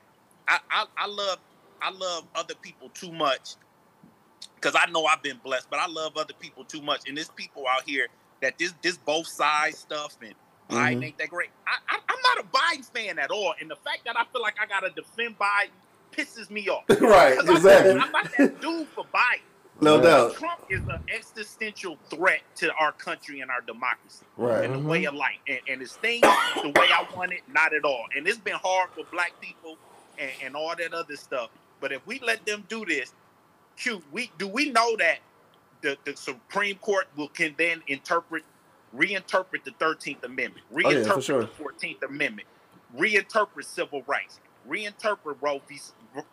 I 0.47 0.59
I, 0.69 0.85
I 0.97 1.07
love 1.07 1.39
I 1.85 1.91
love 1.91 2.25
other 2.35 2.55
people 2.55 2.89
too 2.89 3.11
much 3.11 3.55
because 4.55 4.75
I 4.75 4.89
know 4.89 5.05
I've 5.05 5.21
been 5.21 5.39
blessed, 5.43 5.67
but 5.69 5.79
I 5.79 5.87
love 5.87 6.17
other 6.17 6.33
people 6.33 6.63
too 6.65 6.81
much. 6.81 7.01
And 7.07 7.15
there's 7.15 7.29
people 7.29 7.65
out 7.69 7.83
here 7.85 8.07
that 8.41 8.57
this 8.57 8.73
this 8.81 8.97
both 8.97 9.27
sides 9.27 9.77
stuff 9.77 10.17
and 10.21 10.33
Biden 10.69 10.97
Mhm. 10.99 11.05
ain't 11.05 11.17
that 11.19 11.29
great. 11.29 11.51
I, 11.67 11.75
I, 11.95 11.99
I'm 12.09 12.17
not 12.37 12.45
a 12.45 12.47
Biden 12.47 12.91
fan 12.91 13.19
at 13.19 13.29
all, 13.29 13.53
and 13.61 13.69
the 13.69 13.75
fact 13.75 13.99
that 14.05 14.17
I 14.17 14.23
feel 14.33 14.41
like 14.41 14.55
I 14.59 14.65
gotta 14.65 14.89
defend 14.89 15.37
Biden 15.37 15.69
pisses 16.11 16.49
me 16.49 16.67
off. 16.69 16.85
right. 17.01 17.37
'Cause 17.37 17.47
I'm- 17.47 17.55
Exactly. 17.57 17.91
I'm 17.91 18.11
not 18.11 18.31
that 18.37 18.61
dude 18.61 18.87
for 18.89 19.03
Biden. 19.13 19.41
No 19.81 20.01
doubt. 20.01 20.33
Trump 20.37 20.61
is 20.69 20.79
an 20.87 20.99
existential 21.13 21.99
threat 22.09 22.41
to 22.55 22.73
our 22.79 22.93
country 22.93 23.41
and 23.41 23.51
our 23.51 23.59
democracy 23.61 24.25
Right. 24.37 24.63
and 24.63 24.73
the 24.73 24.79
way 24.79 25.03
of 25.03 25.13
life. 25.13 25.37
And, 25.49 25.59
and 25.67 25.81
his 25.81 25.91
thing, 25.97 26.21
the 26.21 26.71
way 26.73 26.87
I 26.91 27.05
want 27.13 27.33
it, 27.33 27.41
not 27.49 27.73
at 27.75 27.83
all. 27.83 28.05
And 28.15 28.25
it's 28.25 28.37
been 28.39 28.55
hard 28.55 28.89
for 28.95 29.03
black 29.11 29.33
people 29.41 29.77
and, 30.17 30.31
and 30.41 30.55
all 30.55 30.73
that 30.77 30.93
other 30.93 31.17
stuff. 31.17 31.49
But 31.81 31.91
if 31.91 32.05
we 32.07 32.19
let 32.19 32.45
them 32.45 32.65
do 32.69 32.85
this, 32.85 33.13
Q, 33.77 34.01
we 34.11 34.31
do 34.37 34.47
we 34.47 34.71
know 34.71 34.95
that 34.97 35.19
the, 35.81 35.97
the 36.05 36.15
Supreme 36.15 36.77
Court 36.77 37.07
will 37.15 37.29
can 37.29 37.55
then 37.57 37.81
interpret, 37.87 38.43
reinterpret 38.95 39.63
the 39.65 39.71
Thirteenth 39.79 40.23
Amendment, 40.23 40.65
Oh, 40.83 40.89
yeah, 40.89 40.99
reinterpret 40.99 41.23
sure. 41.23 41.41
the 41.41 41.47
Fourteenth 41.47 42.03
Amendment, 42.03 42.47
reinterpret 42.97 43.65
civil 43.65 44.03
rights, 44.07 44.39
reinterpret 44.69 45.37
Roe 45.41 45.61
v. 45.67 45.79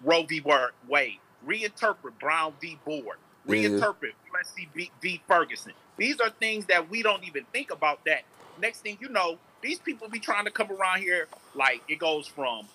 Roe 0.03 0.23
v. 0.25 0.43
Wade, 0.89 1.19
reinterpret 1.47 2.19
Brown 2.21 2.55
v. 2.61 2.79
Board, 2.85 3.19
reinterpret 3.49 4.13
Plessy 4.31 4.69
v. 4.75 4.91
v. 5.03 5.23
Ferguson. 5.29 5.73
These 5.99 6.21
are 6.21 6.31
things 6.31 6.67
that 6.67 6.89
we 6.91 7.03
don't 7.03 7.25
even 7.25 7.45
think 7.53 7.71
about. 7.73 8.05
That 8.07 8.23
next 8.61 8.81
thing 8.81 8.99
you 9.01 9.09
know, 9.09 9.39
these 9.63 9.79
people 9.79 10.09
be 10.09 10.21
trying 10.21 10.45
to 10.47 10.51
come 10.51 10.71
around 10.73 11.01
here 11.01 11.29
like 11.55 11.83
it 11.89 11.99
goes 11.99 12.27
from, 12.27 12.67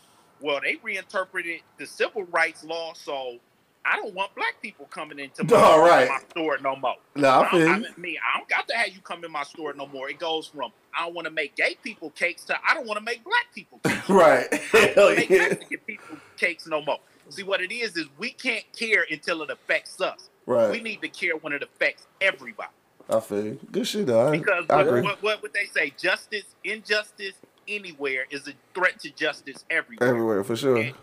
well, 0.41 0.60
they 0.62 0.78
reinterpreted 0.84 1.62
the 1.78 1.86
civil 1.86 2.23
rights 2.26 2.63
law, 2.63 2.93
so 2.93 3.38
I 3.86 3.95
don't 3.95 4.13
want 4.13 4.36
black 4.36 4.62
people 4.62 4.86
coming 4.88 5.19
into 5.19 5.43
my, 5.45 5.56
All 5.62 5.80
right. 5.80 6.10
my 6.10 6.19
store 6.30 6.58
no 6.62 6.76
more. 6.76 6.95
No, 7.15 7.30
I 7.30 7.47
I 7.47 7.52
feel 7.52 7.60
don't, 7.65 7.82
you. 7.82 7.88
I, 7.97 8.00
me, 8.00 8.19
I 8.19 8.38
don't 8.38 8.50
got 8.50 8.67
to 8.67 8.76
have 8.76 8.89
you 8.89 9.00
come 9.02 9.23
in 9.23 9.32
my 9.32 9.43
store 9.43 9.73
no 9.73 9.88
more. 9.88 10.10
It 10.10 10.19
goes 10.19 10.47
from 10.47 10.71
I 10.97 11.06
don't 11.06 11.15
want 11.15 11.26
to 11.26 11.32
make 11.32 11.56
gay 11.56 11.76
people 11.84 12.10
cakes 12.12 12.43
to 12.45 12.58
I 12.67 12.73
don't 12.73 12.86
want 12.88 12.97
to 12.97 13.04
make 13.04 13.23
black 13.23 13.45
people 13.54 13.80
cakes. 13.84 13.97
Right. 14.10 14.47
I 14.73 14.93
don't 14.95 15.15
make 15.15 15.30
yeah. 15.30 15.50
Mexican 15.50 15.80
people 15.86 16.17
cakes 16.38 16.67
no 16.67 16.82
more. 16.82 17.00
See 17.30 17.43
what 17.43 17.62
it 17.62 17.73
is 17.73 17.97
is 17.97 18.06
we 18.17 18.32
can't 18.32 18.65
care 18.78 19.06
until 19.10 19.41
it 19.41 19.50
affects 19.50 20.00
us. 20.02 20.30
Right. 20.45 20.71
We 20.71 20.80
need 20.82 21.02
to 21.02 21.10
care 21.10 21.36
when 21.36 21.52
it 21.54 21.62
affects 21.62 22.08
everybody. 22.21 22.69
I 23.10 23.19
feel. 23.19 23.58
Good 23.71 23.88
shit, 23.88 24.06
though. 24.08 24.28
I, 24.28 24.32
Because 24.38 24.65
I 24.69 24.84
what, 24.84 25.04
what, 25.04 25.23
what 25.23 25.41
would 25.41 25.54
they 25.54 25.65
say? 25.65 25.93
Justice, 25.97 26.43
injustice, 26.63 27.34
anywhere 27.67 28.25
is 28.30 28.47
a 28.47 28.53
threat 28.73 28.99
to 29.01 29.10
justice 29.12 29.65
everywhere. 29.69 30.10
Everywhere, 30.10 30.43
for 30.43 30.56
sure. 30.56 30.77
And- 30.77 30.93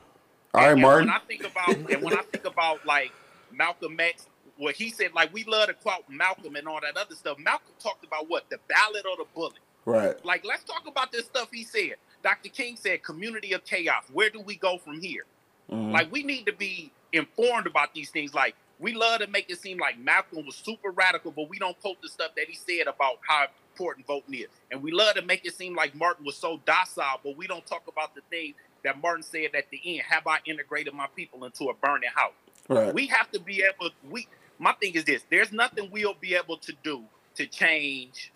All 0.55 0.63
right, 0.63 0.73
and 0.73 0.81
Martin. 0.83 1.09
When 1.09 1.17
I 1.17 1.21
think 1.21 1.45
about 1.45 1.69
and 1.91 2.03
when 2.03 2.15
I 2.15 2.23
think 2.23 2.45
about 2.45 2.85
like 2.87 3.13
Malcolm 3.53 3.99
X, 3.99 4.27
what 4.57 4.75
he 4.77 4.91
said, 4.91 5.13
like 5.15 5.33
we 5.33 5.45
love 5.45 5.69
to 5.69 5.75
quote 5.75 6.05
Malcolm 6.09 6.57
and 6.57 6.69
all 6.69 6.81
that 6.81 6.97
other 6.97 7.15
stuff. 7.15 7.39
Malcolm 7.39 7.75
talked 7.81 8.05
about 8.05 8.29
what 8.29 8.49
the 8.51 8.59
ballot 8.69 9.05
or 9.11 9.17
the 9.17 9.27
bullet. 9.35 9.55
Right. 9.85 10.23
Like 10.25 10.45
let's 10.45 10.65
talk 10.65 10.87
about 10.87 11.13
this 11.13 11.27
stuff 11.27 11.49
he 11.53 11.65
said. 11.65 11.97
Dr. 12.23 12.49
King 12.49 12.77
said, 12.77 13.03
"Community 13.03 13.53
of 13.53 13.65
chaos. 13.65 14.05
Where 14.13 14.31
do 14.31 14.41
we 14.41 14.57
go 14.57 14.79
from 14.79 15.01
here?" 15.01 15.25
Mhm. 15.71 15.93
Like 15.93 16.11
we 16.13 16.23
need 16.23 16.47
to 16.47 16.53
be 16.53 16.91
informed 17.13 17.67
about 17.67 17.93
these 17.95 18.11
things. 18.11 18.33
Like 18.33 18.55
we 18.79 18.93
love 18.95 19.21
to 19.21 19.27
make 19.27 19.51
it 19.51 19.61
seem 19.61 19.79
like 19.79 19.99
Malcolm 19.99 20.45
was 20.47 20.57
super 20.57 20.91
radical, 20.91 21.31
but 21.31 21.49
we 21.49 21.59
don't 21.59 21.81
quote 21.81 22.01
the 22.03 22.09
stuff 22.09 22.33
that 22.37 22.47
he 22.49 22.57
said 22.57 22.87
about 22.87 23.19
how 23.27 23.47
important 23.73 24.07
voting 24.07 24.35
is. 24.35 24.47
And 24.71 24.83
we 24.83 24.93
love 24.93 25.15
to 25.15 25.23
make 25.23 25.45
it 25.45 25.55
seem 25.55 25.75
like 25.75 25.95
Martin 25.95 26.25
was 26.25 26.37
so 26.37 26.61
docile, 26.65 27.21
but 27.23 27.37
we 27.37 27.47
don't 27.47 27.65
talk 27.67 27.85
about 27.89 28.15
the 28.15 28.21
thing 28.31 28.55
that 28.85 29.01
Martin 29.01 29.23
said 29.23 29.55
at 29.55 29.71
the 29.71 29.81
end. 29.85 30.03
Have 30.09 30.27
I 30.27 30.39
integrated 30.45 30.95
my 30.95 31.07
people 31.15 31.45
into 31.45 31.71
a 31.71 31.75
burning 31.75 32.11
house? 32.15 32.33
Right. 32.69 32.95
We 32.95 33.07
have 33.09 33.31
to 33.33 33.41
be 33.41 33.63
able. 33.63 33.91
We 34.09 34.29
my 34.59 34.73
thing 34.73 34.95
is 34.95 35.05
this: 35.05 35.23
there's 35.31 35.53
nothing 35.53 35.91
we'll 35.91 36.15
be 36.15 36.35
able 36.35 36.57
to 36.59 36.73
do 36.83 37.03
to 37.37 37.47
change. 37.47 38.33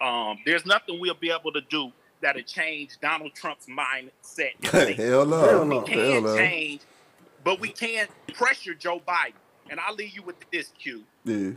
Um, 0.00 0.38
there's 0.44 0.66
nothing 0.66 1.00
we'll 1.00 1.14
be 1.14 1.30
able 1.30 1.52
to 1.52 1.60
do 1.62 1.92
that'll 2.20 2.42
change 2.42 2.98
Donald 3.00 3.34
Trump's 3.34 3.66
mindset. 3.66 4.62
Hell 4.96 5.26
no. 5.26 5.40
Hell 5.40 5.64
no. 5.64 5.80
we 5.80 5.92
Hell 5.92 6.12
can 6.12 6.22
no. 6.24 6.36
change, 6.36 6.82
but 7.42 7.60
we 7.60 7.68
can't 7.68 8.10
pressure 8.34 8.74
Joe 8.74 9.00
Biden. 9.06 9.32
And 9.70 9.80
I'll 9.80 9.94
leave 9.94 10.14
you 10.14 10.22
with 10.22 10.36
this 10.52 10.72
Q. 10.78 11.02
Yeah. 11.24 11.50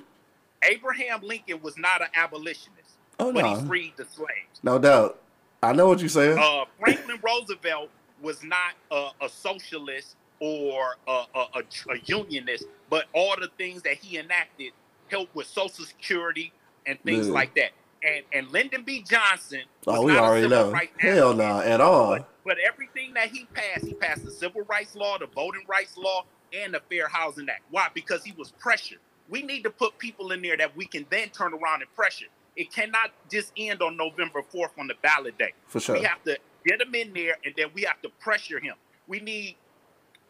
Abraham 0.63 1.22
Lincoln 1.22 1.62
was 1.62 1.78
not 1.78 2.02
an 2.02 2.08
abolitionist, 2.15 2.91
Oh 3.20 3.32
but 3.32 3.41
no. 3.43 3.56
he 3.56 3.65
freed 3.65 3.93
the 3.98 4.06
slaves. 4.06 4.60
No 4.63 4.80
doubt. 4.80 5.20
I 5.62 5.74
know 5.74 5.88
what 5.88 6.00
you're 6.00 6.10
saying. 6.10 6.38
Uh, 6.38 6.65
Franklin 6.80 7.20
Roosevelt 7.24 7.89
was 8.22 8.43
not 8.43 8.74
a, 8.91 9.10
a 9.26 9.30
socialist 9.30 10.15
or 10.39 10.98
a, 11.08 11.24
a, 11.36 11.46
a, 11.89 11.98
unionist, 12.06 12.65
but 12.89 13.06
all 13.13 13.36
the 13.39 13.50
things 13.58 13.82
that 13.84 13.96
he 13.96 14.17
enacted 14.17 14.72
helped 15.10 15.36
with 15.36 15.48
Social 15.48 15.86
Security 15.86 16.52
and 16.86 17.02
things 17.04 17.28
Yeah. 17.28 17.34
like 17.34 17.56
that. 17.56 17.72
And 18.04 18.24
and 18.32 18.52
Lyndon 18.52 18.84
B. 18.84 19.04
Johnson 19.08 19.62
was 19.86 19.98
oh, 19.98 20.02
we 20.04 20.13
not 20.13 20.24
a 20.24 20.26
already 20.28 20.50
civil 20.50 20.72
know. 20.72 20.80
Hell 21.00 21.34
no, 21.34 21.60
at 21.62 21.82
all. 21.82 22.17
But, 22.17 22.30
but 22.46 22.58
everything 22.60 23.13
that 23.15 23.30
he 23.30 23.46
passed, 23.46 23.86
he 23.86 23.93
passed 23.96 24.24
the 24.24 24.32
civil 24.32 24.62
rights 24.63 24.96
law, 24.96 25.17
the 25.17 25.26
voting 25.26 25.63
rights 25.67 25.98
law, 25.98 26.26
and 26.53 26.73
the 26.73 26.81
Fair 26.89 27.07
Housing 27.07 27.49
Act. 27.49 27.63
Why? 27.71 27.88
Because 27.93 28.23
he 28.23 28.31
was 28.33 28.51
pressured. 28.51 28.99
We 29.29 29.41
need 29.41 29.63
to 29.63 29.69
put 29.69 29.97
people 29.97 30.31
in 30.31 30.41
there 30.41 30.57
that 30.57 30.75
we 30.75 30.86
can 30.86 31.05
then 31.10 31.29
turn 31.29 31.53
around 31.53 31.81
and 31.81 31.93
pressure. 31.95 32.27
It 32.55 32.73
cannot 32.73 33.12
just 33.29 33.51
end 33.57 33.81
on 33.81 33.97
November 33.97 34.41
4th 34.41 34.71
on 34.79 34.88
the 34.88 34.95
ballot 35.01 35.38
day. 35.38 35.53
For 35.67 35.79
sure. 35.79 35.97
We 35.97 36.03
have 36.03 36.23
to 36.23 36.38
get 36.65 36.81
him 36.81 36.95
in 36.95 37.13
there 37.13 37.38
and 37.45 37.53
then 37.55 37.67
we 37.73 37.83
have 37.83 38.01
to 38.01 38.10
pressure 38.19 38.60
him. 38.60 38.75
We 39.07 39.19
need 39.19 39.57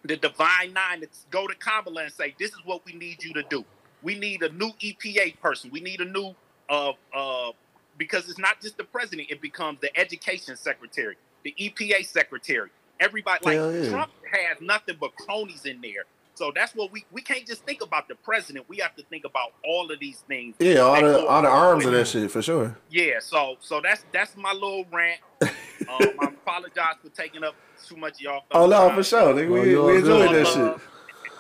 the 0.04 0.18
Divine 0.18 0.74
Nine 0.74 1.02
to 1.02 1.08
go 1.32 1.48
to 1.48 1.56
Kamala 1.56 2.04
and 2.04 2.12
say, 2.12 2.36
this 2.40 2.52
is 2.52 2.60
what 2.66 2.86
we 2.86 2.94
need 2.94 3.24
you 3.24 3.34
to 3.34 3.44
do. 3.44 3.66
We 4.02 4.18
need 4.18 4.44
a 4.44 4.50
new 4.50 4.72
EPA 4.82 5.40
person. 5.40 5.70
We 5.72 5.80
need 5.80 6.02
a 6.02 6.06
new, 6.06 6.36
uh, 6.70 6.94
uh, 7.16 7.52
because 7.98 8.30
it's 8.30 8.40
not 8.40 8.62
just 8.62 8.78
the 8.78 8.84
president, 8.84 9.30
it 9.32 9.42
becomes 9.42 9.80
the 9.82 9.98
education 9.98 10.56
secretary, 10.56 11.18
the 11.44 11.56
EPA 11.60 12.06
secretary. 12.06 12.70
Everybody, 13.00 13.46
like 13.46 13.56
yeah. 13.56 13.90
Trump 13.90 14.12
has 14.32 14.62
nothing 14.62 14.98
but 15.00 15.16
cronies 15.16 15.66
in 15.66 15.82
there. 15.82 16.06
So 16.38 16.52
that's 16.54 16.76
what 16.76 16.92
we, 16.92 17.04
we 17.12 17.24
can't 17.24 17.48
just 17.48 17.66
think 17.66 17.82
about 17.82 18.08
the 18.08 18.14
president. 18.14 18.70
We 18.70 18.78
have 18.78 18.96
to 18.98 19.04
think 19.04 19.26
about 19.26 19.54
all 19.66 19.92
of 19.92 20.00
these 20.00 20.20
things. 20.28 20.56
Yeah, 20.60 20.82
all 20.82 21.02
the 21.02 21.26
all 21.26 21.42
the 21.42 21.48
arms 21.48 21.84
of 21.86 21.94
that 21.94 22.08
shit 22.08 22.30
for 22.30 22.44
sure. 22.44 22.78
Yeah, 22.92 23.20
so 23.20 23.58
so 23.60 23.82
that's 23.82 24.06
that's 24.14 24.38
my 24.38 24.54
little 24.54 24.86
rant. 24.94 25.20
Um, 25.42 25.50
I 25.90 26.26
apologize 26.46 26.96
for 27.02 27.10
taking 27.10 27.44
up 27.44 27.56
too 27.84 27.98
much 27.98 28.14
of 28.14 28.22
y'all. 28.22 28.44
Oh 28.52 28.68
no, 28.68 28.88
time. 28.88 28.98
for 28.98 29.04
sure. 29.04 29.34
Nigga, 29.34 29.50
we, 29.50 29.72
you 29.72 29.84
we 29.84 29.98
enjoyed 29.98 30.30
good. 30.30 30.46
that 30.46 30.54
shit. 30.54 30.82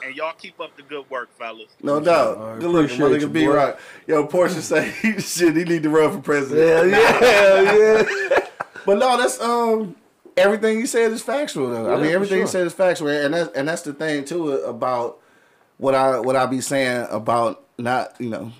And 0.03 0.15
y'all 0.15 0.33
keep 0.33 0.59
up 0.59 0.75
the 0.75 0.81
good 0.83 1.07
work, 1.11 1.29
fellas. 1.37 1.69
No 1.83 1.99
doubt. 1.99 2.37
All 2.37 2.47
right, 2.51 2.59
Good 2.59 2.71
looking, 2.71 2.99
my 2.99 3.07
nigga 3.07 3.31
B. 3.31 3.45
Rock. 3.45 3.79
Yo, 4.07 4.25
Portia 4.25 4.61
say 4.63 4.91
shit, 5.19 5.55
he 5.55 5.63
need 5.63 5.83
to 5.83 5.89
run 5.89 6.11
for 6.11 6.21
president. 6.21 6.91
Yeah, 6.91 7.21
yeah, 7.21 8.05
yeah. 8.31 8.47
But 8.83 8.97
no, 8.97 9.17
that's 9.17 9.39
um 9.39 9.95
everything 10.37 10.79
you 10.79 10.87
said 10.87 11.11
is 11.11 11.21
factual 11.21 11.69
though. 11.69 11.93
I 11.93 12.01
mean 12.01 12.11
everything 12.11 12.39
you 12.39 12.47
said 12.47 12.67
is 12.67 12.73
factual, 12.73 13.09
and 13.09 13.33
that's 13.33 13.55
and 13.55 13.67
that's 13.67 13.81
the 13.81 13.93
thing 13.93 14.25
too 14.25 14.51
about 14.51 15.19
what 15.77 15.95
I 15.95 16.19
what 16.19 16.35
I 16.35 16.45
be 16.45 16.61
saying 16.61 17.07
about 17.09 17.65
not 17.77 18.15
you 18.19 18.29
know 18.29 18.51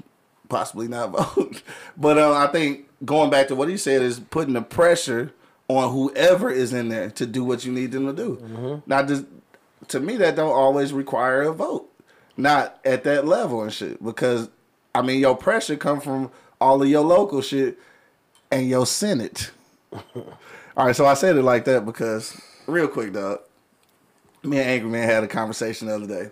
possibly 0.49 0.87
not 0.87 1.11
vote, 1.35 1.61
but 1.95 2.17
uh, 2.17 2.33
I 2.33 2.47
think 2.47 2.87
going 3.05 3.29
back 3.29 3.47
to 3.49 3.55
what 3.55 3.69
he 3.69 3.77
said 3.77 4.01
is 4.01 4.19
putting 4.19 4.53
the 4.53 4.61
pressure 4.61 5.33
on 5.67 5.91
whoever 5.91 6.49
is 6.49 6.73
in 6.73 6.89
there 6.89 7.09
to 7.11 7.25
do 7.25 7.43
what 7.43 7.65
you 7.65 7.71
need 7.71 7.91
them 7.91 8.05
to 8.07 8.13
do. 8.13 8.37
Mm-hmm. 8.37 8.89
Now, 8.89 9.03
just 9.03 9.25
to 9.89 9.99
me, 9.99 10.17
that 10.17 10.35
don't 10.35 10.51
always 10.51 10.93
require 10.93 11.43
a 11.43 11.53
vote, 11.53 11.91
not 12.35 12.79
at 12.85 13.03
that 13.03 13.27
level 13.27 13.61
and 13.61 13.73
shit, 13.73 14.03
because 14.03 14.49
I 14.95 15.01
mean 15.01 15.19
your 15.19 15.35
pressure 15.35 15.75
come 15.75 15.99
from 15.99 16.31
all 16.59 16.81
of 16.81 16.89
your 16.89 17.03
local 17.03 17.41
shit 17.41 17.77
and 18.51 18.67
your 18.67 18.85
Senate. 18.85 19.51
All 20.77 20.85
right, 20.85 20.95
so 20.95 21.07
I 21.07 21.15
said 21.15 21.35
it 21.35 21.41
like 21.41 21.65
that 21.65 21.85
because, 21.85 22.39
real 22.67 22.87
quick, 22.87 23.11
dog. 23.11 23.39
Me 24.43 24.59
and 24.59 24.69
Angry 24.69 24.91
Man 24.91 25.09
had 25.09 25.23
a 25.23 25.27
conversation 25.27 25.87
the 25.87 25.95
other 25.95 26.05
day, 26.05 26.29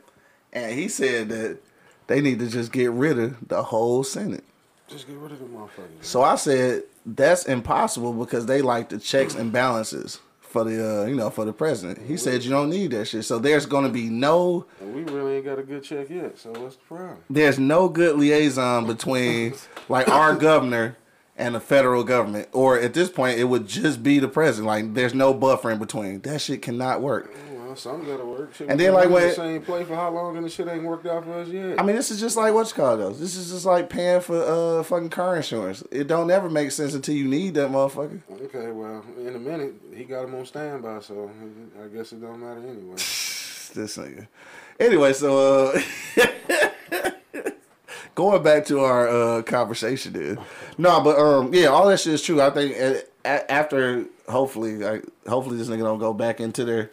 and 0.53 0.71
he 0.71 0.87
said 0.87 1.29
that 1.29 1.57
they 2.05 2.21
need 2.21 2.37
to 2.37 2.47
just 2.47 2.71
get 2.71 2.91
rid 2.91 3.17
of 3.17 3.47
the 3.47 3.63
whole 3.63 4.03
Senate. 4.03 4.43
Just 4.87 5.07
get 5.07 5.17
rid 5.17 5.31
of 5.31 5.39
the 5.39 5.45
motherfuckers. 5.45 6.01
So 6.01 6.21
I 6.21 6.35
said 6.35 6.83
that's 7.07 7.45
impossible 7.45 8.13
because 8.13 8.45
they 8.45 8.61
like 8.61 8.89
the 8.89 8.99
checks 8.99 9.33
and 9.33 9.51
balances 9.51 10.19
for 10.41 10.63
the 10.63 11.01
uh, 11.01 11.05
you 11.05 11.15
know 11.15 11.31
for 11.31 11.43
the 11.43 11.51
president. 11.51 12.07
He 12.07 12.15
said 12.15 12.43
you 12.43 12.51
don't 12.51 12.69
need 12.69 12.91
that 12.91 13.05
shit. 13.05 13.25
So 13.25 13.39
there's 13.39 13.65
going 13.65 13.85
to 13.85 13.91
be 13.91 14.09
no 14.09 14.67
we 14.79 15.01
really 15.05 15.37
ain't 15.37 15.45
got 15.45 15.57
a 15.57 15.63
good 15.63 15.83
check 15.83 16.11
yet. 16.11 16.37
So 16.37 16.51
what's 16.51 16.75
the 16.75 16.83
problem? 16.83 17.17
there's 17.31 17.57
no 17.57 17.89
good 17.89 18.15
liaison 18.17 18.85
between 18.85 19.55
like 19.89 20.07
our 20.07 20.35
governor 20.35 20.97
and 21.37 21.55
the 21.55 21.59
federal 21.59 22.03
government, 22.03 22.47
or 22.53 22.79
at 22.79 22.93
this 22.93 23.09
point 23.09 23.39
it 23.39 23.45
would 23.45 23.67
just 23.67 24.01
be 24.03 24.19
the 24.19 24.27
president. 24.27 24.67
Like 24.67 24.93
there's 24.93 25.13
no 25.13 25.33
buffer 25.33 25.69
in 25.71 25.79
between. 25.79 26.21
That 26.21 26.39
shit 26.41 26.61
cannot 26.61 27.01
work. 27.01 27.33
Well, 27.53 27.75
something 27.75 28.07
gotta 28.09 28.23
work. 28.25 28.53
Shit, 28.55 28.69
And 28.69 28.79
then, 28.79 28.93
like, 28.93 29.09
when- 29.09 29.27
the 29.27 29.33
same 29.33 29.61
play 29.61 29.83
for 29.83 29.95
how 29.95 30.09
long 30.09 30.37
and 30.37 30.45
the 30.45 30.49
shit 30.49 30.67
ain't 30.67 30.83
worked 30.83 31.05
out 31.07 31.25
for 31.25 31.33
us 31.33 31.49
yet. 31.49 31.77
I 31.79 31.83
mean, 31.83 31.95
this 31.97 32.09
is 32.09 32.21
just 32.21 32.37
like 32.37 32.53
what's 32.53 32.71
called 32.71 33.01
though. 33.01 33.09
This 33.11 33.35
is 33.35 33.51
just 33.51 33.65
like 33.65 33.89
paying 33.89 34.21
for 34.21 34.41
uh 34.41 34.83
fucking 34.83 35.09
car 35.09 35.35
insurance. 35.35 35.83
It 35.91 36.07
don't 36.07 36.31
ever 36.31 36.49
make 36.49 36.71
sense 36.71 36.93
until 36.93 37.15
you 37.15 37.27
need 37.27 37.55
that 37.55 37.69
motherfucker. 37.69 38.21
okay, 38.43 38.71
well, 38.71 39.03
in 39.19 39.35
a 39.35 39.39
minute 39.39 39.73
he 39.93 40.05
got 40.05 40.23
him 40.25 40.35
on 40.35 40.45
standby, 40.45 40.99
so 41.01 41.29
I 41.83 41.87
guess 41.93 42.13
it 42.13 42.21
don't 42.21 42.39
matter 42.39 42.59
anyway. 42.61 42.95
this 42.95 43.97
nigga. 43.97 44.27
Anyway, 44.79 45.11
so 45.13 45.73
uh 45.73 45.81
going 48.15 48.41
back 48.41 48.65
to 48.65 48.79
our 48.79 49.07
uh 49.07 49.41
conversation 49.43 50.13
dude. 50.13 50.39
No, 50.77 51.01
but 51.01 51.17
um 51.19 51.53
yeah, 51.53 51.67
all 51.67 51.87
that 51.87 51.99
shit 51.99 52.13
is 52.13 52.21
true. 52.23 52.41
I 52.41 52.49
think 52.49 52.75
uh, 52.79 53.01
a- 53.25 53.51
after 53.51 54.05
hopefully 54.27 54.77
like 54.77 55.05
hopefully 55.27 55.57
this 55.57 55.67
nigga 55.67 55.83
don't 55.83 55.99
go 55.99 56.13
back 56.13 56.39
into 56.39 56.65
their 56.65 56.89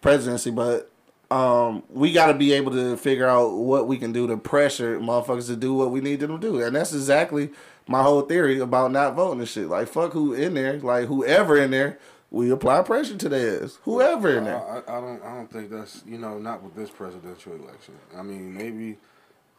presidency, 0.00 0.50
but 0.50 0.90
um 1.30 1.82
we 1.90 2.12
got 2.12 2.26
to 2.26 2.34
be 2.34 2.52
able 2.52 2.72
to 2.72 2.96
figure 2.96 3.26
out 3.26 3.52
what 3.52 3.86
we 3.86 3.98
can 3.98 4.12
do 4.12 4.26
to 4.26 4.36
pressure 4.36 4.98
motherfuckers 4.98 5.46
to 5.46 5.56
do 5.56 5.74
what 5.74 5.90
we 5.90 6.00
need 6.00 6.20
them 6.20 6.30
to 6.30 6.38
do. 6.38 6.60
And 6.62 6.74
that's 6.74 6.92
exactly 6.92 7.50
my 7.86 8.02
whole 8.02 8.22
theory 8.22 8.58
about 8.60 8.92
not 8.92 9.14
voting 9.14 9.40
and 9.40 9.48
shit. 9.48 9.68
Like 9.68 9.88
fuck 9.88 10.12
who 10.12 10.32
in 10.32 10.54
there, 10.54 10.78
like 10.78 11.06
whoever 11.06 11.56
in 11.56 11.70
there, 11.70 11.98
we 12.30 12.50
apply 12.50 12.82
pressure 12.82 13.16
to 13.16 13.28
their 13.28 13.64
ass. 13.64 13.78
Whoever 13.82 14.30
in 14.38 14.44
I, 14.44 14.46
there. 14.46 14.56
I, 14.88 14.98
I 14.98 15.00
don't. 15.00 15.22
I 15.24 15.34
don't 15.34 15.52
think 15.52 15.70
that's 15.70 16.02
you 16.06 16.18
know 16.18 16.38
not 16.38 16.62
with 16.62 16.74
this 16.76 16.90
presidential 16.90 17.54
election. 17.54 17.94
I 18.16 18.22
mean, 18.22 18.54
maybe 18.54 18.98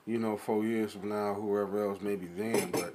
you 0.06 0.18
know 0.18 0.38
four 0.38 0.64
years 0.64 0.94
from 0.94 1.10
now, 1.10 1.34
whoever 1.34 1.90
else, 1.90 2.00
maybe 2.02 2.28
then. 2.38 2.72
But 2.72 2.94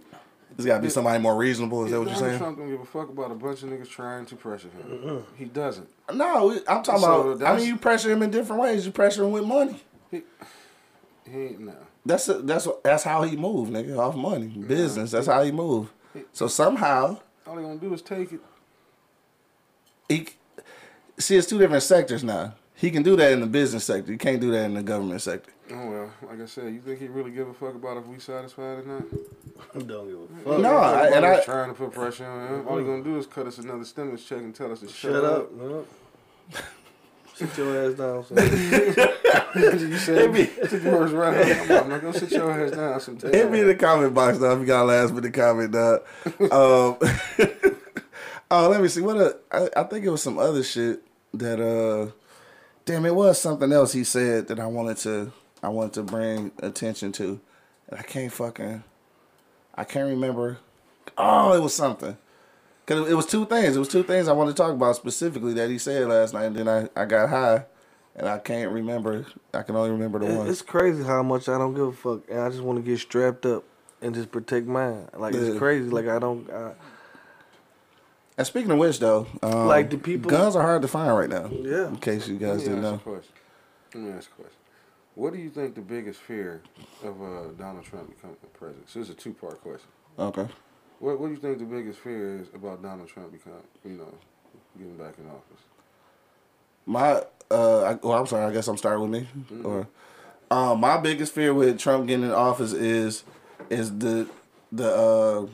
There's 0.57 0.66
got 0.66 0.77
to 0.77 0.83
be 0.83 0.90
somebody 0.90 1.23
more 1.23 1.37
reasonable. 1.37 1.85
Is 1.85 1.90
that 1.92 1.99
what 2.01 2.09
you're 2.09 2.16
saying? 2.16 2.38
Trump 2.38 2.59
don't 2.59 2.71
give 2.71 2.81
a 2.81 2.85
fuck 2.85 3.09
about 3.09 3.31
a 3.31 3.35
bunch 3.35 3.62
of 3.62 3.71
niggas 3.71 3.88
trying 3.88 4.27
to 4.27 4.37
pressure 4.37 4.69
him. 4.69 5.25
He 5.37 5.45
doesn't. 5.47 5.88
No, 6.12 6.53
I'm 6.69 6.83
talking 6.83 7.01
So 7.01 7.31
about. 7.33 7.42
I 7.47 7.57
mean, 7.57 7.66
you 7.66 7.77
pressure 7.77 8.11
him 8.11 8.23
in 8.23 8.31
different 8.31 8.61
ways. 8.62 8.87
You 8.87 8.92
pressure 8.92 9.25
him 9.25 9.33
with 9.33 9.45
money. 9.45 9.83
He 10.11 10.23
ain't 11.33 11.61
no. 11.61 11.75
That's 12.05 12.27
that's 12.27 12.69
that's 12.85 13.03
how 13.03 13.23
he 13.25 13.37
move, 13.37 13.69
nigga. 13.69 13.99
Off 13.99 14.14
money, 14.14 14.47
business. 14.47 15.11
That's 15.11 15.27
how 15.27 15.42
he 15.42 15.51
move. 15.51 15.92
So 16.33 16.47
somehow 16.47 17.19
All 17.47 17.57
he 17.59 17.64
gonna 17.64 17.79
do 17.79 17.92
is 17.92 18.01
take 18.01 18.33
it. 18.33 18.40
he 20.09 20.29
see 21.19 21.37
it's 21.37 21.49
two 21.49 21.59
different 21.59 21.83
sectors 21.83 22.23
now. 22.23 22.55
He 22.75 22.90
can 22.92 23.03
do 23.03 23.16
that 23.16 23.33
in 23.33 23.40
the 23.40 23.47
business 23.47 23.85
sector. 23.85 24.12
You 24.12 24.19
can't 24.19 24.40
do 24.40 24.51
that 24.53 24.64
in 24.66 24.75
the 24.75 24.83
government 24.85 25.21
sector. 25.21 25.51
Oh 25.72 25.90
well, 25.90 26.11
like 26.29 26.40
I 26.40 26.46
said, 26.46 26.72
you 26.72 26.81
think 26.81 27.00
he 27.00 27.09
really 27.09 27.33
give 27.33 27.48
a 27.48 27.55
fuck 27.55 27.74
about 27.74 27.96
if 27.96 28.07
we 28.07 28.18
satisfied 28.20 28.79
or 28.79 28.83
not? 28.85 29.02
Don't 29.87 30.09
give 30.09 30.20
a 30.20 30.44
fuck. 30.44 30.61
No, 30.61 30.76
I, 30.76 31.07
and 31.07 31.14
Everybody's 31.16 31.40
I 31.40 31.44
trying 31.44 31.68
to 31.70 31.74
put 31.74 31.92
pressure 31.92 32.24
on 32.24 32.48
him. 32.61 32.68
All 32.68 32.79
he 32.79 32.85
gonna 32.85 33.02
do 33.02 33.18
is 33.18 33.26
cut 33.26 33.46
us 33.46 33.59
another 33.59 33.85
stimulus 33.85 34.24
check 34.24 34.38
and 34.38 34.55
tell 34.55 34.70
us 34.70 34.81
to 34.81 34.88
shut, 34.88 35.12
Shut 35.12 35.24
up. 35.24 35.52
man. 35.52 35.85
Sit 37.35 37.59
your 37.59 37.90
ass 37.90 37.94
down. 37.98 38.24
son. 38.24 38.37
you 39.57 39.98
said 39.98 40.33
took 40.70 40.83
the 40.83 40.90
words 40.90 41.12
right 41.12 41.37
out 41.37 41.50
of 41.50 41.59
my 41.59 41.66
mouth. 41.74 41.88
Now 41.88 41.98
go 41.98 42.12
sit 42.12 42.31
your 42.31 42.50
ass 42.50 42.70
down 42.70 43.00
sometime. 43.00 43.33
hit 43.33 43.50
me 43.50 43.61
in 43.61 43.66
the 43.66 43.74
comment 43.74 44.14
box 44.14 44.38
though 44.38 44.52
if 44.55 44.61
you 44.61 44.66
got 44.66 44.85
a 44.85 44.87
last 44.87 45.12
minute 45.12 45.35
comment, 45.35 45.72
dog. 45.72 46.02
um, 46.40 46.50
oh, 48.50 48.69
let 48.69 48.81
me 48.81 48.88
see 48.88 49.02
what. 49.02 49.17
A, 49.17 49.37
I, 49.52 49.69
I 49.81 49.83
think 49.85 50.04
it 50.04 50.10
was 50.10 50.23
some 50.23 50.38
other 50.38 50.62
shit 50.62 51.02
that. 51.35 51.60
uh 51.60 52.12
Damn, 52.87 53.04
it 53.04 53.17
was 53.17 53.40
something 53.40 53.73
else 53.73 53.92
he 53.92 54.04
said 54.04 54.46
that 54.46 54.60
I 54.60 54.67
wanted 54.67 54.96
to. 54.98 55.33
I 55.63 55.69
wanted 55.69 55.94
to 55.94 56.02
bring 56.02 56.52
attention 56.59 57.13
to. 57.13 57.40
And 57.88 57.98
I 57.98 58.02
can't 58.02 58.33
fucking. 58.33 58.83
I 59.75 59.85
can't 59.85 60.09
remember. 60.09 60.59
Oh, 61.19 61.52
it 61.54 61.61
was 61.63 61.75
something. 61.75 62.17
Cause 62.87 63.09
it 63.09 63.15
was 63.15 63.27
two 63.27 63.44
things. 63.46 63.75
It 63.75 63.79
was 63.81 63.88
two 63.88 64.04
things 64.04 64.29
I 64.29 64.33
wanted 64.33 64.57
to 64.57 64.63
talk 64.63 64.73
about 64.73 64.94
specifically 64.96 65.52
that 65.54 65.69
he 65.71 65.79
said 65.79 66.07
last 66.09 66.35
night. 66.35 66.44
And 66.44 66.57
then 66.57 66.69
I, 66.69 66.88
I 67.00 67.04
got 67.04 67.29
high, 67.29 67.65
and 68.15 68.29
I 68.29 68.38
can't 68.38 68.71
remember. 68.71 69.27
I 69.52 69.63
can 69.63 69.75
only 69.75 69.90
remember 69.90 70.21
the 70.21 70.27
one. 70.27 70.46
It's 70.46 70.63
crazy 70.63 71.02
how 71.02 71.23
much 71.25 71.48
I 71.48 71.59
don't 71.59 71.75
give 71.75 71.87
a 71.88 71.92
fuck, 71.92 72.21
and 72.31 72.40
I 72.40 72.48
just 72.48 72.63
want 72.63 72.79
to 72.79 72.88
get 72.88 73.00
strapped 73.00 73.44
up 73.44 73.65
and 74.00 74.15
just 74.15 74.31
protect 74.31 74.67
mine. 74.69 75.09
Like 75.17 75.35
Yeah. 75.35 75.40
it's 75.40 75.59
crazy. 75.59 75.88
Like 75.90 76.07
I 76.07 76.19
don't. 76.21 76.48
I, 76.48 76.73
And 78.38 78.46
speaking 78.46 78.71
of 78.71 78.79
which, 78.79 79.00
though, 79.00 79.27
um, 79.42 79.67
Like, 79.67 79.90
the 79.90 79.98
people- 79.98 80.31
guns 80.31 80.54
are 80.54 80.63
hard 80.63 80.83
to 80.83 80.88
find 80.88 81.17
right 81.17 81.29
now. 81.31 81.48
Yeah. 81.50 81.88
In 81.88 81.96
case 81.96 82.29
you 82.29 82.37
guys 82.37 82.63
didn't 82.63 82.83
know. 82.83 83.00
Let 83.04 83.25
me 83.94 84.11
ask 84.11 84.31
a 84.31 84.35
question. 84.42 84.52
What 85.17 85.33
do 85.33 85.38
you 85.38 85.48
think 85.48 85.75
the 85.75 85.81
biggest 85.81 86.21
fear 86.21 86.60
of 87.02 87.23
uh, 87.23 87.48
Donald 87.58 87.87
Trump 87.87 88.14
becoming 88.14 88.37
president? 88.52 88.88
So 88.88 89.00
it's 89.00 89.08
a 89.08 89.14
two 89.14 89.33
part 89.33 89.60
question. 89.62 89.88
Okay. 90.19 90.46
What 91.00 91.19
What 91.19 91.29
do 91.29 91.33
you 91.33 91.40
think 91.40 91.58
the 91.58 91.64
biggest 91.64 92.00
fear 92.00 92.37
is 92.37 92.48
about 92.54 92.83
Donald 92.83 93.08
Trump 93.08 93.33
becoming, 93.33 93.58
you 93.83 93.92
know, 93.92 94.14
getting 94.77 94.96
back 94.98 95.14
in 95.19 95.27
office? 95.27 95.64
My 96.85 97.23
uh, 97.50 97.83
I, 97.83 97.94
well, 97.94 98.19
I'm 98.19 98.27
sorry. 98.27 98.44
I 98.44 98.52
guess 98.52 98.69
I'm 98.69 98.77
starting 98.77 99.10
with 99.10 99.23
me. 99.23 99.62
Or, 99.64 99.88
um, 100.50 100.81
my 100.81 100.98
biggest 100.98 101.33
fear 101.33 101.54
with 101.54 101.79
Trump 101.79 102.06
getting 102.06 102.27
in 102.27 102.31
office 102.31 102.75
is 102.75 103.25
is 103.71 103.98
the 103.98 104.29
the 104.71 104.94
uh, 104.94 105.46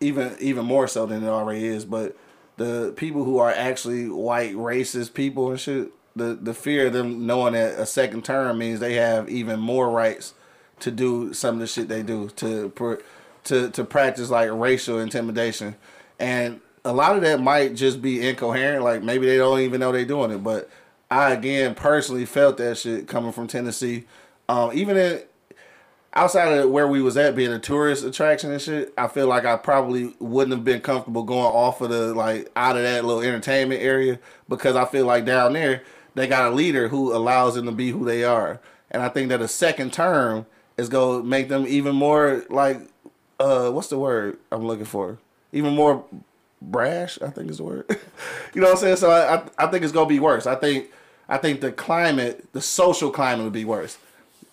even 0.00 0.34
even 0.40 0.64
more 0.64 0.88
so 0.88 1.04
than 1.04 1.22
it 1.22 1.28
already 1.28 1.66
is, 1.66 1.84
but 1.84 2.16
the 2.56 2.94
people 2.96 3.24
who 3.24 3.36
are 3.36 3.50
actually 3.50 4.08
white 4.08 4.54
racist 4.54 5.12
people 5.12 5.50
and 5.50 5.60
shit. 5.60 5.90
The 6.16 6.34
the 6.34 6.54
fear 6.54 6.86
of 6.86 6.92
them 6.92 7.26
knowing 7.26 7.54
that 7.54 7.78
a 7.78 7.86
second 7.86 8.24
term 8.24 8.58
means 8.58 8.80
they 8.80 8.94
have 8.94 9.28
even 9.28 9.58
more 9.58 9.90
rights 9.90 10.34
to 10.80 10.90
do 10.90 11.32
some 11.32 11.56
of 11.56 11.60
the 11.60 11.66
shit 11.66 11.88
they 11.88 12.02
do 12.02 12.28
to 12.36 13.00
to 13.44 13.70
to 13.70 13.84
practice 13.84 14.30
like 14.30 14.50
racial 14.52 14.98
intimidation, 14.98 15.76
and 16.18 16.60
a 16.84 16.92
lot 16.92 17.16
of 17.16 17.22
that 17.22 17.40
might 17.40 17.74
just 17.74 18.02
be 18.02 18.26
incoherent. 18.26 18.84
Like 18.84 19.02
maybe 19.02 19.26
they 19.26 19.38
don't 19.38 19.60
even 19.60 19.80
know 19.80 19.92
they're 19.92 20.04
doing 20.04 20.30
it. 20.30 20.42
But 20.42 20.70
I 21.10 21.30
again 21.30 21.74
personally 21.74 22.26
felt 22.26 22.58
that 22.58 22.78
shit 22.78 23.08
coming 23.08 23.32
from 23.32 23.46
Tennessee. 23.46 24.04
Um, 24.48 24.70
even 24.74 25.22
outside 26.12 26.58
of 26.58 26.70
where 26.70 26.86
we 26.86 27.02
was 27.02 27.16
at 27.16 27.34
being 27.34 27.52
a 27.52 27.58
tourist 27.58 28.04
attraction 28.04 28.50
and 28.52 28.60
shit, 28.60 28.92
I 28.96 29.08
feel 29.08 29.26
like 29.26 29.44
I 29.44 29.56
probably 29.56 30.14
wouldn't 30.18 30.54
have 30.54 30.64
been 30.64 30.80
comfortable 30.80 31.22
going 31.22 31.44
off 31.44 31.80
of 31.80 31.90
the 31.90 32.14
like 32.14 32.50
out 32.56 32.76
of 32.76 32.82
that 32.82 33.04
little 33.04 33.22
entertainment 33.22 33.82
area 33.82 34.18
because 34.48 34.76
I 34.76 34.84
feel 34.84 35.06
like 35.06 35.24
down 35.24 35.54
there 35.54 35.82
they 36.14 36.26
got 36.26 36.50
a 36.50 36.54
leader 36.54 36.88
who 36.88 37.14
allows 37.14 37.54
them 37.54 37.66
to 37.66 37.72
be 37.72 37.90
who 37.90 38.04
they 38.04 38.24
are. 38.24 38.60
And 38.90 39.02
I 39.02 39.08
think 39.08 39.28
that 39.28 39.40
a 39.40 39.48
second 39.48 39.92
term 39.92 40.46
is 40.76 40.88
gonna 40.88 41.22
make 41.22 41.48
them 41.48 41.66
even 41.66 41.94
more 41.94 42.44
like 42.48 42.80
uh 43.40 43.70
what's 43.70 43.88
the 43.88 43.98
word 43.98 44.38
I'm 44.52 44.66
looking 44.66 44.84
for? 44.84 45.18
Even 45.52 45.74
more 45.74 46.04
brash, 46.62 47.18
I 47.20 47.30
think 47.30 47.50
is 47.50 47.58
the 47.58 47.64
word. 47.64 47.86
you 48.54 48.60
know 48.60 48.68
what 48.68 48.74
I'm 48.74 48.80
saying? 48.80 48.96
So 48.96 49.10
I, 49.10 49.36
I 49.36 49.42
I 49.58 49.66
think 49.68 49.84
it's 49.84 49.92
gonna 49.92 50.08
be 50.08 50.20
worse. 50.20 50.46
I 50.46 50.54
think 50.54 50.90
I 51.28 51.38
think 51.38 51.60
the 51.60 51.72
climate, 51.72 52.46
the 52.52 52.60
social 52.60 53.10
climate 53.10 53.44
will 53.44 53.50
be 53.50 53.64
worse. 53.64 53.98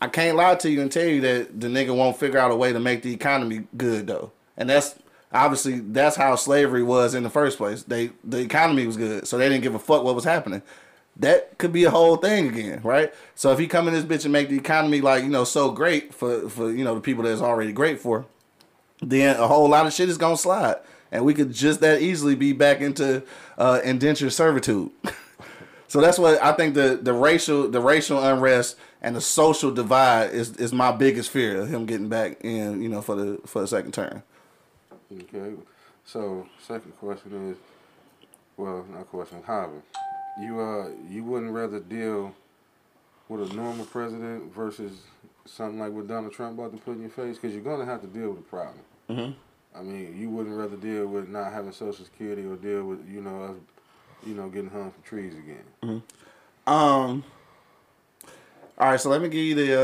I 0.02 0.08
can't 0.08 0.36
lie 0.36 0.56
to 0.56 0.70
you 0.70 0.82
and 0.82 0.92
tell 0.92 1.06
you 1.06 1.22
that 1.22 1.60
the 1.60 1.68
nigga 1.68 1.96
won't 1.96 2.18
figure 2.18 2.40
out 2.40 2.50
a 2.50 2.56
way 2.56 2.74
to 2.74 2.80
make 2.80 3.04
the 3.04 3.14
economy 3.14 3.68
good 3.78 4.08
though. 4.08 4.32
And 4.58 4.70
that's 4.70 4.96
obviously 5.32 5.80
that's 5.80 6.16
how 6.16 6.36
slavery 6.36 6.84
was 6.84 7.14
in 7.14 7.24
the 7.24 7.30
first 7.30 7.58
place. 7.58 7.84
They 7.84 8.12
the 8.24 8.40
economy 8.40 8.88
was 8.88 8.98
good, 8.98 9.28
so 9.28 9.38
they 9.38 9.48
didn't 9.50 9.64
give 9.64 9.76
a 9.76 9.80
fuck 9.80 10.04
what 10.04 10.16
was 10.16 10.24
happening. 10.24 10.62
That 11.22 11.58
could 11.58 11.72
be 11.72 11.84
a 11.84 11.92
whole 11.92 12.18
thing 12.18 12.50
again, 12.50 12.82
right? 12.84 13.14
So 13.36 13.52
if 13.52 13.60
he 13.60 13.68
come 13.68 13.88
in 13.88 13.94
this 13.94 14.04
bitch 14.04 14.26
and 14.26 14.34
make 14.34 14.50
the 14.50 14.58
economy 14.58 15.02
like, 15.02 15.24
you 15.24 15.30
know, 15.30 15.44
so 15.44 15.72
great 15.72 16.14
for 16.14 16.50
for 16.50 16.72
you 16.72 16.84
know 16.84 16.96
the 16.96 17.02
people 17.02 17.24
that's 17.24 17.42
already 17.42 17.72
great 17.72 18.00
for, 18.00 18.26
then 19.02 19.38
a 19.38 19.48
whole 19.48 19.70
lot 19.70 19.86
of 19.86 19.94
shit 19.94 20.10
is 20.10 20.18
gonna 20.18 20.38
slide. 20.38 20.78
And 21.12 21.26
we 21.26 21.34
could 21.34 21.54
just 21.54 21.80
that 21.82 22.02
easily 22.02 22.36
be 22.36 22.54
back 22.54 22.82
into 22.82 23.24
uh 23.58 23.82
indentured 23.84 24.34
servitude. 24.34 24.92
So 25.92 26.00
that's 26.00 26.18
what 26.18 26.42
I 26.42 26.54
think 26.54 26.74
the 26.74 26.98
the 27.02 27.12
racial 27.12 27.68
the 27.70 27.82
racial 27.82 28.24
unrest 28.24 28.78
and 29.02 29.14
the 29.14 29.20
social 29.20 29.72
divide 29.72 30.32
is 30.32 30.56
is 30.56 30.72
my 30.72 30.94
biggest 30.94 31.30
fear 31.30 31.60
of 31.60 31.68
him 31.68 31.86
getting 31.86 32.08
back 32.08 32.38
in, 32.46 32.82
you 32.82 32.88
know, 32.88 33.02
for 33.02 33.14
the 33.16 33.42
for 33.46 33.60
the 33.60 33.68
second 33.68 33.94
term. 33.94 34.24
Okay. 35.12 35.52
So 36.06 36.48
second 36.66 36.98
question 36.98 37.52
is, 37.52 37.58
well, 38.56 38.86
not 38.90 39.10
question, 39.10 39.44
Harvey. 39.46 39.80
You 40.38 40.60
uh, 40.60 40.90
you 41.10 41.24
wouldn't 41.24 41.52
rather 41.52 41.80
deal 41.80 42.34
with 43.30 43.52
a 43.52 43.56
normal 43.56 43.86
president 43.86 44.54
versus 44.54 45.02
something 45.46 45.80
like 45.80 45.92
what 45.92 46.08
Donald 46.08 46.34
Trump 46.34 46.58
about 46.60 46.72
to 46.72 46.78
put 46.78 46.96
in 46.96 47.02
your 47.02 47.10
face, 47.10 47.36
because 47.38 47.54
you're 47.54 47.64
gonna 47.64 47.86
have 47.86 48.02
to 48.02 48.08
deal 48.08 48.30
with 48.30 48.40
a 48.40 48.44
problem. 48.44 48.80
Mhm. 49.10 49.34
I 49.76 49.82
mean, 49.82 50.18
you 50.18 50.30
wouldn't 50.30 50.56
rather 50.56 50.76
deal 50.76 51.08
with 51.08 51.30
not 51.30 51.52
having 51.54 51.72
Social 51.72 52.04
Security 52.06 52.46
or 52.46 52.56
deal 52.56 52.84
with 52.84 53.08
you 53.10 53.22
know 53.22 53.44
us, 53.44 53.56
you 54.26 54.34
know, 54.34 54.50
getting 54.50 54.70
hung 54.70 54.92
from 54.92 55.04
trees 55.04 55.34
again. 55.34 56.02
Um. 56.68 57.24
All 58.78 58.90
right, 58.90 59.00
so 59.00 59.10
let 59.10 59.22
me 59.22 59.30
give 59.30 59.40
you 59.46 59.56
the 59.56 59.80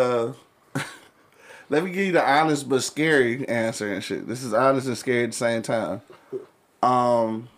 uh, 0.76 0.82
let 1.70 1.84
me 1.84 1.91
give 1.91 2.08
you 2.08 2.12
the 2.14 2.28
honest 2.28 2.68
but 2.68 2.82
scary 2.84 3.48
answer 3.48 3.93
and 3.93 4.04
shit. 4.04 4.28
This 4.28 4.43
is 4.43 4.54
honest 4.54 4.88
and 4.88 4.98
scary 4.98 5.24
at 5.26 5.32
the 5.32 5.38
same 5.38 5.62
time. 5.62 6.02
Um, 6.82 7.50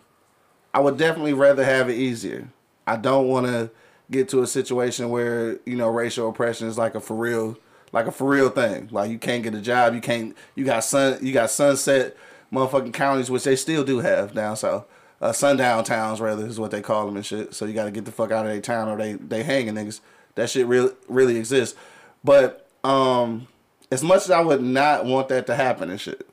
I 0.74 0.80
would 0.80 0.96
definitely 0.96 1.32
rather 1.32 1.64
have 1.64 1.88
it 1.88 1.94
easier. 1.94 2.48
I 2.90 2.96
don't 2.96 3.28
want 3.28 3.46
to 3.46 3.70
get 4.10 4.28
to 4.30 4.42
a 4.42 4.48
situation 4.48 5.10
where 5.10 5.60
you 5.64 5.76
know 5.76 5.88
racial 5.88 6.28
oppression 6.28 6.66
is 6.66 6.76
like 6.76 6.96
a 6.96 7.00
for 7.00 7.14
real, 7.14 7.56
like 7.92 8.08
a 8.08 8.10
for 8.10 8.28
real 8.28 8.48
thing. 8.48 8.88
Like 8.90 9.12
you 9.12 9.18
can't 9.18 9.44
get 9.44 9.54
a 9.54 9.60
job, 9.60 9.94
you 9.94 10.00
can't, 10.00 10.36
you 10.56 10.64
got 10.64 10.82
sun, 10.82 11.24
you 11.24 11.32
got 11.32 11.50
sunset 11.50 12.16
motherfucking 12.52 12.92
counties, 12.92 13.30
which 13.30 13.44
they 13.44 13.54
still 13.54 13.84
do 13.84 14.00
have 14.00 14.34
down 14.34 14.56
south. 14.56 14.86
Uh, 15.20 15.30
sundown 15.30 15.84
towns 15.84 16.20
rather 16.20 16.44
is 16.44 16.58
what 16.58 16.72
they 16.72 16.82
call 16.82 17.06
them 17.06 17.14
and 17.14 17.24
shit. 17.24 17.54
So 17.54 17.64
you 17.64 17.74
got 17.74 17.84
to 17.84 17.92
get 17.92 18.06
the 18.06 18.10
fuck 18.10 18.32
out 18.32 18.44
of 18.44 18.50
their 18.50 18.60
town 18.60 18.88
or 18.88 18.96
they 18.96 19.12
they 19.12 19.44
hanging 19.44 19.74
niggas. 19.74 20.00
That 20.34 20.50
shit 20.50 20.66
really 20.66 20.92
really 21.06 21.36
exists. 21.36 21.78
But 22.24 22.68
um, 22.82 23.46
as 23.92 24.02
much 24.02 24.24
as 24.24 24.32
I 24.32 24.40
would 24.40 24.62
not 24.62 25.04
want 25.04 25.28
that 25.28 25.46
to 25.46 25.54
happen 25.54 25.90
and 25.90 26.00
shit, 26.00 26.28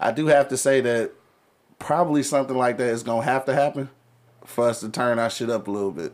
I 0.00 0.10
do 0.10 0.28
have 0.28 0.48
to 0.48 0.56
say 0.56 0.80
that 0.80 1.12
probably 1.78 2.22
something 2.22 2.56
like 2.56 2.78
that 2.78 2.88
is 2.88 3.02
gonna 3.02 3.24
have 3.24 3.44
to 3.44 3.54
happen 3.54 3.90
for 4.44 4.68
us 4.68 4.80
to 4.80 4.88
turn 4.88 5.18
our 5.18 5.30
shit 5.30 5.50
up 5.50 5.68
a 5.68 5.70
little 5.70 5.92
bit. 5.92 6.12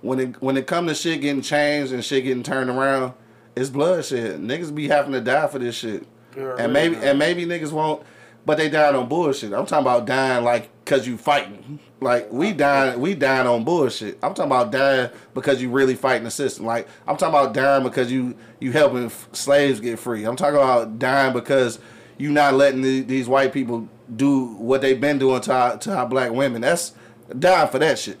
When 0.00 0.18
it 0.18 0.42
when 0.42 0.56
it 0.56 0.66
come 0.66 0.86
to 0.86 0.94
shit 0.94 1.20
getting 1.20 1.42
changed 1.42 1.92
and 1.92 2.04
shit 2.04 2.24
getting 2.24 2.42
turned 2.42 2.70
around, 2.70 3.14
it's 3.54 3.70
bloodshed. 3.70 4.40
Niggas 4.40 4.74
be 4.74 4.88
having 4.88 5.12
to 5.12 5.20
die 5.20 5.46
for 5.46 5.58
this 5.58 5.76
shit. 5.76 6.06
Yeah, 6.36 6.56
and 6.58 6.72
maybe 6.72 6.96
and 6.96 7.18
maybe 7.18 7.46
niggas 7.46 7.72
won't 7.72 8.02
but 8.44 8.58
they 8.58 8.68
died 8.68 8.94
on 8.94 9.08
bullshit. 9.08 9.52
I'm 9.52 9.66
talking 9.66 9.86
about 9.86 10.06
dying 10.06 10.44
like 10.44 10.68
cause 10.84 11.06
you 11.06 11.16
fighting. 11.16 11.78
Like 12.00 12.32
we 12.32 12.52
dying 12.52 13.00
we 13.00 13.14
dying 13.14 13.46
on 13.46 13.64
bullshit. 13.64 14.18
I'm 14.22 14.34
talking 14.34 14.50
about 14.50 14.72
dying 14.72 15.10
because 15.34 15.62
you 15.62 15.70
really 15.70 15.94
fighting 15.94 16.24
the 16.24 16.30
system. 16.30 16.66
Like 16.66 16.88
I'm 17.06 17.16
talking 17.16 17.34
about 17.34 17.54
dying 17.54 17.84
because 17.84 18.10
you 18.10 18.36
you 18.58 18.72
helping 18.72 19.06
f- 19.06 19.28
slaves 19.32 19.80
get 19.80 19.98
free. 19.98 20.24
I'm 20.24 20.36
talking 20.36 20.56
about 20.56 20.98
dying 20.98 21.32
because 21.32 21.78
you 22.18 22.30
not 22.30 22.54
letting 22.54 22.82
the, 22.82 23.02
these 23.02 23.28
white 23.28 23.52
people 23.52 23.88
do 24.14 24.46
what 24.54 24.80
they've 24.80 25.00
been 25.00 25.18
doing 25.18 25.40
to 25.42 25.52
our, 25.52 25.78
to 25.78 25.96
our 25.96 26.06
black 26.06 26.32
women. 26.32 26.60
That's 26.60 26.92
dying 27.38 27.68
for 27.70 27.78
that 27.78 27.98
shit. 27.98 28.18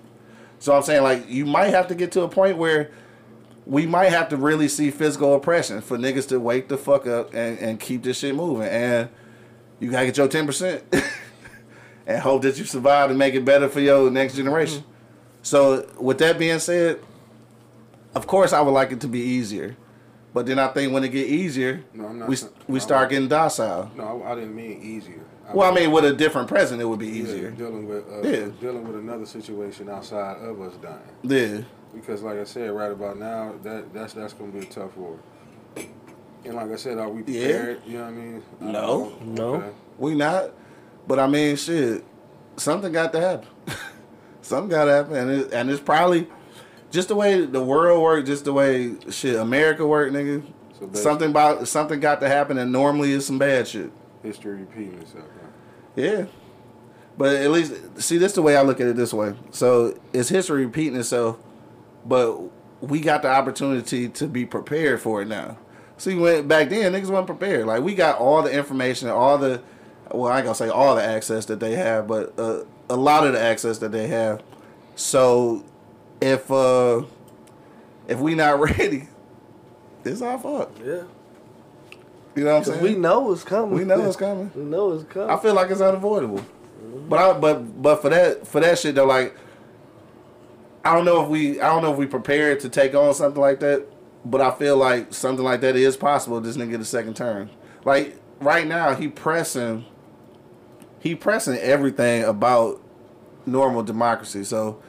So 0.58 0.74
I'm 0.74 0.82
saying 0.82 1.02
like 1.02 1.28
you 1.28 1.44
might 1.46 1.70
have 1.70 1.88
to 1.88 1.94
get 1.94 2.12
to 2.12 2.22
a 2.22 2.28
point 2.28 2.56
where 2.56 2.90
we 3.66 3.86
might 3.86 4.10
have 4.10 4.28
to 4.30 4.36
really 4.36 4.68
see 4.68 4.90
physical 4.90 5.34
oppression 5.34 5.80
for 5.80 5.96
niggas 5.96 6.28
to 6.28 6.38
wake 6.40 6.68
the 6.68 6.76
fuck 6.76 7.06
up 7.06 7.32
and, 7.34 7.58
and 7.58 7.80
keep 7.80 8.02
this 8.02 8.18
shit 8.18 8.34
moving. 8.34 8.68
And 8.68 9.08
you 9.80 9.90
gotta 9.90 10.06
get 10.06 10.16
your 10.16 10.28
ten 10.28 10.46
percent 10.46 10.82
and 12.06 12.20
hope 12.20 12.42
that 12.42 12.58
you 12.58 12.64
survive 12.64 13.10
and 13.10 13.18
make 13.18 13.34
it 13.34 13.44
better 13.44 13.68
for 13.68 13.80
your 13.80 14.10
next 14.10 14.34
generation. 14.36 14.80
Mm-hmm. 14.80 14.88
So 15.42 15.88
with 16.00 16.18
that 16.18 16.38
being 16.38 16.58
said, 16.60 17.00
of 18.14 18.26
course 18.26 18.52
I 18.52 18.60
would 18.60 18.70
like 18.72 18.92
it 18.92 19.00
to 19.00 19.08
be 19.08 19.20
easier. 19.20 19.76
But 20.34 20.46
then 20.46 20.58
I 20.58 20.68
think 20.68 20.92
when 20.94 21.04
it 21.04 21.08
get 21.10 21.26
easier, 21.26 21.84
No, 21.92 22.06
I'm 22.06 22.18
not 22.20 22.28
we 22.28 22.36
saying- 22.36 22.52
we 22.66 22.80
start 22.80 23.10
getting 23.10 23.28
docile. 23.28 23.90
No, 23.96 24.22
I, 24.22 24.32
I 24.32 24.34
didn't 24.36 24.54
mean 24.54 24.80
easier. 24.82 25.20
Well, 25.54 25.70
I 25.70 25.74
mean, 25.74 25.90
with 25.90 26.04
a 26.04 26.12
different 26.12 26.48
president, 26.48 26.82
it 26.82 26.86
would 26.86 26.98
be 26.98 27.06
yeah, 27.08 27.22
easier. 27.22 27.50
dealing 27.50 27.86
with 27.88 28.04
uh, 28.10 28.22
Yeah. 28.28 28.46
dealing 28.60 28.86
with 28.86 28.96
another 28.96 29.26
situation 29.26 29.88
outside 29.88 30.38
of 30.38 30.60
us 30.60 30.74
dying. 30.82 30.98
Yeah. 31.22 31.62
Because 31.94 32.22
like 32.22 32.38
I 32.38 32.44
said, 32.44 32.70
right 32.70 32.90
about 32.92 33.18
now, 33.18 33.54
that 33.62 33.92
that's 33.92 34.12
that's 34.14 34.32
gonna 34.32 34.52
be 34.52 34.60
a 34.60 34.64
tough 34.64 34.96
war. 34.96 35.18
And 36.44 36.54
like 36.54 36.70
I 36.72 36.76
said, 36.76 36.98
are 36.98 37.08
we 37.08 37.22
Yeah. 37.26 37.44
prepared? 37.52 37.80
You 37.86 37.98
know 37.98 38.04
what 38.04 38.08
I 38.08 38.12
mean? 38.12 38.42
I 38.60 38.64
No. 38.64 38.70
know. 38.72 39.12
No. 39.24 39.54
Okay. 39.54 39.68
We 39.98 40.14
not. 40.14 40.50
But 41.06 41.18
I 41.18 41.26
mean, 41.26 41.56
shit, 41.56 42.04
something 42.56 42.92
got 42.92 43.12
to 43.12 43.20
happen. 43.20 43.48
something 44.42 44.68
got 44.70 44.84
to 44.86 44.92
happen, 44.92 45.16
and, 45.16 45.30
it, 45.30 45.52
and 45.52 45.70
it's 45.70 45.80
probably 45.80 46.28
just 46.90 47.08
the 47.08 47.14
way 47.16 47.44
the 47.44 47.62
world 47.62 48.02
work, 48.02 48.24
just 48.26 48.44
the 48.44 48.52
way 48.52 48.94
shit 49.10 49.36
America 49.36 49.86
work, 49.86 50.12
nigga. 50.12 50.42
So 50.78 50.88
something 50.94 51.30
about 51.30 51.68
something 51.68 52.00
got 52.00 52.20
to 52.20 52.28
happen, 52.28 52.58
and 52.58 52.72
normally 52.72 53.12
it's 53.12 53.26
some 53.26 53.38
bad 53.38 53.68
shit. 53.68 53.90
History 54.22 54.56
repeating 54.56 54.94
itself. 55.00 55.24
Yeah. 55.96 56.26
But 57.18 57.36
at 57.36 57.50
least 57.50 58.00
see 58.00 58.18
this 58.18 58.32
the 58.32 58.42
way 58.42 58.56
I 58.56 58.62
look 58.62 58.80
at 58.80 58.86
it 58.86 58.96
this 58.96 59.12
way. 59.12 59.34
So 59.50 59.98
it's 60.12 60.28
history 60.28 60.64
repeating 60.64 60.98
itself, 60.98 61.38
but 62.06 62.40
we 62.80 63.00
got 63.00 63.22
the 63.22 63.28
opportunity 63.28 64.08
to 64.08 64.26
be 64.26 64.46
prepared 64.46 65.00
for 65.00 65.22
it 65.22 65.28
now. 65.28 65.58
See 65.98 66.16
when 66.16 66.48
back 66.48 66.70
then 66.70 66.92
niggas 66.92 67.10
wasn't 67.10 67.26
prepared. 67.26 67.66
Like 67.66 67.82
we 67.82 67.94
got 67.94 68.18
all 68.18 68.42
the 68.42 68.50
information, 68.50 69.08
all 69.08 69.38
the 69.38 69.62
well, 70.10 70.32
I 70.32 70.38
ain't 70.38 70.44
gonna 70.44 70.54
say 70.54 70.68
all 70.68 70.96
the 70.96 71.02
access 71.04 71.46
that 71.46 71.60
they 71.60 71.76
have, 71.76 72.08
but 72.08 72.38
uh, 72.38 72.64
a 72.90 72.96
lot 72.96 73.26
of 73.26 73.34
the 73.34 73.40
access 73.40 73.78
that 73.78 73.92
they 73.92 74.08
have. 74.08 74.42
So 74.96 75.64
if 76.20 76.50
uh 76.50 77.02
if 78.08 78.18
we 78.18 78.34
not 78.34 78.58
ready, 78.78 79.08
it's 80.04 80.22
our 80.22 80.38
fault. 80.38 80.76
Yeah. 80.84 81.02
You 82.34 82.44
know 82.44 82.52
what 82.54 82.58
I'm 82.58 82.64
saying? 82.64 82.82
we 82.82 82.94
know 82.94 83.32
it's 83.32 83.44
coming. 83.44 83.78
we 83.78 83.84
know 83.84 84.04
it's 84.06 84.16
coming. 84.16 84.50
We 84.54 84.62
know 84.62 84.92
it's 84.92 85.04
coming. 85.04 85.30
I 85.30 85.36
feel 85.38 85.54
like 85.54 85.70
it's 85.70 85.80
unavoidable. 85.80 86.44
But 87.08 87.18
I 87.18 87.38
but 87.38 87.82
but 87.82 88.02
for 88.02 88.08
that 88.10 88.46
for 88.46 88.60
that 88.60 88.78
shit 88.78 88.94
though, 88.94 89.06
like 89.06 89.36
I 90.84 90.94
don't 90.94 91.04
know 91.04 91.22
if 91.22 91.28
we 91.28 91.60
I 91.60 91.68
don't 91.68 91.82
know 91.82 91.92
if 91.92 91.98
we 91.98 92.06
prepared 92.06 92.60
to 92.60 92.68
take 92.68 92.94
on 92.94 93.14
something 93.14 93.40
like 93.40 93.60
that. 93.60 93.86
But 94.24 94.40
I 94.40 94.52
feel 94.52 94.76
like 94.76 95.12
something 95.12 95.44
like 95.44 95.60
that 95.62 95.74
is 95.74 95.96
possible. 95.96 96.40
This 96.40 96.56
nigga 96.56 96.70
get 96.70 96.80
a 96.80 96.84
second 96.84 97.16
term. 97.16 97.50
Like 97.84 98.16
right 98.40 98.66
now 98.66 98.94
he 98.94 99.08
pressing 99.08 99.84
he 101.00 101.14
pressing 101.14 101.58
everything 101.58 102.24
about 102.24 102.80
normal 103.44 103.82
democracy. 103.82 104.44
So 104.44 104.80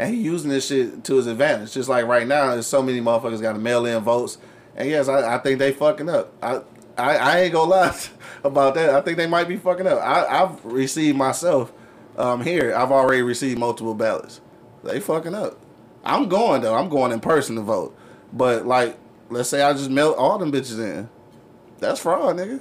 and 0.00 0.14
he 0.14 0.22
using 0.22 0.48
this 0.48 0.66
shit 0.66 1.04
to 1.04 1.16
his 1.16 1.26
advantage. 1.26 1.72
Just 1.72 1.88
like 1.88 2.06
right 2.06 2.26
now, 2.26 2.52
there's 2.52 2.66
so 2.66 2.82
many 2.82 3.02
motherfuckers 3.02 3.42
got 3.42 3.52
to 3.52 3.58
mail 3.58 3.84
in 3.84 4.02
votes. 4.02 4.38
And 4.74 4.88
yes, 4.88 5.08
I, 5.08 5.34
I 5.34 5.38
think 5.38 5.58
they 5.58 5.72
fucking 5.72 6.08
up. 6.08 6.32
I, 6.42 6.62
I 6.96 7.16
I 7.16 7.40
ain't 7.40 7.52
gonna 7.52 7.70
lie 7.70 7.96
about 8.44 8.74
that. 8.74 8.90
I 8.90 9.00
think 9.00 9.16
they 9.16 9.26
might 9.26 9.48
be 9.48 9.56
fucking 9.56 9.86
up. 9.86 10.00
I, 10.00 10.42
I've 10.42 10.64
received 10.64 11.16
myself 11.16 11.72
um, 12.16 12.42
here. 12.42 12.74
I've 12.74 12.92
already 12.92 13.22
received 13.22 13.58
multiple 13.58 13.94
ballots. 13.94 14.40
They 14.84 15.00
fucking 15.00 15.34
up. 15.34 15.58
I'm 16.04 16.28
going 16.28 16.62
though. 16.62 16.74
I'm 16.74 16.88
going 16.88 17.12
in 17.12 17.20
person 17.20 17.56
to 17.56 17.62
vote. 17.62 17.96
But 18.32 18.66
like, 18.66 18.98
let's 19.28 19.48
say 19.48 19.62
I 19.62 19.72
just 19.72 19.90
melt 19.90 20.16
all 20.16 20.38
them 20.38 20.52
bitches 20.52 20.78
in. 20.78 21.08
That's 21.78 22.00
fraud, 22.00 22.36
nigga. 22.36 22.60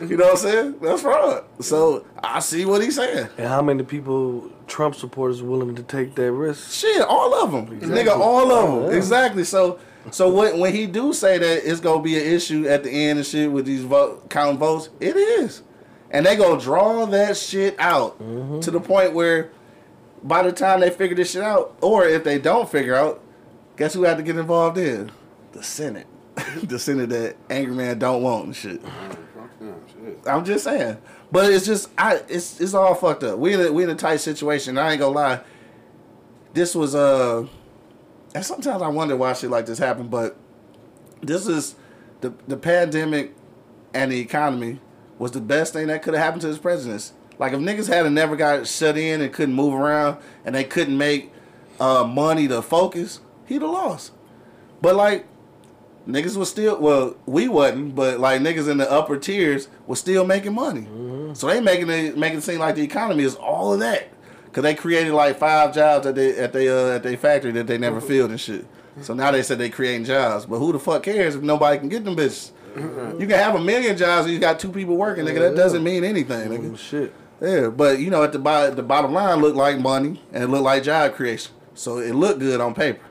you 0.00 0.16
know 0.16 0.24
what 0.24 0.32
I'm 0.32 0.36
saying? 0.38 0.78
That's 0.80 1.02
fraud. 1.02 1.44
So 1.60 2.06
I 2.22 2.40
see 2.40 2.64
what 2.64 2.82
he's 2.82 2.96
saying. 2.96 3.28
And 3.38 3.48
how 3.48 3.62
many 3.62 3.82
people 3.82 4.50
Trump 4.66 4.94
supporters 4.94 5.42
willing 5.42 5.74
to 5.76 5.82
take 5.82 6.14
that 6.16 6.32
risk? 6.32 6.72
Shit, 6.72 7.02
all 7.02 7.34
of 7.34 7.52
them, 7.52 7.80
nigga, 7.80 8.18
all 8.18 8.50
of 8.50 8.82
them, 8.82 8.90
yeah. 8.90 8.96
exactly. 8.96 9.44
So, 9.44 9.78
so 10.10 10.32
when 10.32 10.58
when 10.58 10.74
he 10.74 10.86
do 10.86 11.12
say 11.12 11.38
that 11.38 11.70
it's 11.70 11.80
gonna 11.80 12.02
be 12.02 12.18
an 12.18 12.24
issue 12.24 12.66
at 12.68 12.84
the 12.84 12.90
end 12.90 13.18
and 13.18 13.26
shit 13.26 13.50
with 13.50 13.66
these 13.66 13.82
vote 13.82 14.28
counting 14.30 14.58
votes, 14.58 14.88
it 15.00 15.16
is, 15.16 15.62
and 16.10 16.24
they 16.24 16.36
gonna 16.36 16.60
draw 16.60 17.06
that 17.06 17.36
shit 17.36 17.78
out 17.78 18.18
to 18.62 18.70
the 18.70 18.80
point 18.80 19.12
where, 19.14 19.50
by 20.22 20.42
the 20.42 20.52
time 20.52 20.80
they 20.80 20.90
figure 20.90 21.16
this 21.16 21.32
shit 21.32 21.42
out, 21.42 21.76
or 21.80 22.04
if 22.06 22.24
they 22.24 22.38
don't 22.38 22.68
figure 22.68 22.94
out, 22.94 23.20
guess 23.76 23.94
who 23.94 24.04
had 24.04 24.16
to 24.16 24.22
get 24.22 24.36
involved 24.36 24.78
in? 24.78 25.10
The 25.52 25.62
Senate, 25.62 26.06
the 26.62 26.78
Senate 26.78 27.08
that 27.10 27.36
angry 27.50 27.74
man 27.74 27.98
don't 27.98 28.22
want 28.22 28.46
and 28.46 28.56
shit. 28.56 28.82
Man, 28.82 28.92
fuck 29.34 29.58
them, 29.58 29.80
shit. 29.88 30.20
I'm 30.26 30.44
just 30.44 30.64
saying. 30.64 30.98
But 31.32 31.52
it's 31.52 31.66
just 31.66 31.90
I 31.98 32.20
it's 32.28 32.60
it's 32.60 32.74
all 32.74 32.94
fucked 32.94 33.24
up. 33.24 33.38
We 33.38 33.54
in 33.54 33.60
a, 33.60 33.72
we 33.72 33.84
in 33.84 33.90
a 33.90 33.94
tight 33.94 34.18
situation. 34.18 34.78
I 34.78 34.92
ain't 34.92 35.00
gonna 35.00 35.14
lie. 35.14 35.40
This 36.54 36.74
was 36.74 36.94
uh 36.94 37.46
and 38.36 38.44
sometimes 38.44 38.82
I 38.82 38.88
wonder 38.88 39.16
why 39.16 39.32
shit 39.32 39.48
like 39.48 39.64
this 39.64 39.78
happened, 39.78 40.10
but 40.10 40.36
this 41.22 41.46
is 41.46 41.74
the 42.20 42.34
the 42.46 42.58
pandemic 42.58 43.34
and 43.94 44.12
the 44.12 44.20
economy 44.20 44.78
was 45.18 45.30
the 45.30 45.40
best 45.40 45.72
thing 45.72 45.86
that 45.86 46.02
could 46.02 46.12
have 46.12 46.22
happened 46.22 46.42
to 46.42 46.48
this 46.48 46.58
president. 46.58 47.12
Like 47.38 47.54
if 47.54 47.60
niggas 47.60 47.88
had 47.88 48.12
never 48.12 48.36
got 48.36 48.66
shut 48.66 48.98
in 48.98 49.22
and 49.22 49.32
couldn't 49.32 49.54
move 49.54 49.72
around 49.72 50.18
and 50.44 50.54
they 50.54 50.64
couldn't 50.64 50.98
make 50.98 51.32
uh 51.80 52.04
money 52.04 52.46
to 52.48 52.60
focus, 52.60 53.20
he'd 53.46 53.62
have 53.62 53.70
lost. 53.70 54.12
But 54.82 54.96
like 54.96 55.26
niggas 56.06 56.36
was 56.36 56.50
still 56.50 56.78
well, 56.78 57.16
we 57.24 57.48
wasn't, 57.48 57.94
but 57.94 58.20
like 58.20 58.42
niggas 58.42 58.68
in 58.68 58.76
the 58.76 58.90
upper 58.92 59.16
tiers 59.16 59.68
was 59.86 59.98
still 59.98 60.26
making 60.26 60.52
money. 60.52 60.86
So 61.32 61.46
they 61.46 61.62
making 61.62 61.88
it 61.88 62.18
making 62.18 62.40
it 62.40 62.42
seem 62.42 62.58
like 62.58 62.74
the 62.74 62.82
economy 62.84 63.24
is 63.24 63.34
all 63.34 63.72
of 63.72 63.80
that. 63.80 64.08
Cause 64.56 64.62
they 64.62 64.74
created 64.74 65.12
like 65.12 65.38
five 65.38 65.74
jobs 65.74 66.06
at 66.06 66.14
they 66.14 66.34
at 66.38 66.54
they 66.54 66.70
uh, 66.70 66.94
at 66.94 67.02
their 67.02 67.18
factory 67.18 67.52
that 67.52 67.66
they 67.66 67.76
never 67.76 68.00
filled 68.00 68.30
and 68.30 68.40
shit. 68.40 68.64
So 69.02 69.12
now 69.12 69.30
they 69.30 69.42
said 69.42 69.58
they 69.58 69.68
creating 69.68 70.06
jobs, 70.06 70.46
but 70.46 70.60
who 70.60 70.72
the 70.72 70.78
fuck 70.78 71.02
cares 71.02 71.34
if 71.34 71.42
nobody 71.42 71.78
can 71.78 71.90
get 71.90 72.06
them 72.06 72.16
bitches? 72.16 72.52
You 72.74 73.26
can 73.26 73.32
have 73.32 73.54
a 73.54 73.60
million 73.60 73.98
jobs 73.98 74.24
and 74.24 74.32
you 74.32 74.40
got 74.40 74.58
two 74.58 74.72
people 74.72 74.96
working, 74.96 75.26
nigga. 75.26 75.40
That 75.40 75.56
doesn't 75.56 75.84
mean 75.84 76.04
anything, 76.04 76.48
nigga. 76.48 76.72
Oh, 76.72 76.76
shit. 76.76 77.12
Yeah, 77.38 77.68
but 77.68 77.98
you 77.98 78.08
know, 78.08 78.22
at 78.22 78.32
the 78.32 78.38
bo- 78.38 78.70
the 78.70 78.82
bottom 78.82 79.12
line, 79.12 79.42
looked 79.42 79.58
like 79.58 79.78
money 79.78 80.22
and 80.32 80.42
it 80.42 80.46
looked 80.46 80.64
like 80.64 80.82
job 80.84 81.12
creation. 81.12 81.52
So 81.74 81.98
it 81.98 82.14
looked 82.14 82.38
good 82.38 82.58
on 82.58 82.72
paper, 82.72 83.04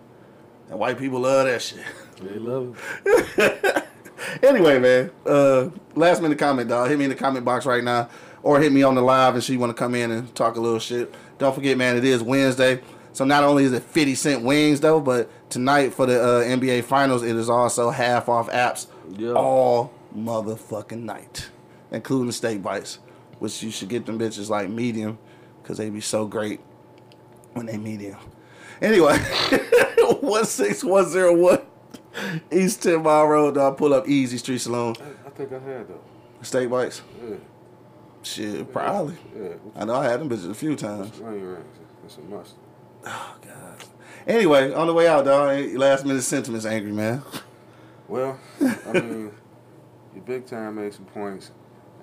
and 0.71 0.79
white 0.79 0.97
people 0.97 1.19
love 1.19 1.45
that 1.45 1.61
shit. 1.61 1.85
They 2.23 2.39
love 2.39 2.75
it. 3.05 3.85
anyway, 4.41 4.79
man, 4.79 5.11
uh, 5.27 5.69
last 5.93 6.23
minute 6.23 6.39
comment, 6.39 6.69
dog. 6.69 6.89
Hit 6.89 6.97
me 6.97 7.05
in 7.05 7.11
the 7.11 7.15
comment 7.15 7.45
box 7.45 7.67
right 7.67 7.83
now, 7.83 8.09
or 8.41 8.59
hit 8.59 8.71
me 8.71 8.81
on 8.81 8.95
the 8.95 9.01
live 9.01 9.35
and 9.35 9.43
she 9.43 9.57
want 9.57 9.69
to 9.69 9.73
come 9.75 9.93
in 9.93 10.11
and 10.11 10.33
talk 10.33 10.55
a 10.55 10.59
little 10.59 10.79
shit. 10.79 11.13
Don't 11.37 11.53
forget, 11.53 11.77
man, 11.77 11.97
it 11.97 12.03
is 12.05 12.21
Wednesday. 12.23 12.81
So 13.13 13.23
not 13.25 13.43
only 13.43 13.63
is 13.63 13.71
it 13.73 13.83
50 13.83 14.15
cent 14.15 14.43
wings 14.43 14.81
though, 14.81 14.99
but 14.99 15.29
tonight 15.49 15.93
for 15.93 16.05
the 16.05 16.21
uh, 16.21 16.43
NBA 16.43 16.83
Finals, 16.83 17.23
it 17.23 17.35
is 17.35 17.49
also 17.49 17.89
half 17.89 18.27
off 18.27 18.49
apps 18.49 18.87
Yeah. 19.17 19.31
all 19.33 19.93
motherfucking 20.15 21.01
night, 21.03 21.49
including 21.91 22.27
the 22.27 22.33
steak 22.33 22.61
bites, 22.61 22.99
which 23.39 23.63
you 23.63 23.71
should 23.71 23.89
get 23.89 24.05
them 24.05 24.19
bitches 24.19 24.49
like 24.49 24.69
medium, 24.69 25.17
cause 25.63 25.77
they 25.77 25.89
be 25.89 26.01
so 26.01 26.25
great 26.25 26.59
when 27.53 27.65
they 27.67 27.77
medium. 27.77 28.17
Anyway, 28.81 29.17
one 30.19 30.43
six 30.45 30.83
one 30.83 31.07
zero 31.07 31.33
one 31.33 31.61
East 32.51 32.83
Ten 32.83 33.01
Mile 33.03 33.27
Road. 33.27 33.55
Dog, 33.55 33.77
pull 33.77 33.93
up 33.93 34.07
Easy 34.09 34.37
Street 34.37 34.59
Saloon. 34.59 34.95
I, 34.99 35.27
I 35.27 35.29
think 35.31 35.51
I 35.53 35.59
had 35.59 35.87
though. 35.87 36.01
Steak 36.41 36.69
bites. 36.69 37.01
Yeah, 37.25 37.35
Shit, 38.25 38.71
probably. 38.73 39.15
yeah. 39.39 39.49
I 39.75 39.85
know 39.85 39.95
I 39.95 40.05
had 40.05 40.19
them 40.19 40.29
bitches 40.29 40.49
a 40.49 40.55
few 40.55 40.75
times. 40.75 41.11
It's 42.05 42.17
a 42.17 42.21
must. 42.21 42.55
Oh 43.05 43.35
God. 43.41 43.83
Anyway, 44.27 44.73
on 44.73 44.87
the 44.87 44.93
way 44.93 45.07
out, 45.07 45.25
dog. 45.25 45.73
Last 45.75 46.05
minute 46.05 46.23
sentiments, 46.23 46.65
angry 46.65 46.91
man. 46.91 47.21
Well, 48.07 48.39
I 48.61 48.93
mean, 48.93 49.31
you 50.15 50.21
big 50.21 50.45
time 50.47 50.75
made 50.75 50.93
some 50.93 51.05
points, 51.05 51.51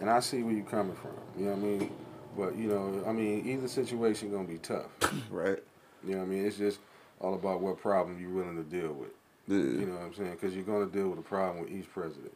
and 0.01 0.09
I 0.09 0.21
see 0.21 0.43
where 0.43 0.55
you're 0.55 0.65
coming 0.65 0.95
from. 0.97 1.13
You 1.37 1.47
know 1.47 1.53
what 1.53 1.59
I 1.59 1.63
mean? 1.63 1.91
But 2.37 2.57
you 2.57 2.69
know, 2.69 3.05
I 3.07 3.13
mean, 3.13 3.47
either 3.47 3.67
situation 3.67 4.31
gonna 4.31 4.47
be 4.49 4.59
tough. 4.59 4.87
Right. 5.31 5.59
You 6.05 6.13
know 6.13 6.19
what 6.19 6.25
I 6.25 6.29
mean? 6.29 6.47
It's 6.47 6.57
just 6.57 6.79
all 7.21 7.35
about 7.35 7.61
what 7.61 7.79
problem 7.79 8.21
you're 8.21 8.31
willing 8.31 8.57
to 8.57 8.65
deal 8.65 8.93
with. 8.93 9.11
Yeah. 9.49 9.57
You 9.57 9.87
know 9.87 9.95
what 9.95 10.03
I'm 10.03 10.15
saying? 10.15 10.33
Because 10.33 10.55
you're 10.55 10.65
going 10.65 10.89
to 10.89 10.93
deal 10.93 11.09
with 11.09 11.19
a 11.19 11.23
problem 11.23 11.63
with 11.63 11.71
each 11.73 11.91
president. 11.93 12.33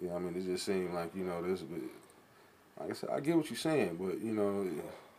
You 0.00 0.08
know 0.08 0.14
what 0.14 0.22
I 0.22 0.24
mean? 0.24 0.36
It 0.36 0.44
just 0.46 0.64
seemed 0.66 0.92
like, 0.94 1.14
you 1.14 1.24
know, 1.24 1.42
this. 1.42 1.62
Like 2.80 2.90
I 2.90 2.94
said, 2.94 3.10
I 3.10 3.20
get 3.20 3.36
what 3.36 3.50
you're 3.50 3.58
saying, 3.58 3.96
but, 4.00 4.20
you 4.20 4.32
know, 4.32 4.66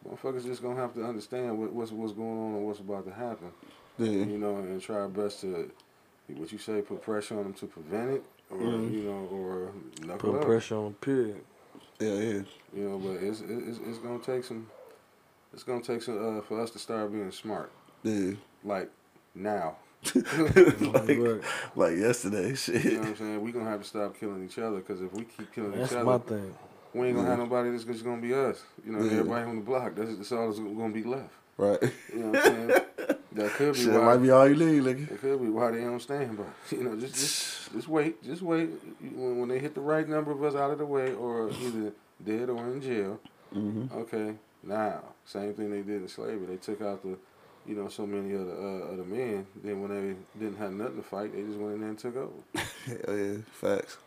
motherfuckers 0.08 0.46
just 0.46 0.62
going 0.64 0.76
to 0.76 0.82
have 0.82 0.94
to 0.96 1.06
understand 1.06 1.60
what, 1.60 1.72
what's, 1.72 1.92
what's 1.92 2.14
going 2.14 2.30
on 2.40 2.56
and 2.56 2.66
what's 2.66 2.80
about 2.80 3.06
to 3.06 3.14
happen. 3.14 3.52
Yeah. 4.00 4.10
You 4.10 4.38
know, 4.40 4.56
and 4.58 4.82
try 4.82 4.96
our 4.96 5.08
best 5.08 5.42
to, 5.42 5.72
what 6.36 6.52
you 6.52 6.58
say, 6.58 6.82
put 6.82 7.02
pressure 7.04 7.38
on 7.38 7.44
them 7.44 7.54
to 7.54 7.68
prevent 7.68 8.10
it, 8.10 8.24
or, 8.50 8.60
you 8.62 9.04
know, 9.04 9.28
or 9.32 9.72
knuckle 10.06 10.32
Put 10.32 10.40
up. 10.42 10.46
pressure 10.48 10.76
on 10.78 10.94
period. 10.96 11.42
Yeah, 12.00 12.14
yeah. 12.16 12.42
You 12.74 12.90
know, 12.90 12.98
but 12.98 13.22
it's, 13.22 13.42
it's, 13.42 13.80
it's 13.86 14.00
going 14.00 14.20
to 14.20 14.26
take 14.26 14.44
some, 14.44 14.66
it's 15.54 15.64
going 15.64 15.82
to 15.82 15.88
take 15.94 16.02
some, 16.02 16.40
uh, 16.40 16.42
for 16.42 16.60
us 16.62 16.72
to 16.72 16.80
start 16.80 17.12
being 17.12 17.32
smart. 17.32 17.72
Yeah. 18.04 18.32
Like, 18.64 18.90
now. 19.36 19.76
like, 20.16 21.08
Right. 21.20 21.42
like 21.76 21.96
yesterday, 21.98 22.38
You 22.44 22.50
know 22.50 22.56
shit. 22.56 22.98
what 23.00 23.08
I'm 23.08 23.16
saying? 23.18 23.42
We 23.42 23.52
gonna 23.52 23.70
have 23.70 23.82
to 23.84 23.88
stop 23.88 24.20
killing 24.20 24.44
each 24.44 24.58
other 24.58 24.78
because 24.78 25.00
if 25.00 25.14
we 25.14 25.26
keep 25.26 25.54
killing 25.54 25.74
That's 25.74 25.92
each 25.94 26.00
my 26.04 26.18
thing. 26.18 26.56
We 26.94 27.08
ain't 27.08 27.16
gonna 27.16 27.30
have 27.30 27.40
nobody 27.40 27.72
that's 27.72 27.84
just 27.84 28.04
gonna 28.04 28.22
be 28.22 28.34
us. 28.34 28.62
You 28.86 28.94
know, 28.94 29.00
everybody 29.00 29.46
on 29.46 29.56
the 29.58 29.62
block. 29.62 29.96
That's, 29.96 30.16
that's 30.16 30.32
all 30.32 30.48
that's 30.48 30.60
gonna 30.60 30.90
be 30.94 31.04
left. 31.04 31.34
Right. 31.58 31.80
You 32.14 32.20
know 32.20 32.28
what 32.30 32.38
I'm 32.38 32.44
saying? 32.44 32.68
that 33.34 33.52
could 33.52 33.74
be 33.74 33.80
Shit 33.80 33.94
why. 33.94 34.00
might 34.00 34.18
be 34.18 34.30
all 34.32 34.48
you 34.48 34.56
need, 34.56 34.84
nigga. 34.84 35.10
That 35.10 35.22
could 35.22 35.42
be 35.42 35.50
why 35.50 35.72
they 35.72 35.82
don't 35.82 36.02
stand 36.02 36.38
by. 36.38 36.44
You 36.76 36.84
know, 36.84 36.96
just 36.96 37.14
just 37.16 37.72
just 37.74 37.88
wait, 37.88 38.24
just 38.24 38.42
wait. 38.42 38.70
When, 39.00 39.40
when 39.40 39.50
they 39.50 39.60
hit 39.60 39.76
the 39.76 39.82
right 39.82 40.08
number 40.08 40.32
of 40.32 40.44
us 40.44 40.56
out 40.56 40.72
of 40.72 40.80
the 40.80 40.86
way, 40.86 41.14
or 41.14 41.50
either 41.50 41.94
dead 42.26 42.50
or 42.50 42.58
in 42.68 42.82
jail. 42.82 43.20
Mm-hmm. 43.56 43.98
Okay, 44.00 44.36
now 44.64 45.04
same 45.26 45.54
thing 45.54 45.72
they 45.72 45.82
did 45.82 46.02
in 46.02 46.08
slavery. 46.08 46.46
They 46.48 46.58
took 46.58 46.82
out 46.82 47.04
the, 47.04 47.18
you 47.68 47.76
know, 47.76 47.90
so 47.90 48.06
many 48.06 48.34
of 48.34 48.46
the 48.48 48.54
uh, 48.54 48.92
of 48.92 48.98
the 48.98 49.04
men. 49.04 49.46
Then 49.64 49.82
when 49.82 49.92
they 49.92 50.16
didn't 50.40 50.58
have 50.58 50.72
nothing 50.72 50.98
to 50.98 51.04
fight, 51.04 51.34
they 51.34 51.44
just 51.44 51.58
went 51.60 51.76
in 51.76 51.82
there 51.82 51.90
and 51.90 52.00
took 52.00 52.16
over. 52.16 52.32
Hell 52.86 53.18
yeah, 53.18 53.38
facts. 53.52 53.98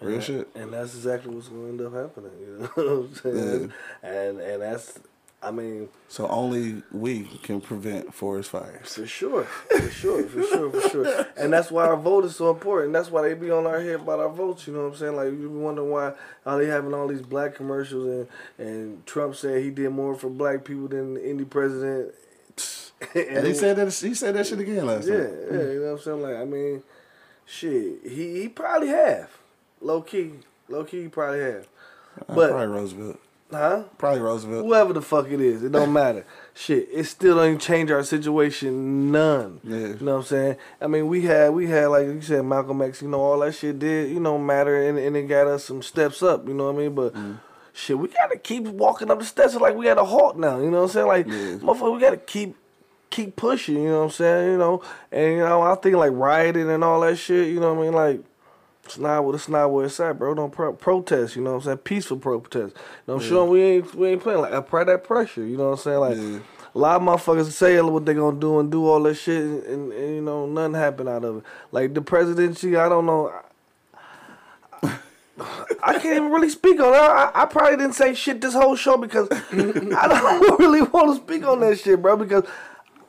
Real 0.00 0.14
and, 0.16 0.24
shit. 0.24 0.48
And 0.54 0.72
that's 0.72 0.94
exactly 0.94 1.34
what's 1.34 1.48
going 1.48 1.78
to 1.78 1.84
end 1.84 1.94
up 1.94 2.00
happening. 2.02 2.30
You 2.40 2.58
know 2.58 2.66
what 2.74 2.86
I'm 2.86 3.14
saying? 3.14 3.72
And 4.02 4.40
and 4.40 4.62
that's, 4.62 4.98
I 5.42 5.50
mean, 5.50 5.88
So 6.08 6.26
only 6.28 6.82
we 6.92 7.24
can 7.42 7.60
prevent 7.60 8.12
forest 8.12 8.50
fires. 8.50 8.94
for 8.94 9.06
sure, 9.06 9.44
for 9.44 9.90
sure, 9.90 10.22
for 10.24 10.42
sure, 10.42 10.70
for 10.70 10.88
sure. 10.88 11.26
And 11.36 11.52
that's 11.52 11.70
why 11.70 11.86
our 11.86 11.96
vote 11.96 12.24
is 12.24 12.36
so 12.36 12.50
important. 12.50 12.92
That's 12.92 13.10
why 13.10 13.22
they 13.22 13.34
be 13.34 13.50
on 13.50 13.66
our 13.66 13.80
head 13.80 14.00
about 14.00 14.18
our 14.20 14.28
votes. 14.28 14.66
You 14.66 14.72
know 14.74 14.84
what 14.84 14.92
I'm 14.92 14.96
saying? 14.96 15.16
Like 15.16 15.26
you 15.28 15.36
be 15.38 15.46
wondering 15.46 15.90
why 15.90 16.12
are 16.44 16.58
they 16.58 16.66
having 16.66 16.92
all 16.94 17.06
these 17.08 17.22
black 17.22 17.54
commercials 17.54 18.06
and 18.58 18.66
and 18.66 19.06
Trump 19.06 19.34
said 19.36 19.62
he 19.62 19.70
did 19.70 19.90
more 19.90 20.14
for 20.14 20.28
black 20.30 20.64
people 20.64 20.88
than 20.88 21.16
any 21.18 21.44
president. 21.44 22.12
And 23.14 23.46
he 23.46 23.52
said 23.52 23.76
that 23.76 23.92
he 23.92 24.14
said 24.14 24.34
that 24.36 24.46
shit 24.46 24.58
again 24.58 24.86
last 24.86 25.06
Yeah, 25.06 25.18
night. 25.18 25.32
yeah, 25.52 25.58
you 25.72 25.80
know 25.80 25.92
what 25.92 25.98
I'm 25.98 25.98
saying? 26.00 26.22
Like, 26.22 26.36
I 26.36 26.44
mean, 26.46 26.82
shit, 27.44 28.00
he, 28.04 28.40
he 28.40 28.48
probably 28.48 28.88
have. 28.88 29.28
Low 29.80 30.00
key. 30.02 30.32
Low 30.68 30.84
key, 30.84 31.02
he 31.02 31.08
probably 31.08 31.40
have. 31.40 31.68
Uh, 32.28 32.34
But- 32.34 32.50
probably 32.50 32.66
Roosevelt. 32.66 33.18
Huh? 33.52 33.84
Probably 33.96 34.20
Roosevelt. 34.20 34.64
Whoever 34.66 34.92
the 34.92 35.00
fuck 35.00 35.30
it 35.30 35.40
is, 35.40 35.62
it 35.62 35.70
don't 35.70 35.92
matter. 35.92 36.24
Shit, 36.52 36.88
it 36.92 37.04
still 37.04 37.36
don't 37.36 37.60
change 37.60 37.92
our 37.92 38.02
situation 38.02 39.12
none. 39.12 39.60
Yeah. 39.62 39.76
You 39.76 39.96
know 40.00 40.14
what 40.14 40.18
I'm 40.18 40.22
saying? 40.24 40.56
I 40.80 40.88
mean, 40.88 41.06
we 41.06 41.22
had, 41.22 41.50
we 41.50 41.68
had, 41.68 41.86
like 41.86 42.06
you 42.08 42.20
said, 42.22 42.44
Malcolm 42.44 42.82
X, 42.82 43.02
you 43.02 43.08
know, 43.08 43.20
all 43.20 43.38
that 43.40 43.54
shit 43.54 43.78
did, 43.78 44.10
you 44.10 44.18
know, 44.18 44.36
matter 44.36 44.88
and, 44.88 44.98
and 44.98 45.16
it 45.16 45.28
got 45.28 45.46
us 45.46 45.62
some 45.64 45.80
steps 45.80 46.24
up, 46.24 46.48
you 46.48 46.54
know 46.54 46.72
what 46.72 46.74
I 46.74 46.78
mean? 46.78 46.94
But 46.96 47.14
shit, 47.72 47.96
we 47.96 48.08
gotta 48.08 48.36
keep 48.36 48.64
walking 48.64 49.12
up 49.12 49.20
the 49.20 49.24
steps 49.24 49.54
like 49.54 49.76
we 49.76 49.88
at 49.88 49.96
a 49.98 50.04
halt 50.04 50.36
now, 50.36 50.58
you 50.58 50.68
know 50.68 50.78
what 50.78 50.82
I'm 50.84 50.88
saying? 50.88 51.06
Like, 51.06 51.26
Yeah. 51.28 51.32
motherfucker, 51.58 51.94
we 51.94 52.00
gotta 52.00 52.16
keep 52.16 52.56
keep 53.10 53.36
pushing, 53.36 53.76
you 53.80 53.88
know 53.90 53.98
what 53.98 54.04
I'm 54.06 54.10
saying? 54.10 54.50
You 54.52 54.58
know, 54.58 54.82
and 55.12 55.32
you 55.34 55.38
know, 55.38 55.62
I 55.62 55.76
think 55.76 55.94
like 55.94 56.10
rioting 56.12 56.68
and 56.68 56.82
all 56.82 57.00
that 57.02 57.14
shit, 57.16 57.46
you 57.46 57.60
know 57.60 57.72
what 57.74 57.80
I 57.82 57.84
mean? 57.84 57.92
Like, 57.94 58.20
It's 58.86 58.98
not 58.98 59.28
it's 59.34 59.48
not 59.48 59.70
where 59.72 59.86
it's 59.86 59.98
at, 60.00 60.18
bro. 60.18 60.34
Don't 60.34 60.52
pro- 60.52 60.72
protest, 60.72 61.36
you 61.36 61.42
know 61.42 61.50
what 61.50 61.56
I'm 61.58 61.62
saying? 61.62 61.78
Peaceful 61.78 62.16
protest. 62.18 62.74
You 62.76 62.82
know, 63.08 63.14
I'm 63.14 63.20
sure 63.20 63.44
we 63.44 63.60
ain't 63.62 63.94
we 63.94 64.08
ain't 64.08 64.22
playing 64.22 64.40
like 64.40 64.52
apply 64.52 64.84
that 64.84 65.04
pressure. 65.04 65.44
You 65.44 65.56
know 65.56 65.70
what 65.70 65.78
I'm 65.78 65.78
saying? 65.78 65.98
Like 65.98 66.16
Yeah. 66.16 66.38
a 66.74 66.78
lot 66.78 67.00
of 67.00 67.02
motherfuckers 67.02 67.50
say 67.50 67.80
what 67.80 68.06
they 68.06 68.14
gonna 68.14 68.38
do 68.38 68.58
and 68.60 68.70
do 68.70 68.86
all 68.86 69.02
that 69.02 69.14
shit, 69.16 69.42
and, 69.42 69.62
and, 69.64 69.92
and, 69.92 70.14
you 70.14 70.20
know 70.22 70.46
nothing 70.46 70.74
happened 70.74 71.08
out 71.08 71.24
of 71.24 71.38
it. 71.38 71.42
Like 71.72 71.94
the 71.94 72.00
presidency, 72.02 72.76
I 72.76 72.88
don't 72.88 73.06
know. 73.06 73.32
I 75.82 75.98
can't 75.98 76.16
even 76.16 76.30
really 76.30 76.48
speak 76.48 76.80
on 76.80 76.92
that. 76.92 77.10
I, 77.36 77.42
I 77.42 77.44
probably 77.44 77.76
didn't 77.76 77.92
say 77.94 78.14
shit 78.14 78.40
this 78.40 78.54
whole 78.54 78.74
show 78.74 78.96
because 78.96 79.28
I 79.52 80.08
don't 80.08 80.58
really 80.58 80.80
want 80.80 81.14
to 81.14 81.22
speak 81.22 81.46
on 81.46 81.60
that 81.60 81.78
shit, 81.78 82.00
bro. 82.00 82.16
Because 82.16 82.44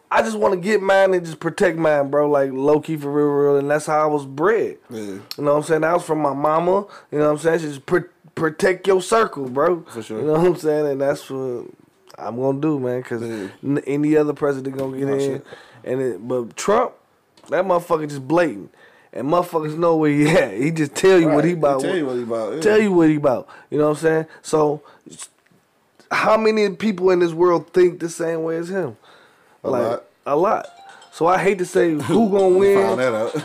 I 0.09 0.21
just 0.21 0.37
want 0.37 0.53
to 0.53 0.59
get 0.59 0.81
mine 0.81 1.13
and 1.13 1.25
just 1.25 1.39
protect 1.39 1.77
mine, 1.77 2.09
bro. 2.09 2.29
Like 2.29 2.51
low 2.53 2.79
key 2.79 2.95
for 2.95 3.11
real, 3.11 3.27
real, 3.27 3.57
and 3.57 3.69
that's 3.69 3.85
how 3.87 4.01
I 4.03 4.05
was 4.05 4.25
bred. 4.25 4.77
Yeah. 4.89 4.99
You 5.01 5.21
know 5.37 5.51
what 5.53 5.57
I'm 5.57 5.63
saying? 5.63 5.81
That 5.81 5.93
was 5.93 6.03
from 6.05 6.19
my 6.19 6.33
mama. 6.33 6.85
You 7.11 7.19
know 7.19 7.25
what 7.25 7.31
I'm 7.31 7.37
saying? 7.39 7.59
Just 7.59 7.85
pr- 7.85 8.09
protect 8.33 8.87
your 8.87 9.01
circle, 9.01 9.49
bro. 9.49 9.81
For 9.83 10.01
sure. 10.01 10.19
You 10.21 10.27
know 10.27 10.33
what 10.33 10.45
I'm 10.47 10.55
saying? 10.55 10.85
And 10.87 11.01
that's 11.01 11.29
what 11.29 11.65
I'm 12.17 12.37
gonna 12.39 12.61
do, 12.61 12.79
man. 12.79 13.03
Cause 13.03 13.21
Yeah. 13.21 13.49
n- 13.63 13.83
any 13.85 14.15
other 14.15 14.33
president 14.33 14.77
gonna 14.77 14.97
get 14.97 15.09
Oh, 15.09 15.13
in, 15.13 15.19
shit. 15.19 15.45
and 15.83 16.01
it, 16.01 16.25
but 16.27 16.55
Trump, 16.55 16.93
that 17.49 17.65
motherfucker 17.65 18.07
just 18.07 18.25
blatant, 18.27 18.73
and 19.11 19.27
motherfuckers 19.27 19.77
know 19.77 19.97
where 19.97 20.09
he 20.11 20.29
at. 20.37 20.53
He 20.53 20.71
just 20.71 20.95
tell 20.95 21.19
you 21.19 21.27
what 21.27 21.43
he 21.43 21.51
Right. 21.51 21.57
about. 21.59 21.81
Tell 21.81 21.97
you 21.97 22.05
what 22.05 22.15
he 22.15 22.23
about. 22.23 22.53
yeah. 22.53 22.61
Tell 22.61 22.79
you 22.81 22.93
what 22.93 23.09
he 23.09 23.15
about. 23.17 23.47
You 23.69 23.77
know 23.77 23.85
what 23.89 23.97
I'm 23.97 24.03
saying? 24.03 24.25
So, 24.41 24.81
how 26.11 26.37
many 26.37 26.69
people 26.75 27.09
in 27.11 27.19
this 27.19 27.33
world 27.33 27.73
think 27.73 27.99
the 27.99 28.09
same 28.09 28.43
way 28.43 28.55
as 28.57 28.69
him? 28.69 28.95
A 29.67 29.71
lot. 29.71 30.03
A 30.25 30.35
lot. 30.35 30.67
So 31.11 31.27
I 31.27 31.37
hate 31.37 31.57
to 31.59 31.65
say 31.65 31.91
who 31.93 32.29
gonna 32.29 32.57
win. 32.57 32.77
Found 32.81 32.99
that 32.99 33.13
out. 33.13 33.43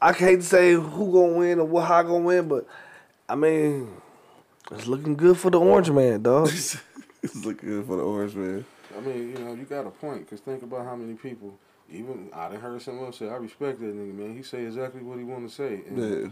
I 0.00 0.12
hate 0.12 0.36
to 0.36 0.42
say 0.42 0.72
who 0.72 1.12
gonna 1.12 1.38
win 1.38 1.58
or 1.60 1.64
what 1.64 1.86
how 1.86 2.02
gonna 2.02 2.18
win, 2.24 2.48
but 2.48 2.66
I 3.28 3.34
mean, 3.34 3.88
it's 4.70 4.86
looking 4.86 5.16
good 5.16 5.38
for 5.38 5.50
the 5.50 5.58
orange 5.60 5.90
man, 5.90 6.22
dog. 6.22 6.48
it's 6.48 6.76
looking 7.44 7.68
good 7.68 7.86
for 7.86 7.96
the 7.96 8.02
orange 8.02 8.34
man. 8.34 8.64
I 8.96 9.00
mean, 9.00 9.30
you 9.30 9.38
know, 9.44 9.54
you 9.54 9.64
got 9.64 9.86
a 9.86 9.90
point. 9.90 10.20
Because 10.20 10.40
think 10.40 10.62
about 10.62 10.84
how 10.84 10.94
many 10.94 11.14
people, 11.14 11.58
even 11.90 12.28
I 12.32 12.48
done 12.48 12.60
heard 12.60 12.82
someone 12.82 13.12
say, 13.12 13.28
I 13.28 13.36
respect 13.36 13.80
that 13.80 13.86
nigga, 13.86 14.14
man. 14.14 14.36
He 14.36 14.42
say 14.42 14.64
exactly 14.64 15.02
what 15.02 15.18
he 15.18 15.24
want 15.24 15.48
to 15.48 15.54
say. 15.54 15.82
And, 15.88 16.22
Yeah. 16.22 16.28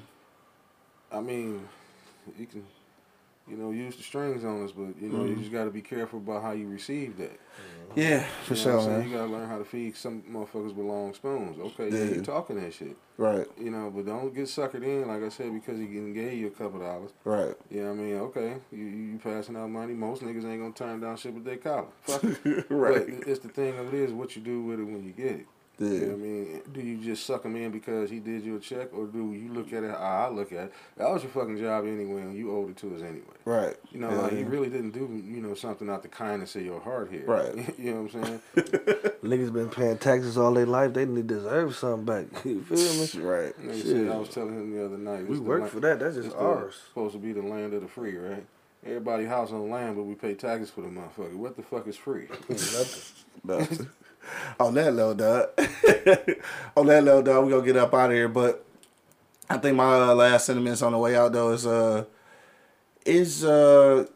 I 1.11 1.21
mean, 1.21 1.67
you 2.39 2.47
can, 2.47 2.65
you 3.53 3.59
know, 3.59 3.71
use 3.71 3.95
the 3.97 4.03
strings 4.03 4.45
on 4.45 4.65
us, 4.65 4.73
but, 4.73 5.01
you 5.01 5.09
know, 5.11 5.19
Mm-hmm. 5.19 5.29
you 5.29 5.37
just 5.37 5.53
got 5.53 5.65
to 5.65 5.71
be 5.71 5.83
careful 5.83 6.19
about 6.19 6.43
how 6.43 6.53
you 6.53 6.67
receive 6.69 7.19
that. 7.19 7.39
Yeah, 7.95 8.25
for 8.45 8.55
You 8.55 8.59
know 8.59 8.63
sure, 8.65 8.77
what 8.77 8.81
I'm 8.81 8.87
saying? 8.87 8.99
man. 9.01 9.09
You 9.11 9.17
got 9.19 9.27
to 9.27 9.33
learn 9.33 9.49
how 9.51 9.59
to 9.59 9.65
feed 9.67 9.95
some 9.97 10.23
motherfuckers 10.23 10.75
with 10.75 10.87
long 10.87 11.13
spoons. 11.13 11.59
Okay, 11.61 11.91
yeah, 11.91 12.05
Yeah. 12.05 12.15
you 12.17 12.23
talking 12.23 12.59
that 12.59 12.73
shit. 12.73 12.97
Right, 13.19 13.47
You 13.61 13.71
know, 13.71 13.93
but 13.95 14.07
don't 14.07 14.35
get 14.35 14.45
suckered 14.45 14.83
in, 14.83 15.07
like 15.07 15.23
I 15.23 15.29
said, 15.29 15.53
because 15.53 15.79
he 15.79 15.85
can 15.87 16.15
gave 16.15 16.33
you 16.33 16.47
a 16.47 16.51
couple 16.51 16.81
dollars. 16.81 17.11
right. 17.25 17.55
You 17.71 17.83
know 17.85 17.91
I 17.91 17.95
mean? 17.95 18.17
Okay, 18.17 18.55
you, 18.73 18.85
you 18.85 19.03
you 19.13 19.19
passing 19.19 19.57
out 19.57 19.69
money. 19.69 19.93
Most 19.93 20.23
niggas 20.23 20.45
ain't 20.51 20.61
gonna 20.63 20.73
turn 20.73 21.01
down 21.01 21.19
shit 21.19 21.35
with 21.35 21.45
their 21.45 21.59
collar. 21.59 21.89
Fuck 22.01 22.25
it. 22.25 22.67
Right. 22.71 23.07
But 23.21 23.29
it's 23.29 23.41
the 23.41 23.49
thing 23.51 23.79
of 23.79 23.93
it 23.93 24.01
is 24.01 24.13
what 24.13 24.35
you 24.35 24.41
do 24.43 24.63
with 24.63 24.81
it 24.81 24.85
when 24.85 25.05
you 25.05 25.13
get 25.13 25.33
it. 25.41 25.47
You 25.85 26.01
know 26.01 26.07
Yeah. 26.07 26.13
I 26.13 26.17
mean? 26.17 26.61
Do 26.73 26.81
you 26.81 26.97
just 26.99 27.27
suck 27.27 27.45
him 27.45 27.57
in 27.57 27.71
because 27.71 28.11
he 28.11 28.19
did 28.21 28.45
you 28.45 28.57
a 28.57 28.61
check, 28.61 28.89
or 28.95 29.07
do 29.07 29.33
you 29.33 29.53
look 29.53 29.73
at 29.73 29.83
it 29.83 29.91
how 29.91 29.97
I 29.97 30.29
look 30.29 30.53
at 30.53 30.65
it? 30.67 30.73
That 30.97 31.11
was 31.11 31.23
your 31.23 31.33
fucking 31.33 31.59
job 31.59 31.85
anyway, 31.87 32.23
and 32.23 32.37
you 32.37 32.51
owed 32.57 32.71
it 32.71 32.77
to 32.79 32.95
us 32.95 33.03
anyway. 33.03 33.23
Right. 33.45 33.77
You 33.91 34.01
know, 34.01 34.11
Yeah, 34.11 34.17
like 34.21 34.33
yeah. 34.33 34.39
you 34.39 34.47
really 34.47 34.69
didn't 34.69 34.93
do, 34.93 35.01
you 35.25 35.41
know, 35.41 35.55
something 35.55 35.89
out 35.91 36.03
the 36.03 36.09
kindness 36.09 36.55
of 36.57 36.63
your 36.65 36.81
heart 36.81 37.11
here. 37.11 37.25
Right. 37.27 37.55
you 37.79 37.93
know 37.95 38.03
what 38.03 38.15
I'm 38.15 38.25
saying? 38.25 38.41
Niggas 39.23 39.53
been 39.53 39.69
paying 39.71 39.99
taxes 39.99 40.37
all 40.39 40.53
their 40.55 40.67
life. 40.67 40.93
They 40.95 41.05
need 41.07 41.27
deserve 41.27 41.75
something 41.77 42.05
back. 42.05 42.45
You 42.45 42.63
feel 42.63 43.23
me? 43.23 43.27
Right. 43.29 43.59
Nigga 43.61 43.83
Shit. 43.83 44.09
I 44.11 44.17
was 44.17 44.29
telling 44.29 44.55
him 44.55 44.75
the 44.77 44.85
other 44.85 44.99
night. 44.99 45.27
We 45.27 45.39
work 45.39 45.69
for 45.69 45.81
that. 45.81 45.99
That's 46.01 46.15
just 46.17 46.27
it's 46.29 46.35
the- 46.37 46.41
ours. 46.43 46.75
supposed 46.89 47.15
to 47.15 47.19
be 47.21 47.33
the 47.33 47.43
land 47.43 47.75
of 47.75 47.83
the 47.83 47.89
free, 47.89 48.17
right? 48.17 48.45
Everybody 48.85 49.27
house 49.27 49.53
on 49.53 49.71
land, 49.71 49.95
but 49.95 50.03
we 50.03 50.15
pay 50.17 50.35
taxes 50.35 50.71
for 50.71 50.81
the 50.81 50.89
motherfucker. 50.89 51.35
What 51.37 51.55
the 51.57 51.63
fuck 51.63 51.87
is 51.87 51.97
free? 51.97 52.27
Nothing. 53.45 53.89
On 54.59 54.75
that 54.75 54.95
low, 54.95 55.15
dog. 55.15 55.51
on 56.77 56.87
that 56.87 57.05
low, 57.05 57.23
dog, 57.23 57.45
we 57.45 57.53
gonna 57.53 57.67
get 57.67 57.77
up 57.77 57.95
out 57.95 58.11
of 58.11 58.17
here. 58.17 58.29
But 58.29 58.65
I 59.49 59.59
think 59.59 59.77
my 59.77 59.95
uh, 59.95 60.15
last 60.15 60.47
sentiments 60.47 60.83
on 60.83 60.93
the 60.93 60.99
way 60.99 61.17
out 61.17 61.33
though 61.33 61.51
is 61.51 61.67
uh 61.67 62.05
is 63.05 63.45
uh 63.45 64.07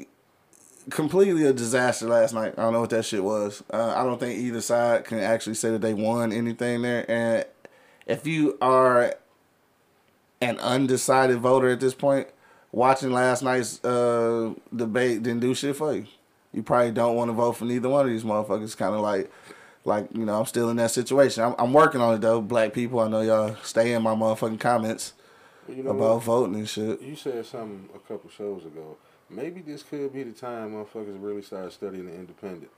completely 0.91 1.45
a 1.47 1.53
disaster 1.53 2.07
last 2.07 2.35
night. 2.35 2.55
I 2.57 2.63
don't 2.63 2.73
know 2.73 2.81
what 2.81 2.91
that 2.91 3.05
shit 3.05 3.23
was. 3.23 3.63
Uh, 3.73 3.95
I 3.97 4.05
don't 4.05 4.19
think 4.19 4.39
either 4.39 4.61
side 4.61 5.05
can 5.05 5.19
actually 5.19 5.55
say 5.55 5.71
that 5.71 5.81
they 5.81 5.95
won 5.95 6.33
anything 6.33 6.83
there. 6.83 7.11
And 7.11 7.45
if 8.07 8.27
you 8.27 8.57
are 8.61 9.15
an 10.41 10.59
undecided 10.59 11.39
voter 11.39 11.69
at 11.71 11.81
this 11.81 11.95
point, 11.95 12.29
watching 12.73 13.13
last 13.13 13.43
night's 13.43 13.85
uh, 13.85 14.55
debate 14.75 15.23
didn't 15.23 15.41
do 15.41 15.55
shit 15.55 15.77
for 15.77 15.95
you. 15.95 16.07
You 16.53 16.63
probably 16.63 16.93
don't 16.93 17.17
want 17.17 17.29
to 17.29 17.33
vote 17.33 17.53
for 17.53 17.65
neither 17.65 17.89
one 17.89 18.07
of 18.07 18.13
these 18.13 18.25
motherfuckers. 18.25 18.77
Kind 18.77 18.95
of 18.95 19.01
like, 19.01 19.31
like 19.87 20.09
you 20.13 20.25
know, 20.25 20.39
I'm 20.39 20.47
still 20.47 20.69
in 20.71 20.77
that 20.77 20.91
situation. 20.91 21.45
I'm, 21.45 21.55
I'm 21.59 21.73
working 21.73 22.01
on 22.01 22.15
it 22.15 22.21
though. 22.21 22.41
Black 22.41 22.73
people, 22.73 23.01
I 23.01 23.09
know 23.09 23.21
y'all 23.21 23.57
stay 23.63 23.93
in 23.93 24.03
my 24.03 24.15
motherfucking 24.15 24.61
comments 24.61 25.13
You 25.69 25.83
know 25.83 25.91
about 25.91 26.15
what? 26.17 26.25
voting 26.25 26.57
and 26.57 26.69
shit. 26.69 27.01
You 27.01 27.17
said 27.17 27.47
something 27.47 27.89
a 27.95 27.99
couple 28.01 28.29
shows 28.31 28.65
ago. 28.65 28.97
Maybe 29.31 29.61
this 29.61 29.83
could 29.83 30.13
be 30.13 30.23
the 30.23 30.33
time 30.33 30.73
motherfuckers 30.73 31.17
really 31.21 31.43
start 31.43 31.73
studying 31.73 32.07
the 32.07 32.15
independent. 32.15 32.71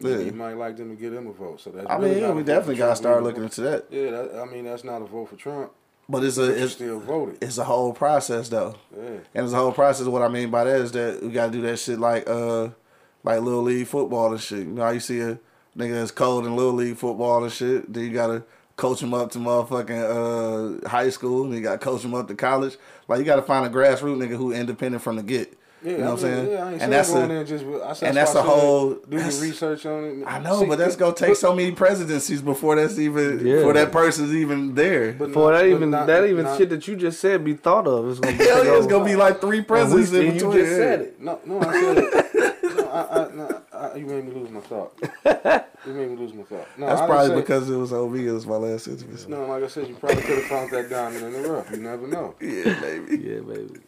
Yeah. 0.00 0.18
You 0.18 0.32
might 0.32 0.54
like 0.54 0.76
them 0.76 0.94
to 0.94 1.00
get 1.00 1.10
them 1.10 1.26
a 1.26 1.32
vote. 1.32 1.60
So 1.60 1.70
that's 1.70 1.86
I 1.88 1.96
really 1.96 2.14
mean, 2.16 2.22
yeah, 2.22 2.30
we 2.32 2.42
definitely 2.44 2.76
gotta 2.76 2.90
Trump. 2.90 2.98
start 2.98 3.22
looking 3.24 3.42
into 3.42 3.60
that. 3.62 3.86
Yeah, 3.90 4.10
that, 4.10 4.40
I 4.40 4.44
mean 4.44 4.64
that's 4.64 4.84
not 4.84 5.02
a 5.02 5.06
vote 5.06 5.30
for 5.30 5.36
Trump. 5.36 5.72
But 6.08 6.24
it's 6.24 6.38
a 6.38 6.62
it's, 6.64 6.72
still 6.72 7.00
voted. 7.00 7.38
it's 7.42 7.58
a 7.58 7.64
whole 7.64 7.92
process 7.92 8.48
though. 8.48 8.76
Yeah. 8.96 9.18
And 9.34 9.44
it's 9.44 9.52
a 9.52 9.56
whole 9.56 9.72
process. 9.72 10.06
What 10.06 10.22
I 10.22 10.28
mean 10.28 10.50
by 10.50 10.64
that 10.64 10.80
is 10.80 10.92
that 10.92 11.22
we 11.22 11.30
gotta 11.30 11.52
do 11.52 11.62
that 11.62 11.78
shit 11.78 11.98
like 11.98 12.28
uh 12.28 12.68
like 13.24 13.40
little 13.40 13.62
league 13.62 13.86
football 13.86 14.32
and 14.32 14.40
shit. 14.40 14.60
You 14.60 14.66
know 14.66 14.82
how 14.82 14.90
you 14.90 15.00
see 15.00 15.20
a 15.20 15.38
nigga 15.78 15.92
that's 15.94 16.10
cold 16.10 16.44
in 16.46 16.54
little 16.56 16.72
league 16.74 16.96
football 16.96 17.44
and 17.44 17.52
shit. 17.52 17.90
Then 17.92 18.04
you 18.04 18.10
gotta 18.12 18.42
coach 18.76 19.02
him 19.02 19.14
up 19.14 19.30
to 19.32 19.38
motherfucking 19.38 20.82
uh 20.84 20.88
high 20.88 21.10
school. 21.10 21.44
And 21.44 21.54
you 21.54 21.60
gotta 21.62 21.78
coach 21.78 22.04
him 22.04 22.14
up 22.14 22.28
to 22.28 22.34
college. 22.34 22.76
Like 23.06 23.20
you 23.20 23.24
gotta 23.24 23.42
find 23.42 23.64
a 23.66 23.70
grassroots 23.70 24.16
nigga 24.18 24.36
who 24.36 24.52
independent 24.52 25.02
from 25.02 25.16
the 25.16 25.22
get. 25.22 25.54
Yeah, 25.80 25.92
you 25.92 25.98
know 25.98 26.04
what 26.06 26.10
I'm 26.14 26.18
saying? 26.18 26.50
Yeah, 26.50 26.64
I 26.64 26.72
ain't 26.72 26.72
and 26.72 26.80
saying 26.80 26.90
that's 26.90 27.10
go 27.12 27.18
a, 27.20 27.24
in 27.24 27.30
and 27.30 27.46
just. 27.46 27.64
I 27.64 27.92
said, 27.92 28.08
and 28.08 28.16
that's 28.16 28.34
why 28.34 28.40
a 28.40 28.42
I 28.42 28.46
whole- 28.48 28.88
Do 28.94 28.98
your 29.10 29.18
that's- 29.20 29.40
research 29.40 29.86
on 29.86 30.04
it. 30.04 30.24
I 30.26 30.40
know, 30.40 30.58
See, 30.58 30.66
but 30.66 30.76
that's 30.76 30.96
gonna 30.96 31.14
take 31.14 31.28
but- 31.28 31.36
so 31.36 31.54
many 31.54 31.70
presidencies 31.70 32.42
before 32.42 32.74
that's 32.74 32.98
even 32.98 33.46
Yeah. 33.46 33.56
before 33.58 33.74
that 33.74 33.92
person's 33.92 34.34
even 34.34 34.74
there. 34.74 35.12
But 35.12 35.32
For 35.32 35.52
not- 35.52 35.58
that 35.58 35.66
even 35.68 35.90
not- 35.90 36.06
that 36.08 36.24
even 36.26 36.46
not- 36.46 36.58
shit 36.58 36.70
that 36.70 36.88
you 36.88 36.96
just 36.96 37.20
said 37.20 37.44
be 37.44 37.54
thought 37.54 37.86
of. 37.86 38.10
It's 38.10 38.18
gonna 38.18 38.36
be 38.36 38.44
Hell 38.44 38.64
yeah, 38.64 38.76
it's 38.76 38.88
gonna 38.88 39.04
be 39.04 39.14
like 39.14 39.40
three 39.40 39.58
And 39.58 39.66
we 39.66 39.68
presidents 39.68 40.08
still- 40.08 40.20
in 40.22 40.34
you 40.34 40.52
just 40.64 40.76
said 40.76 41.00
it. 41.00 41.20
No, 41.22 41.38
no, 41.46 41.60
I 41.60 41.80
said 41.80 41.98
it. 41.98 42.26
No, 44.06 44.14
I, 44.14 44.16
I, 44.16 44.20
no, 44.20 44.20
I, 44.20 44.20
you 44.20 44.22
made 44.22 44.34
me 44.34 44.40
lose 44.40 44.50
my 44.50 44.60
thought. 44.60 45.64
You 45.86 45.92
made 45.94 46.10
me 46.10 46.16
lose 46.16 46.34
my 46.34 46.42
thought. 46.42 46.66
No, 46.76 46.86
That's 46.86 47.00
I 47.02 47.06
probably 47.06 47.28
say- 47.28 47.34
because 47.36 47.70
it 47.70 47.76
was 47.76 47.92
OB. 47.92 48.16
It 48.16 48.32
was 48.32 48.46
my 48.46 48.56
last 48.56 48.84
sentence. 48.86 49.28
No, 49.28 49.46
like 49.46 49.62
I 49.62 49.68
said, 49.68 49.86
you 49.86 49.94
probably 49.94 50.22
could 50.22 50.38
have 50.38 50.44
found 50.46 50.70
that 50.72 50.90
diamond 50.90 51.24
in 51.24 51.40
the 51.40 51.48
rough. 51.48 51.70
You 51.70 51.76
never 51.76 52.06
know. 52.08 52.34
Yeah, 52.40 52.80
baby. 52.80 53.16
Yeah, 53.16 53.40
baby. 53.40 53.80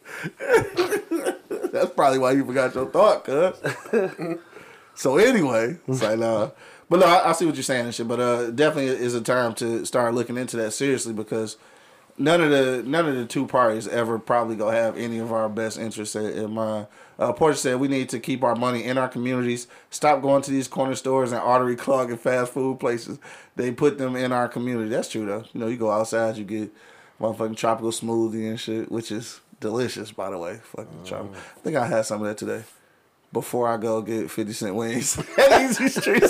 That's 1.71 1.91
probably 1.91 2.17
why 2.19 2.31
you 2.31 2.45
forgot 2.45 2.73
your 2.73 2.89
thought, 2.89 3.25
cuz. 3.25 3.61
so 4.95 5.17
anyway, 5.17 5.77
it's 5.87 6.01
like 6.01 6.17
nah. 6.17 6.51
But 6.89 7.01
no, 7.01 7.05
I, 7.07 7.29
I 7.29 7.31
see 7.33 7.45
what 7.45 7.55
you're 7.55 7.63
saying 7.63 7.85
and 7.85 7.93
shit. 7.93 8.07
But 8.07 8.19
uh, 8.21 8.51
definitely 8.51 8.91
is 9.05 9.13
a 9.13 9.21
time 9.21 9.53
to 9.55 9.85
start 9.85 10.13
looking 10.13 10.37
into 10.37 10.57
that 10.57 10.71
seriously 10.71 11.13
because 11.13 11.57
none 12.21 12.41
of 12.41 12.51
the 12.51 12.83
none 12.85 13.07
of 13.07 13.15
the 13.15 13.25
two 13.25 13.47
parties 13.47 13.87
ever 13.87 14.19
probably 14.19 14.55
gonna 14.55 14.77
have 14.77 14.97
any 14.97 15.17
of 15.17 15.31
our 15.33 15.49
best 15.49 15.77
interests 15.77 16.15
in, 16.15 16.25
in 16.25 16.53
mind. 16.53 16.87
Uh, 17.19 17.33
Portia 17.33 17.57
said 17.57 17.79
we 17.79 17.87
need 17.87 18.09
to 18.09 18.19
keep 18.19 18.43
our 18.43 18.55
money 18.55 18.83
in 18.83 18.97
our 18.97 19.09
communities. 19.09 19.67
Stop 19.89 20.21
going 20.21 20.41
to 20.43 20.51
these 20.51 20.67
corner 20.67 20.95
stores 20.95 21.31
and 21.31 21.41
artery 21.41 21.75
clogging 21.75 22.17
fast 22.17 22.53
food 22.53 22.79
places. 22.79 23.19
They 23.55 23.71
put 23.71 23.97
them 23.97 24.15
in 24.15 24.31
our 24.31 24.47
community. 24.47 24.89
That's 24.89 25.09
true 25.09 25.25
though. 25.25 25.45
You 25.53 25.59
know, 25.59 25.67
you 25.67 25.77
go 25.77 25.91
outside, 25.91 26.37
you 26.37 26.43
get 26.45 26.71
motherfucking 27.19 27.57
tropical 27.57 27.91
smoothie 27.91 28.47
and 28.49 28.59
shit, 28.59 28.91
which 28.91 29.11
is 29.11 29.41
delicious 29.59 30.11
by 30.11 30.29
the 30.29 30.37
way. 30.37 30.59
Fucking 30.63 31.05
tropical. 31.05 31.35
I 31.35 31.59
think 31.61 31.75
I 31.75 31.87
had 31.87 32.05
some 32.05 32.21
of 32.21 32.27
that 32.27 32.37
today. 32.37 32.63
Before 33.33 33.67
I 33.67 33.77
go 33.77 34.01
get 34.01 34.29
fifty 34.29 34.53
cent 34.53 34.75
wings 34.75 35.17
at 35.37 35.61
Easy 35.61 35.87
Street, 35.87 36.23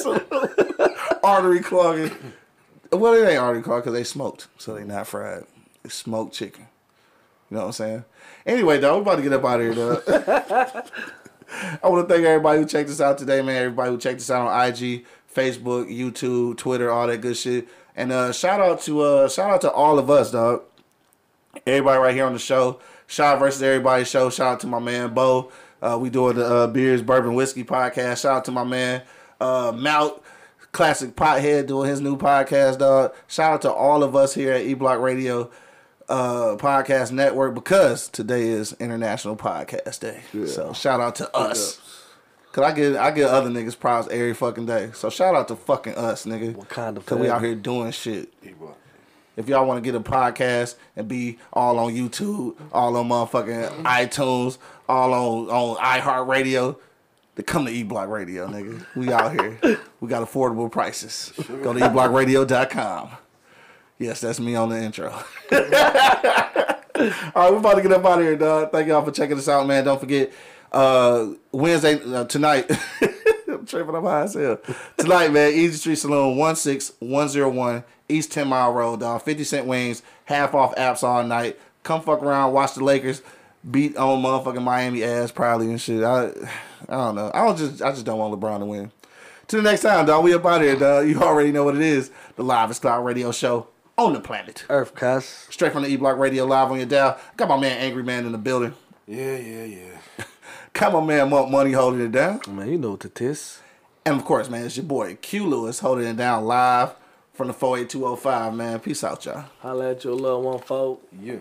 artery 1.24 1.60
clogging. 1.60 2.12
Well, 2.92 3.14
it 3.14 3.28
ain't 3.28 3.39
artery 3.39 3.64
clogged 3.64 3.86
because 3.86 3.98
they 3.98 4.04
smoked, 4.04 4.48
so 4.58 4.76
they 4.76 4.84
not 4.84 5.08
fried. 5.08 5.46
Smoked 5.88 6.34
chicken. 6.34 6.68
You 7.50 7.58
know 7.58 7.62
what 7.62 7.68
I'm 7.68 7.74
saying? 7.74 8.06
Anyway, 8.46 8.80
though, 8.80 8.96
we 8.96 9.02
about 9.02 9.16
to 9.16 9.22
get 9.22 9.34
up 9.34 9.44
out 9.44 9.60
of 9.60 9.66
here, 9.66 9.76
though. 9.76 10.02
I 11.84 11.88
want 11.88 12.08
to 12.08 12.14
thank 12.14 12.26
everybody 12.26 12.60
who 12.60 12.66
checked 12.66 12.90
us 12.90 13.02
out 13.02 13.18
today, 13.18 13.42
man. 13.42 13.58
Everybody 13.58 13.92
who 13.92 13.98
checked 13.98 14.22
us 14.22 14.32
out 14.32 14.48
on 14.48 14.68
IG, 14.68 15.06
Facebook, 15.34 15.92
YouTube, 15.92 16.58
Twitter, 16.58 16.90
all 16.90 17.08
that 17.08 17.20
good 17.20 17.36
shit. 17.36 17.68
And 17.96 18.12
uh, 18.12 18.32
shout 18.32 18.62
out 18.62 18.82
to 18.82 19.02
uh, 19.02 19.30
shout 19.30 19.50
out 19.50 19.62
to 19.62 19.72
all 19.72 20.00
of 20.00 20.10
us, 20.10 20.32
dog. 20.32 20.64
Everybody 21.68 22.00
right 22.00 22.16
here 22.16 22.26
on 22.26 22.34
the 22.34 22.40
show. 22.40 22.80
Shout 23.08 23.36
out 23.36 23.40
versus 23.40 23.62
everybody 23.62 24.06
show. 24.06 24.30
Shout 24.30 24.54
out 24.54 24.60
to 24.62 24.68
my 24.68 24.80
man 24.80 25.14
Bo. 25.14 25.52
Uh, 25.82 25.98
we 26.00 26.10
doing 26.10 26.38
the 26.38 26.46
uh, 26.46 26.68
beers, 26.68 27.02
bourbon, 27.02 27.34
whiskey 27.34 27.66
podcast. 27.66 28.22
Shout 28.22 28.38
out 28.38 28.46
to 28.46 28.52
my 28.52 28.64
man 28.64 29.02
uh, 29.42 29.74
Mount, 29.76 30.22
classic 30.72 31.16
pothead, 31.16 31.68
doing 31.68 31.90
his 31.90 32.00
new 32.00 32.16
podcast, 32.16 32.78
dog. 32.78 33.14
Shout 33.28 33.54
out 33.54 33.62
to 33.64 33.74
all 33.74 34.04
of 34.04 34.16
us 34.16 34.34
here 34.34 34.54
at 34.54 34.62
E 34.62 34.74
Block 34.74 35.00
Radio. 35.00 35.52
Uh, 36.12 36.57
podcast 36.57 37.12
network 37.12 37.55
because 37.55 38.09
today 38.09 38.49
is 38.49 38.74
International 38.74 39.36
Podcast 39.36 40.01
Day. 40.01 40.22
So 40.45 40.74
shout 40.74 40.99
out 40.99 41.16
to 41.16 41.36
us. 41.36 41.80
Cause 42.51 42.66
I 42.66 42.74
get 42.74 42.97
I 42.97 43.12
get 43.12 43.30
other 43.30 43.49
niggas 43.49 43.80
props 43.80 44.09
every 44.09 44.34
fucking 44.34 44.66
day. 44.66 44.91
So 44.93 45.09
shout 45.09 45.36
out 45.36 45.47
to 45.47 45.55
fucking 45.55 45.95
us, 45.95 46.26
nigga. 46.26 46.53
Wakanda 46.53 47.05
Cause 47.05 47.18
we 47.18 47.30
out 47.30 47.41
here 47.41 47.55
doing 47.55 47.91
shit. 47.91 48.34
If 49.38 49.47
y'all 49.47 49.66
want 49.66 49.82
to 49.82 49.89
get 49.89 49.95
a 49.95 50.03
podcast 50.03 50.76
and 50.97 51.07
be 51.07 51.39
all 51.53 51.80
on 51.80 51.93
YouTube, 51.93 52.57
all 52.74 52.97
on 52.97 53.07
motherfucking 53.07 53.84
iTunes, 53.84 54.57
all 54.89 55.14
on 55.14 55.49
on 55.49 55.78
iHeartRadio, 55.78 56.76
to 57.38 57.43
come 57.43 57.66
to 57.66 57.72
E 57.72 57.84
Block 57.84 58.09
Radio, 58.09 58.47
nigga. 58.47 58.86
We 58.95 59.14
out 59.14 59.32
here. 59.32 59.80
We 60.01 60.07
got 60.07 60.28
affordable 60.28 60.70
prices. 60.72 61.32
Go 61.62 61.74
to 61.74 61.80
eblockradio.com. 61.80 63.12
Yes, 64.02 64.20
that's 64.20 64.39
me 64.39 64.56
on 64.56 64.70
the 64.70 64.82
intro. 64.82 65.12
all 65.12 65.24
right, 65.52 67.32
we're 67.36 67.58
about 67.58 67.76
to 67.76 67.84
get 67.84 67.91
up 67.91 68.04
out 68.04 68.18
of 68.18 68.26
here, 68.26 68.36
dog. 68.36 68.72
Thank 68.72 68.88
y'all 68.88 69.06
for 69.06 69.12
checking 69.12 69.38
us 69.38 69.47
out, 69.47 69.68
man. 69.68 69.86
Don't 69.86 69.99
forget, 69.99 70.34
uh, 70.72 71.28
Wednesday, 71.52 72.02
uh, 72.04 72.26
tonight, 72.26 72.66
I'm 73.47 73.64
tripping 73.68 73.93
up 73.93 74.04
high 74.04 74.24
as 74.24 74.34
hell. 74.34 74.58
Tonight, 74.97 75.32
man, 75.32 75.54
Easy 75.54 75.78
Street 75.78 75.97
Saloon, 75.97 76.36
16101 76.36 77.84
East 78.10 78.32
10 78.32 78.47
Mile 78.47 78.74
Road, 78.74 79.02
dog. 79.02 79.22
50 79.22 79.43
cent 79.43 79.68
wings, 79.68 80.02
half 80.26 80.56
off 80.56 80.74
apps 80.78 81.04
all 81.04 81.24
night. 81.24 81.60
Come 81.84 82.02
fuck 82.02 82.24
around, 82.24 82.54
watch 82.54 82.74
the 82.74 82.84
Lakers 82.84 83.22
beat 83.70 83.95
on 83.97 84.24
motherfucking 84.24 84.64
Miami 84.64 85.04
ass 85.04 85.32
probably 85.32 85.68
and 85.68 85.80
shit. 85.80 86.04
I, 86.04 86.32
I 86.89 86.95
don't 86.95 87.14
know. 87.14 87.30
I 87.36 87.45
don't 87.45 87.56
just, 87.56 87.84
I 87.84 87.91
just 87.91 88.08
don't 88.08 88.18
want 88.18 88.34
LeBron 88.34 88.60
to 88.60 88.66
win. 88.66 88.91
Till 89.47 89.62
the 89.62 89.70
next 89.70 89.82
time, 89.82 90.08
dog. 90.08 90.24
We 90.24 90.34
up 90.34 90.43
out 90.43 90.62
here, 90.62 90.76
dog. 90.76 91.08
You 91.08 91.22
already 91.22 91.52
know 91.52 91.64
what 91.64 91.76
it 91.76 91.82
is. 91.82 92.10
The 92.36 92.43
Livest 92.43 92.82
Cloud 92.82 93.06
Radio 93.06 93.32
Show 93.32 93.68
on 94.06 94.14
the 94.14 94.20
planet. 94.20 94.66
Earth, 94.70 94.95
cuss. 94.95 95.47
Straight 95.49 95.74
from 95.74 95.84
the 95.84 95.89
E 95.89 95.95
Block 95.95 96.18
Radio 96.18 96.45
live 96.45 96.72
on 96.72 96.78
your 96.78 96.86
dial. 96.86 97.20
Got 97.38 97.49
my 97.49 97.60
man 97.60 97.78
Angry 97.78 98.04
Man 98.04 98.26
in 98.26 98.32
the 98.32 98.38
building. 98.38 98.74
Yeah, 99.08 99.38
yeah, 99.38 99.64
yeah. 99.66 100.26
Got 100.74 100.93
my 100.93 101.06
man 101.06 101.30
Monk 101.30 101.52
Money 101.52 101.74
holding 101.74 102.02
it 102.02 102.12
down. 102.12 102.41
Man, 102.47 102.70
you 102.70 102.78
know 102.78 102.91
what 102.91 103.06
it 103.06 103.22
is. 103.22 103.60
And 104.06 104.16
of 104.16 104.26
course, 104.26 104.49
man, 104.49 104.66
it's 104.66 104.78
your 104.78 104.86
boy 104.86 105.16
Q 105.22 105.45
Lewis 105.47 105.80
holding 105.80 106.08
it 106.08 106.18
down 106.18 106.45
live 106.45 106.95
from 107.34 107.47
the 107.47 107.54
48205, 107.54 108.54
man. 108.54 108.80
Peace 108.80 109.04
out, 109.04 109.26
y'all. 109.26 109.45
Holla 109.60 109.91
at 109.91 110.04
your 110.04 110.16
little 110.16 110.41
one, 110.41 110.60
folk. 110.60 111.06
Yeah. 111.22 111.38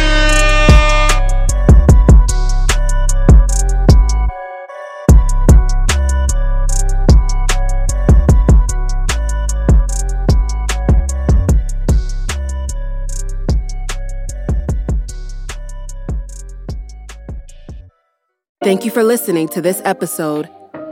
Thank 18.63 18.83
you 18.83 18.91
for 18.91 19.03
listening 19.03 19.47
to 19.49 19.61
this 19.61 19.81
episode. 19.85 20.49